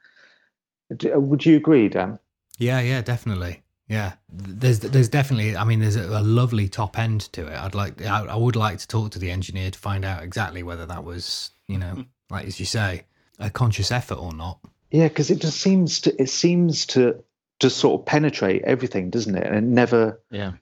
Uh, 0.92 1.20
would 1.20 1.46
you 1.46 1.58
agree, 1.58 1.90
Dan? 1.90 2.20
Yeah, 2.58 2.80
yeah, 2.80 3.02
definitely. 3.02 3.64
Yeah, 3.88 4.14
there's 4.30 4.80
there's 4.80 5.10
definitely. 5.10 5.56
I 5.56 5.64
mean, 5.64 5.80
there's 5.80 5.96
a, 5.96 6.06
a 6.06 6.22
lovely 6.22 6.68
top 6.68 6.98
end 6.98 7.22
to 7.34 7.46
it. 7.48 7.54
I'd 7.54 7.76
like 7.76 8.04
I, 8.04 8.26
I, 8.26 8.36
would 8.36 8.56
like 8.56 8.80
to 8.80 8.88
talk 8.88 9.12
to 9.12 9.20
the 9.20 9.30
engineer 9.30 9.70
to 9.70 9.78
find 9.78 10.04
out 10.04 10.24
exactly 10.24 10.64
whether 10.64 10.88
that 10.88 11.04
was 11.04 11.52
you 11.68 11.78
know 11.78 12.04
like 12.32 12.48
as 12.48 12.60
you 12.60 12.66
say 12.66 13.04
a 13.38 13.52
conscious 13.52 13.92
effort 13.92 14.18
or 14.18 14.34
not. 14.34 14.60
Yeah, 14.90 15.08
because 15.08 15.30
it 15.30 15.40
just 15.40 15.60
seems 15.62 16.02
to 16.02 16.20
it 16.20 16.30
seems 16.30 16.88
to 16.88 17.24
just 17.60 17.78
sort 17.78 18.00
of 18.00 18.06
penetrate 18.06 18.64
everything, 18.64 19.12
doesn't 19.12 19.36
it? 19.36 19.46
And 19.46 19.56
it 19.56 19.64
never. 19.64 20.22
Yeah. 20.32 20.54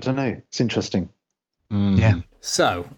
I 0.00 0.06
don't 0.06 0.16
know. 0.16 0.40
It's 0.48 0.62
interesting. 0.62 1.10
Mm. 1.70 1.98
Yeah. 1.98 2.14
So, 2.40 2.88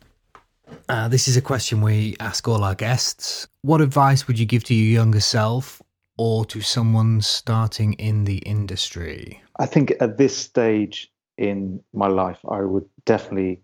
uh, 0.88 1.08
this 1.08 1.26
is 1.26 1.36
a 1.36 1.42
question 1.42 1.82
we 1.82 2.14
ask 2.20 2.46
all 2.46 2.62
our 2.62 2.76
guests. 2.76 3.48
What 3.62 3.80
advice 3.80 4.28
would 4.28 4.38
you 4.38 4.46
give 4.46 4.62
to 4.64 4.74
your 4.74 5.00
younger 5.00 5.18
self 5.18 5.82
or 6.16 6.44
to 6.44 6.60
someone 6.60 7.20
starting 7.20 7.94
in 7.94 8.22
the 8.22 8.38
industry? 8.38 9.42
I 9.58 9.66
think 9.66 9.94
at 10.00 10.16
this 10.16 10.36
stage 10.36 11.10
in 11.38 11.82
my 11.92 12.06
life, 12.06 12.38
I 12.48 12.60
would 12.60 12.88
definitely 13.04 13.60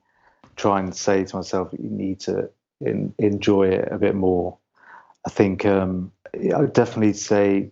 try 0.57 0.81
and 0.81 0.92
say 0.92 1.22
to 1.22 1.37
myself, 1.37 1.68
you 1.79 1.90
need 1.90 2.18
to 2.20 2.51
in, 2.81 3.14
enjoy 3.20 3.68
it 3.68 3.88
a 3.92 3.98
bit 3.98 4.16
more. 4.16 4.59
I 5.24 5.31
think 5.31 5.64
um, 5.64 6.11
I 6.35 6.59
would 6.59 6.72
definitely 6.72 7.12
say 7.12 7.70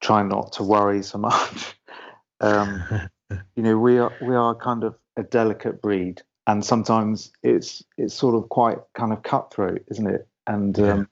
try 0.00 0.24
not 0.24 0.54
to 0.54 0.64
worry 0.64 1.04
so 1.04 1.18
much. 1.18 1.76
um, 2.40 2.82
you 3.54 3.62
know, 3.62 3.78
we 3.78 3.98
are 3.98 4.12
we 4.20 4.34
are 4.34 4.56
kind 4.56 4.82
of 4.82 4.96
a 5.16 5.22
delicate 5.22 5.80
breed, 5.80 6.22
and 6.46 6.64
sometimes 6.64 7.32
it's 7.42 7.84
it's 7.96 8.14
sort 8.14 8.34
of 8.34 8.48
quite 8.48 8.78
kind 8.94 9.12
of 9.12 9.22
cutthroat, 9.22 9.84
isn't 9.90 10.06
it? 10.06 10.28
And 10.46 10.76
yeah. 10.76 10.92
um, 10.92 11.08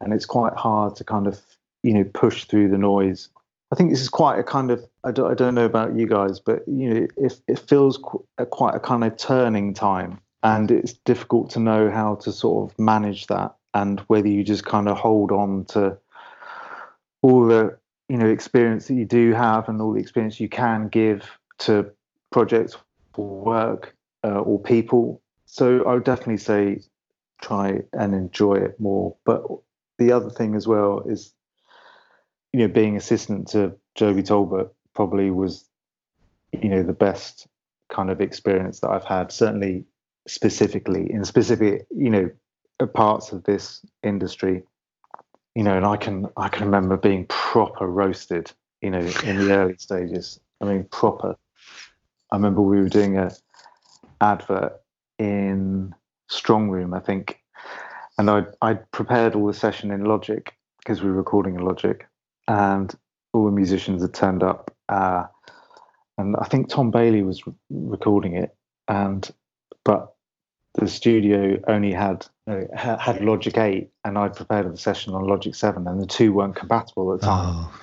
and 0.00 0.12
it's 0.12 0.26
quite 0.26 0.54
hard 0.54 0.96
to 0.96 1.04
kind 1.04 1.26
of 1.26 1.40
you 1.82 1.94
know 1.94 2.04
push 2.04 2.44
through 2.44 2.68
the 2.68 2.78
noise. 2.78 3.28
I 3.70 3.76
think 3.76 3.90
this 3.90 4.00
is 4.00 4.08
quite 4.08 4.38
a 4.38 4.42
kind 4.42 4.70
of 4.70 4.84
I 5.04 5.12
don't, 5.12 5.30
I 5.30 5.34
don't 5.34 5.54
know 5.54 5.64
about 5.64 5.94
you 5.94 6.06
guys, 6.06 6.40
but 6.40 6.66
you 6.66 6.94
know, 6.94 7.06
it, 7.16 7.40
it 7.46 7.58
feels 7.58 7.98
qu- 7.98 8.24
a, 8.38 8.46
quite 8.46 8.74
a 8.74 8.80
kind 8.80 9.04
of 9.04 9.16
turning 9.16 9.74
time, 9.74 10.20
and 10.42 10.70
it's 10.70 10.92
difficult 10.92 11.50
to 11.50 11.60
know 11.60 11.90
how 11.90 12.16
to 12.16 12.32
sort 12.32 12.70
of 12.70 12.78
manage 12.78 13.26
that, 13.28 13.54
and 13.74 14.00
whether 14.08 14.28
you 14.28 14.42
just 14.44 14.64
kind 14.64 14.88
of 14.88 14.96
hold 14.96 15.32
on 15.32 15.64
to 15.66 15.96
all 17.22 17.46
the 17.46 17.76
you 18.08 18.16
know 18.16 18.26
experience 18.26 18.88
that 18.88 18.94
you 18.94 19.04
do 19.04 19.32
have 19.32 19.68
and 19.68 19.80
all 19.80 19.92
the 19.92 20.00
experience 20.00 20.40
you 20.40 20.48
can 20.48 20.88
give 20.88 21.38
to 21.58 21.90
projects 22.30 22.76
or 23.18 23.44
work 23.44 23.94
uh, 24.24 24.40
or 24.40 24.60
people 24.60 25.20
so 25.46 25.84
i 25.84 25.94
would 25.94 26.04
definitely 26.04 26.36
say 26.36 26.80
try 27.42 27.80
and 27.92 28.14
enjoy 28.14 28.54
it 28.54 28.78
more 28.80 29.14
but 29.24 29.42
the 29.98 30.12
other 30.12 30.30
thing 30.30 30.54
as 30.54 30.66
well 30.66 31.02
is 31.06 31.32
you 32.52 32.60
know 32.60 32.68
being 32.68 32.96
assistant 32.96 33.48
to 33.48 33.72
joby 33.94 34.22
talbot 34.22 34.68
probably 34.94 35.30
was 35.30 35.68
you 36.52 36.68
know 36.68 36.82
the 36.82 36.92
best 36.92 37.46
kind 37.90 38.10
of 38.10 38.20
experience 38.20 38.80
that 38.80 38.90
i've 38.90 39.04
had 39.04 39.30
certainly 39.30 39.84
specifically 40.26 41.10
in 41.10 41.24
specific 41.24 41.86
you 41.90 42.10
know 42.10 42.30
parts 42.94 43.32
of 43.32 43.42
this 43.44 43.84
industry 44.02 44.62
you 45.58 45.64
know, 45.64 45.76
and 45.76 45.84
I 45.84 45.96
can 45.96 46.28
I 46.36 46.48
can 46.48 46.66
remember 46.66 46.96
being 46.96 47.26
proper 47.26 47.88
roasted, 47.88 48.52
you 48.80 48.90
know, 48.90 49.00
in 49.00 49.38
the 49.38 49.52
early 49.52 49.76
stages. 49.76 50.38
I 50.60 50.66
mean, 50.66 50.84
proper. 50.84 51.36
I 52.30 52.36
remember 52.36 52.60
we 52.60 52.80
were 52.80 52.88
doing 52.88 53.18
a 53.18 53.30
advert 54.20 54.80
in 55.18 55.94
Strong 56.28 56.70
Room, 56.70 56.94
I 56.94 57.00
think, 57.00 57.40
and 58.18 58.30
I 58.30 58.44
I 58.60 58.74
prepared 58.74 59.34
all 59.34 59.46
the 59.46 59.54
session 59.54 59.90
in 59.90 60.04
Logic 60.04 60.54
because 60.78 61.02
we 61.02 61.10
were 61.10 61.16
recording 61.16 61.54
in 61.54 61.62
Logic, 61.62 62.06
and 62.46 62.94
all 63.32 63.46
the 63.46 63.52
musicians 63.52 64.02
had 64.02 64.14
turned 64.14 64.42
up, 64.42 64.74
uh, 64.88 65.24
and 66.16 66.36
I 66.36 66.44
think 66.46 66.68
Tom 66.68 66.90
Bailey 66.90 67.22
was 67.22 67.42
recording 67.70 68.34
it, 68.34 68.54
and 68.88 69.28
but 69.84 70.14
the 70.74 70.88
studio 70.88 71.58
only 71.66 71.92
had 71.92 72.26
uh, 72.46 72.62
had 72.76 73.20
Logic 73.22 73.56
8 73.56 73.90
and 74.04 74.18
I'd 74.18 74.36
prepared 74.36 74.66
a 74.66 74.76
session 74.76 75.12
on 75.12 75.26
Logic 75.26 75.54
7 75.54 75.86
and 75.86 76.00
the 76.00 76.06
two 76.06 76.32
weren't 76.32 76.56
compatible 76.56 77.12
at 77.14 77.20
the 77.20 77.26
time. 77.26 77.54
Oh. 77.56 77.80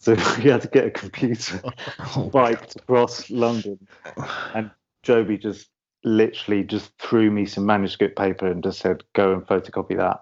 So 0.00 0.12
we 0.38 0.50
had 0.50 0.62
to 0.62 0.68
get 0.68 0.86
a 0.86 0.90
computer 0.90 1.60
biked 2.32 2.76
across 2.76 3.30
London 3.30 3.86
and 4.54 4.70
Joby 5.02 5.38
just 5.38 5.68
literally 6.04 6.62
just 6.62 6.96
threw 6.98 7.30
me 7.30 7.46
some 7.46 7.66
manuscript 7.66 8.16
paper 8.16 8.46
and 8.46 8.62
just 8.62 8.80
said, 8.80 9.02
go 9.14 9.32
and 9.32 9.42
photocopy 9.46 9.96
that. 9.96 10.20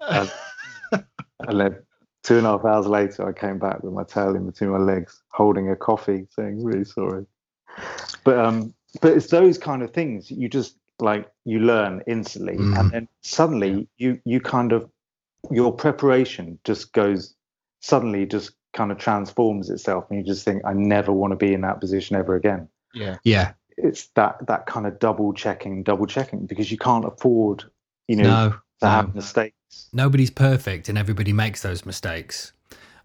And, 0.00 0.32
and 1.40 1.60
then 1.60 1.82
two 2.22 2.38
and 2.38 2.46
a 2.46 2.50
half 2.50 2.64
hours 2.64 2.86
later, 2.86 3.28
I 3.28 3.32
came 3.32 3.58
back 3.58 3.82
with 3.82 3.92
my 3.92 4.04
tail 4.04 4.34
in 4.36 4.46
between 4.46 4.70
my 4.70 4.78
legs, 4.78 5.22
holding 5.32 5.70
a 5.70 5.76
coffee, 5.76 6.26
saying, 6.30 6.62
really 6.62 6.84
sorry. 6.84 7.26
But 8.24 8.38
um, 8.38 8.74
but 9.00 9.12
it's 9.12 9.28
those 9.28 9.58
kind 9.58 9.82
of 9.82 9.92
things 9.92 10.30
you 10.30 10.48
just 10.48 10.76
like 11.00 11.28
you 11.44 11.58
learn 11.58 12.02
instantly 12.06 12.56
mm. 12.56 12.78
and 12.78 12.90
then 12.92 13.08
suddenly 13.22 13.88
you 13.96 14.20
you 14.24 14.40
kind 14.40 14.72
of 14.72 14.88
your 15.50 15.72
preparation 15.72 16.58
just 16.64 16.92
goes 16.92 17.34
suddenly 17.80 18.24
just 18.26 18.52
kind 18.74 18.92
of 18.92 18.98
transforms 18.98 19.70
itself 19.70 20.04
and 20.10 20.18
you 20.18 20.24
just 20.24 20.44
think 20.44 20.60
i 20.64 20.72
never 20.72 21.12
want 21.12 21.30
to 21.30 21.36
be 21.36 21.54
in 21.54 21.62
that 21.62 21.80
position 21.80 22.16
ever 22.16 22.34
again. 22.34 22.68
Yeah. 22.92 23.16
Yeah. 23.24 23.52
It's 23.76 24.06
that 24.14 24.46
that 24.46 24.66
kind 24.66 24.86
of 24.86 24.98
double 24.98 25.32
checking 25.32 25.82
double 25.82 26.06
checking 26.06 26.46
because 26.46 26.70
you 26.70 26.78
can't 26.78 27.04
afford 27.04 27.64
you 28.08 28.16
know 28.16 28.24
no, 28.24 28.50
to 28.50 28.86
no. 28.86 28.88
have 28.88 29.14
mistakes. 29.14 29.88
Nobody's 29.92 30.30
perfect 30.30 30.88
and 30.88 30.96
everybody 30.96 31.32
makes 31.32 31.62
those 31.62 31.84
mistakes. 31.84 32.52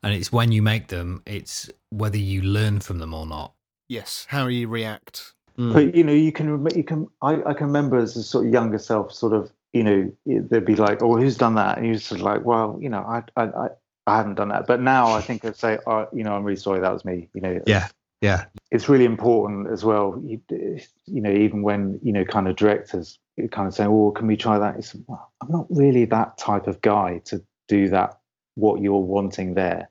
And 0.04 0.14
it's 0.14 0.32
when 0.32 0.52
you 0.52 0.62
make 0.62 0.88
them 0.88 1.24
it's 1.26 1.70
whether 1.90 2.18
you 2.18 2.42
learn 2.42 2.80
from 2.82 3.00
them 3.00 3.14
or 3.14 3.26
not. 3.26 3.54
Yes. 3.88 4.28
How 4.30 4.48
you 4.48 4.68
react. 4.68 5.34
Mm. 5.58 5.74
But 5.74 5.96
you 5.96 6.04
know, 6.04 6.14
you 6.14 6.32
can 6.32 6.66
you 6.76 6.84
can 6.84 7.08
I, 7.22 7.42
I 7.44 7.54
can 7.54 7.68
remember 7.68 7.98
as 7.98 8.16
a 8.16 8.24
sort 8.24 8.46
of 8.46 8.54
younger 8.54 8.78
self, 8.78 9.12
sort 9.12 9.34
of 9.34 9.52
you 9.74 9.84
know, 9.84 10.12
they'd 10.26 10.66
be 10.66 10.76
like, 10.76 11.04
"Oh, 11.04 11.16
who's 11.16 11.38
done 11.38 11.56
that?" 11.56 11.78
And 11.78 11.86
you're 11.86 11.96
just 11.96 12.12
like, 12.12 12.44
"Well, 12.44 12.80
you 12.82 12.90
know, 12.90 13.02
I, 13.02 13.24
I, 13.40 13.70
I, 14.10 14.18
haven't 14.18 14.36
done 14.36 14.50
that." 14.50 14.68
But 14.68 14.82
now 14.82 15.14
I 15.14 15.22
think 15.22 15.46
I'd 15.46 15.56
say, 15.56 15.80
"Oh, 15.86 16.08
you 16.14 16.24
know, 16.24 16.34
I'm 16.34 16.44
really 16.44 16.58
sorry, 16.58 16.80
that 16.82 16.92
was 16.92 17.06
me." 17.06 17.30
You 17.34 17.42
know, 17.42 17.62
yeah, 17.68 17.88
yeah. 18.22 18.46
It's 18.72 18.90
really 18.90 19.06
important 19.06 19.68
as 19.72 19.84
well. 19.84 20.22
You, 20.24 20.42
you 20.50 21.22
know, 21.22 21.32
even 21.32 21.62
when 21.62 22.00
you 22.04 22.14
know, 22.14 22.26
kind 22.26 22.48
of 22.48 22.56
directors 22.56 23.20
kind 23.52 23.68
of 23.68 23.74
saying, 23.74 23.90
"Oh, 23.90 24.12
can 24.12 24.28
we 24.28 24.38
try 24.38 24.60
that?" 24.60 24.78
It's, 24.78 24.96
well, 25.08 25.32
I'm 25.42 25.52
not 25.52 25.68
really 25.70 26.06
that 26.06 26.38
type 26.38 26.68
of 26.68 26.82
guy 26.82 27.22
to 27.26 27.44
do 27.68 27.90
that. 27.90 28.20
What 28.56 28.82
you're 28.82 29.00
wanting 29.00 29.54
there, 29.54 29.90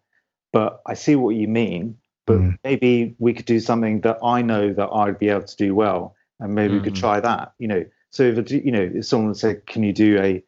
but 0.52 0.82
I 0.86 0.94
see 0.94 1.16
what 1.16 1.36
you 1.36 1.48
mean. 1.48 1.98
But 2.26 2.38
mm. 2.40 2.58
maybe 2.62 3.14
we 3.18 3.32
could 3.32 3.46
do 3.46 3.58
something 3.58 4.02
that 4.02 4.18
I 4.22 4.42
know 4.42 4.74
that 4.74 4.88
I'd 4.92 5.18
be 5.18 5.30
able 5.30 5.44
to 5.44 5.56
do 5.56 5.74
well, 5.74 6.14
and 6.40 6.54
maybe 6.54 6.74
mm. 6.74 6.78
we 6.78 6.84
could 6.84 6.94
mm. 6.94 7.00
try 7.00 7.20
that. 7.20 7.52
You 7.58 7.68
know 7.68 7.84
so 8.10 8.22
if 8.22 8.50
you 8.50 8.72
know, 8.72 8.90
if 8.94 9.06
someone 9.06 9.34
said, 9.34 9.66
"Can 9.66 9.82
you 9.82 9.92
do 9.92 10.18
a 10.18 10.42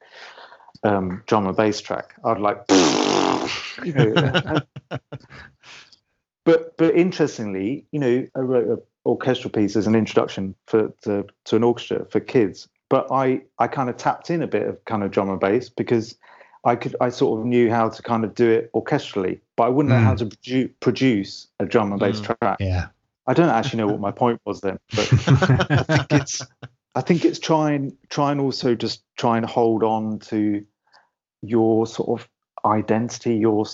um, 0.82 1.22
drum 1.26 1.46
and 1.46 1.56
bass 1.56 1.80
track?" 1.80 2.14
I'd 2.24 2.38
like, 2.38 2.66
you 3.84 3.92
know. 3.92 4.60
but 6.44 6.76
but 6.76 6.94
interestingly, 6.94 7.86
you 7.92 7.98
know, 7.98 8.26
I 8.34 8.40
wrote 8.40 8.68
an 8.68 8.78
orchestral 9.06 9.50
piece 9.50 9.76
as 9.76 9.86
an 9.86 9.94
introduction 9.94 10.54
for 10.66 10.92
to, 11.02 11.26
to 11.46 11.56
an 11.56 11.64
orchestra 11.64 12.04
for 12.06 12.20
kids. 12.20 12.68
But 12.88 13.06
I 13.10 13.42
I 13.58 13.68
kind 13.68 13.88
of 13.88 13.96
tapped 13.96 14.30
in 14.30 14.42
a 14.42 14.46
bit 14.46 14.66
of 14.66 14.84
kind 14.84 15.02
of 15.02 15.10
drum 15.10 15.30
and 15.30 15.40
bass 15.40 15.68
because 15.68 16.16
I 16.64 16.76
could 16.76 16.96
I 17.00 17.08
sort 17.10 17.40
of 17.40 17.46
knew 17.46 17.70
how 17.70 17.88
to 17.88 18.02
kind 18.02 18.24
of 18.24 18.34
do 18.34 18.50
it 18.50 18.72
orchestrally, 18.72 19.40
but 19.56 19.64
I 19.64 19.68
wouldn't 19.68 19.92
mm. 19.94 19.98
know 19.98 20.04
how 20.04 20.14
mm. 20.14 20.18
to 20.18 20.26
produ- 20.26 20.72
produce 20.80 21.48
a 21.58 21.66
drum 21.66 21.92
and 21.92 22.00
bass 22.00 22.20
mm. 22.20 22.36
track. 22.40 22.56
Yeah. 22.60 22.88
I 23.26 23.34
don't 23.34 23.48
actually 23.48 23.78
know 23.78 23.86
what 23.86 24.00
my 24.00 24.10
point 24.10 24.40
was 24.44 24.60
then, 24.60 24.78
but 24.94 25.12
I 25.28 25.82
think 25.82 26.12
it's 26.12 26.42
I 26.94 27.00
think 27.00 27.24
it's 27.24 27.38
try 27.38 27.72
and 27.72 27.96
try 28.08 28.32
and 28.32 28.40
also 28.40 28.74
just 28.74 29.04
try 29.16 29.36
and 29.36 29.46
hold 29.46 29.84
on 29.84 30.18
to 30.30 30.64
your 31.42 31.86
sort 31.86 32.20
of 32.20 32.28
identity, 32.64 33.36
your 33.36 33.64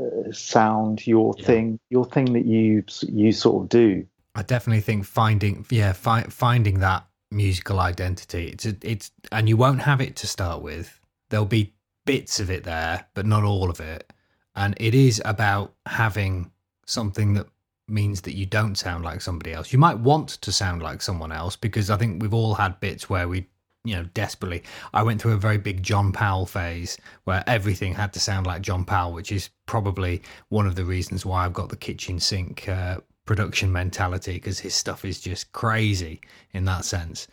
uh, 0.00 0.32
sound, 0.32 1.06
your 1.06 1.34
yeah. 1.38 1.46
thing, 1.46 1.80
your 1.90 2.04
thing 2.04 2.32
that 2.32 2.46
you 2.46 2.84
you 3.08 3.32
sort 3.32 3.64
of 3.64 3.68
do. 3.68 4.06
I 4.34 4.42
definitely 4.42 4.80
think 4.80 5.04
finding 5.04 5.66
yeah 5.70 5.92
fi- 5.92 6.24
finding 6.24 6.80
that 6.80 7.06
musical 7.30 7.80
identity. 7.80 8.48
It's 8.48 8.66
a, 8.66 8.76
it's 8.82 9.10
and 9.32 9.48
you 9.48 9.56
won't 9.56 9.82
have 9.82 10.00
it 10.00 10.16
to 10.16 10.26
start 10.26 10.62
with. 10.62 11.00
There'll 11.28 11.46
be 11.46 11.74
bits 12.04 12.40
of 12.40 12.50
it 12.50 12.64
there, 12.64 13.06
but 13.14 13.26
not 13.26 13.44
all 13.44 13.70
of 13.70 13.80
it. 13.80 14.12
And 14.56 14.74
it 14.78 14.94
is 14.94 15.22
about 15.24 15.74
having 15.86 16.50
something 16.86 17.34
that 17.34 17.46
means 17.88 18.22
that 18.22 18.34
you 18.34 18.46
don't 18.46 18.76
sound 18.76 19.04
like 19.04 19.20
somebody 19.20 19.52
else. 19.52 19.72
You 19.72 19.78
might 19.78 19.98
want 19.98 20.28
to 20.28 20.52
sound 20.52 20.82
like 20.82 21.02
someone 21.02 21.32
else 21.32 21.56
because 21.56 21.90
I 21.90 21.96
think 21.96 22.22
we've 22.22 22.34
all 22.34 22.54
had 22.54 22.80
bits 22.80 23.08
where 23.08 23.28
we, 23.28 23.46
you 23.84 23.96
know, 23.96 24.04
desperately. 24.14 24.62
I 24.92 25.02
went 25.02 25.22
through 25.22 25.32
a 25.32 25.38
very 25.38 25.58
big 25.58 25.82
John 25.82 26.12
Powell 26.12 26.46
phase 26.46 26.98
where 27.24 27.42
everything 27.46 27.94
had 27.94 28.12
to 28.12 28.20
sound 28.20 28.46
like 28.46 28.62
John 28.62 28.84
Powell, 28.84 29.12
which 29.12 29.32
is 29.32 29.50
probably 29.66 30.22
one 30.48 30.66
of 30.66 30.74
the 30.74 30.84
reasons 30.84 31.24
why 31.24 31.44
I've 31.44 31.54
got 31.54 31.70
the 31.70 31.76
kitchen 31.76 32.20
sink 32.20 32.68
uh, 32.68 32.98
production 33.24 33.72
mentality 33.72 34.34
because 34.34 34.58
his 34.58 34.74
stuff 34.74 35.04
is 35.04 35.20
just 35.20 35.52
crazy 35.52 36.20
in 36.52 36.64
that 36.66 36.84
sense. 36.84 37.26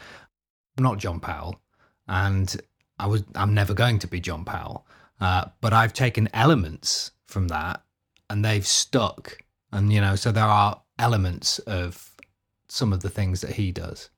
I'm 0.78 0.84
not 0.84 1.00
John 1.00 1.20
Powell, 1.20 1.60
and 2.08 2.56
I 3.00 3.08
was 3.08 3.24
I'm 3.36 3.54
never 3.54 3.74
going 3.74 4.00
to 4.00 4.08
be 4.08 4.20
John 4.20 4.46
Powell, 4.46 4.86
uh, 5.20 5.46
but 5.60 5.74
I've 5.74 5.94
taken 5.94 6.30
elements 6.34 7.12
from 7.26 7.50
that 7.50 7.84
and 8.30 8.44
they've 8.44 8.66
stuck 8.66 9.38
and 9.72 9.92
you 9.92 10.02
know 10.02 10.16
so 10.16 10.32
there 10.32 10.46
are 10.46 10.82
elements 11.00 11.60
of 11.60 12.16
some 12.70 12.92
of 12.92 13.02
the 13.02 13.10
things 13.10 13.42
that 13.42 13.52
he 13.52 13.72
does 13.72 14.10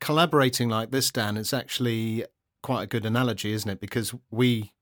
collaborating 0.00 0.68
like 0.68 0.90
this 0.90 1.10
dan 1.10 1.36
is 1.36 1.52
actually 1.52 2.24
quite 2.62 2.82
a 2.82 2.86
good 2.86 3.06
analogy 3.06 3.52
isn't 3.52 3.70
it 3.70 3.80
because 3.80 4.14
we 4.30 4.72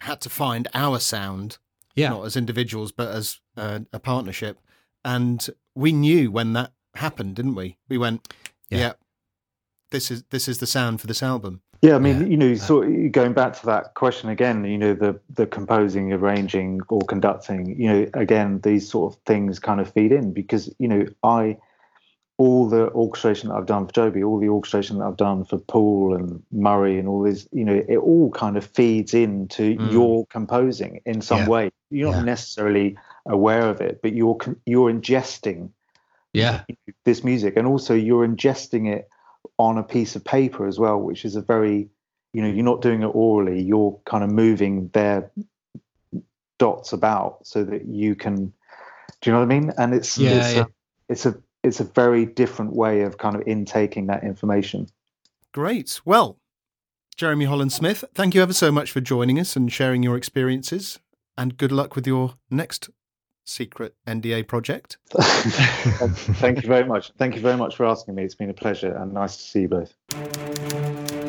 had 0.00 0.20
to 0.20 0.30
find 0.30 0.68
our 0.74 0.98
sound 0.98 1.58
yeah. 1.94 2.10
not 2.10 2.24
as 2.24 2.36
individuals 2.36 2.92
but 2.92 3.08
as 3.08 3.40
a, 3.56 3.82
a 3.92 3.98
partnership 3.98 4.58
and 5.04 5.48
we 5.74 5.92
knew 5.92 6.30
when 6.30 6.52
that 6.52 6.72
happened 6.94 7.36
didn't 7.36 7.54
we 7.54 7.76
we 7.88 7.98
went 7.98 8.32
yeah. 8.70 8.78
yeah 8.78 8.92
this 9.90 10.10
is 10.10 10.24
this 10.30 10.48
is 10.48 10.58
the 10.58 10.66
sound 10.66 11.00
for 11.00 11.06
this 11.06 11.22
album 11.22 11.62
yeah, 11.82 11.94
I 11.94 11.98
mean, 11.98 12.22
yeah. 12.22 12.26
you 12.26 12.36
know, 12.36 12.54
sort 12.54 12.88
of 12.88 13.12
going 13.12 13.32
back 13.32 13.52
to 13.60 13.66
that 13.66 13.94
question 13.94 14.30
again, 14.30 14.64
you 14.64 14.78
know, 14.78 14.94
the 14.94 15.20
the 15.30 15.46
composing, 15.46 16.12
arranging, 16.12 16.80
or 16.88 17.00
conducting, 17.02 17.78
you 17.78 17.88
know, 17.88 18.10
again, 18.14 18.60
these 18.62 18.88
sort 18.88 19.12
of 19.12 19.20
things 19.24 19.58
kind 19.58 19.80
of 19.80 19.92
feed 19.92 20.12
in 20.12 20.32
because 20.32 20.74
you 20.78 20.88
know, 20.88 21.06
I 21.22 21.58
all 22.38 22.68
the 22.68 22.90
orchestration 22.90 23.48
that 23.48 23.54
I've 23.54 23.66
done 23.66 23.86
for 23.86 23.92
Joby, 23.92 24.22
all 24.22 24.38
the 24.38 24.48
orchestration 24.48 24.98
that 24.98 25.06
I've 25.06 25.16
done 25.16 25.44
for 25.44 25.58
Paul 25.58 26.14
and 26.14 26.42
Murray 26.52 26.98
and 26.98 27.08
all 27.08 27.22
this, 27.22 27.48
you 27.50 27.64
know, 27.64 27.82
it 27.88 27.96
all 27.96 28.30
kind 28.30 28.58
of 28.58 28.64
feeds 28.66 29.14
into 29.14 29.76
mm. 29.76 29.92
your 29.92 30.26
composing 30.26 31.00
in 31.06 31.22
some 31.22 31.40
yeah. 31.40 31.48
way. 31.48 31.70
You're 31.90 32.12
not 32.12 32.18
yeah. 32.18 32.24
necessarily 32.24 32.98
aware 33.24 33.68
of 33.70 33.80
it, 33.80 34.02
but 34.02 34.12
you're 34.12 34.36
you're 34.66 34.92
ingesting, 34.92 35.70
yeah, 36.32 36.64
this 37.04 37.24
music, 37.24 37.56
and 37.56 37.66
also 37.66 37.94
you're 37.94 38.26
ingesting 38.26 38.92
it 38.92 39.08
on 39.58 39.78
a 39.78 39.82
piece 39.82 40.16
of 40.16 40.24
paper 40.24 40.66
as 40.66 40.78
well, 40.78 40.98
which 40.98 41.24
is 41.24 41.36
a 41.36 41.40
very, 41.40 41.88
you 42.34 42.42
know, 42.42 42.48
you're 42.48 42.64
not 42.64 42.82
doing 42.82 43.02
it 43.02 43.06
orally, 43.06 43.62
you're 43.62 43.98
kind 44.04 44.22
of 44.22 44.30
moving 44.30 44.88
their 44.88 45.30
dots 46.58 46.92
about 46.92 47.46
so 47.46 47.64
that 47.64 47.86
you 47.86 48.14
can, 48.14 48.52
do 49.20 49.30
you 49.30 49.32
know 49.32 49.38
what 49.38 49.44
I 49.44 49.58
mean? 49.58 49.72
And 49.78 49.94
it's, 49.94 50.18
yeah, 50.18 50.30
it's, 50.30 50.54
yeah. 50.54 50.62
A, 50.62 50.66
it's 51.08 51.26
a, 51.26 51.34
it's 51.66 51.80
a 51.80 51.84
very 51.84 52.24
different 52.24 52.74
way 52.74 53.02
of 53.02 53.18
kind 53.18 53.36
of 53.36 53.42
intaking 53.46 54.06
that 54.06 54.22
information. 54.22 54.88
Great. 55.52 56.00
Well, 56.04 56.38
Jeremy 57.16 57.46
Holland 57.46 57.72
Smith, 57.72 58.04
thank 58.14 58.34
you 58.34 58.42
ever 58.42 58.52
so 58.52 58.70
much 58.70 58.92
for 58.92 59.00
joining 59.00 59.38
us 59.38 59.56
and 59.56 59.72
sharing 59.72 60.02
your 60.02 60.16
experiences. 60.16 61.00
And 61.36 61.56
good 61.56 61.72
luck 61.72 61.96
with 61.96 62.06
your 62.06 62.34
next 62.50 62.90
secret 63.44 63.94
NDA 64.06 64.48
project. 64.48 64.98
Thank 65.10 66.62
you 66.62 66.68
very 66.68 66.84
much. 66.84 67.12
Thank 67.18 67.36
you 67.36 67.40
very 67.40 67.56
much 67.56 67.76
for 67.76 67.86
asking 67.86 68.14
me. 68.14 68.24
It's 68.24 68.34
been 68.34 68.50
a 68.50 68.54
pleasure 68.54 68.94
and 68.94 69.12
nice 69.12 69.36
to 69.36 69.42
see 69.42 69.60
you 69.62 69.68
both. 69.68 71.25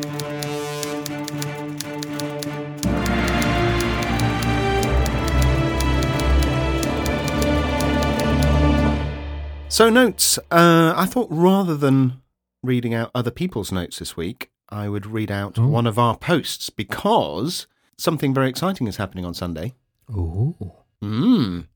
So, 9.68 9.90
notes. 9.90 10.38
Uh, 10.50 10.94
I 10.96 11.06
thought 11.06 11.28
rather 11.30 11.76
than 11.76 12.20
reading 12.62 12.94
out 12.94 13.10
other 13.14 13.30
people's 13.30 13.70
notes 13.70 13.98
this 13.98 14.16
week, 14.16 14.50
I 14.68 14.88
would 14.88 15.06
read 15.06 15.30
out 15.30 15.58
Ooh. 15.58 15.66
one 15.66 15.86
of 15.86 15.98
our 15.98 16.16
posts 16.16 16.70
because 16.70 17.66
something 17.96 18.34
very 18.34 18.48
exciting 18.48 18.86
is 18.86 18.96
happening 18.96 19.24
on 19.24 19.34
Sunday. 19.34 19.74
Ooh. 20.10 20.56
Mm 21.02 21.66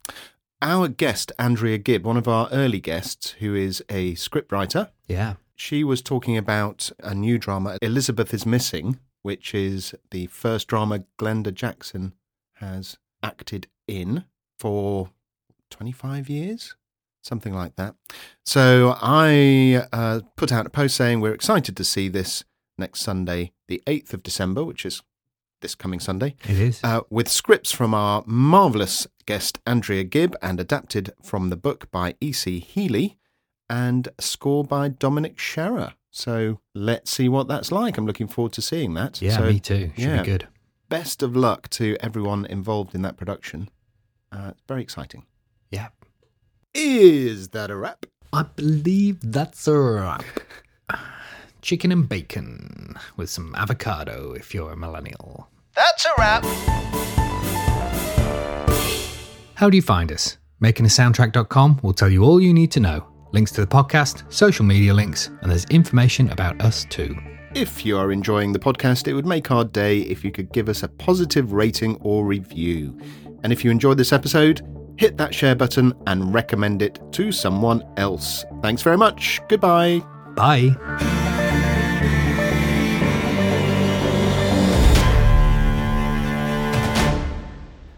our 0.63 0.87
guest, 0.87 1.33
Andrea 1.39 1.77
Gibb, 1.77 2.07
one 2.07 2.17
of 2.17 2.29
our 2.29 2.49
early 2.53 2.81
guests, 2.81 3.33
who 3.41 3.55
is 3.55 3.85
a 3.89 4.15
scriptwriter. 4.15 4.91
Yeah. 5.09 5.35
She 5.57 5.85
was 5.85 6.01
talking 6.01 6.39
about 6.39 6.91
a 7.01 7.15
new 7.15 7.37
drama, 7.37 7.77
Elizabeth 7.83 8.33
is 8.33 8.47
Missing, 8.47 8.99
which 9.23 9.55
is 9.55 9.95
the 10.13 10.27
first 10.29 10.69
drama 10.69 11.05
Glenda 11.19 11.53
Jackson 11.53 12.15
has 12.55 12.97
acted 13.23 13.67
in 13.87 14.25
for 14.59 15.11
25 15.71 16.31
years, 16.31 16.77
something 17.23 17.55
like 17.55 17.77
that. 17.77 17.95
So 18.45 18.97
I 19.01 19.87
uh, 19.93 20.21
put 20.37 20.53
out 20.53 20.67
a 20.67 20.71
post 20.71 20.97
saying 20.97 21.21
we're 21.21 21.35
excited 21.35 21.77
to 21.77 21.85
see 21.85 22.09
this 22.09 22.45
next 22.77 23.01
Sunday, 23.01 23.53
the 23.69 23.83
8th 23.87 24.13
of 24.13 24.23
December, 24.23 24.65
which 24.65 24.85
is 24.85 25.03
this 25.61 25.75
coming 25.75 26.01
Sunday. 26.01 26.35
It 26.45 26.59
is. 26.59 26.81
Uh, 26.85 27.01
with 27.09 27.29
scripts 27.29 27.73
from 27.73 27.95
our 27.95 28.23
marvellous 28.27 29.07
guest 29.25 29.61
Andrea 29.65 30.05
Gibb 30.05 30.37
and 30.43 30.61
adapted 30.61 31.13
from 31.23 31.49
the 31.49 31.57
book 31.57 31.91
by 31.91 32.17
E.C. 32.21 32.59
Healey 32.59 33.17
and 33.71 34.09
score 34.19 34.65
by 34.65 34.91
Dominik 34.91 35.37
Scherrer. 35.37 35.95
So 36.11 36.61
let's 36.75 37.11
see 37.11 37.29
what 37.29 37.49
that's 37.49 37.73
like. 37.73 37.97
I'm 37.97 38.07
looking 38.07 38.29
forward 38.29 38.53
to 38.55 38.63
seeing 38.63 38.93
that. 38.95 39.23
Yeah, 39.23 39.39
so, 39.39 39.47
me 39.47 39.61
too. 39.61 39.93
Should 39.97 40.05
yeah, 40.05 40.23
be 40.23 40.27
good. 40.27 40.49
Best 40.91 41.23
of 41.23 41.35
luck 41.35 41.71
to 41.71 41.97
everyone 42.01 42.45
involved 42.45 42.95
in 42.95 43.01
that 43.03 43.17
production. 43.17 43.71
Uh, 44.31 44.49
it's 44.51 44.63
very 44.69 44.83
exciting. 44.83 45.25
Yeah. 45.71 45.89
Is 46.75 47.49
that 47.49 47.71
a 47.71 47.77
wrap? 47.77 48.07
I 48.33 48.45
believe 48.45 49.19
that's 49.21 49.69
a 49.69 49.79
wrap. 49.79 50.25
Chicken 51.61 51.93
and 51.93 52.09
bacon 52.09 52.97
with 53.15 53.29
some 53.29 53.55
avocado 53.55 54.33
if 54.33 54.55
you're 54.55 54.73
a 54.73 54.77
millennial. 54.77 55.49
That's 55.75 56.07
a 56.07 56.11
wrap. 56.17 56.45
How 59.55 59.69
do 59.69 59.77
you 59.77 59.83
find 59.83 60.11
us? 60.11 60.39
MakingAsoundtrack.com 60.63 61.81
will 61.83 61.93
tell 61.93 62.09
you 62.09 62.25
all 62.25 62.41
you 62.41 62.55
need 62.55 62.71
to 62.73 62.81
know. 62.81 63.07
Links 63.33 63.53
to 63.53 63.61
the 63.61 63.67
podcast, 63.67 64.33
social 64.33 64.65
media 64.65 64.95
links, 64.95 65.29
and 65.43 65.51
there's 65.51 65.67
information 65.67 66.31
about 66.31 66.59
us 66.63 66.87
too. 66.89 67.15
If 67.55 67.85
you 67.85 67.99
are 67.99 68.11
enjoying 68.13 68.53
the 68.53 68.59
podcast, 68.59 69.09
it 69.09 69.13
would 69.13 69.27
make 69.27 69.51
our 69.51 69.65
day 69.65 70.01
if 70.01 70.25
you 70.25 70.33
could 70.33 70.51
give 70.53 70.71
us 70.71 70.83
a 70.83 70.89
positive 70.89 71.53
rating 71.53 71.97
or 71.97 72.25
review. 72.25 72.99
And 73.43 73.53
if 73.53 73.63
you 73.63 73.71
enjoyed 73.71 73.99
this 73.99 74.13
episode, 74.13 74.63
hit 75.03 75.17
that 75.17 75.35
share 75.35 75.57
button 75.57 75.93
and 76.07 76.33
recommend 76.33 76.81
it 76.81 77.01
to 77.11 77.33
someone 77.33 77.83
else. 77.97 78.45
Thanks 78.63 78.83
very 78.83 78.97
much. 78.97 79.41
Goodbye. 79.49 80.01
Bye. 80.37 80.77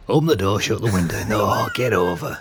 Open 0.09 0.29
the 0.29 0.35
door, 0.35 0.59
shut 0.61 0.81
the 0.81 0.91
window. 0.91 1.23
No, 1.25 1.69
get 1.75 1.93
over. 1.93 2.41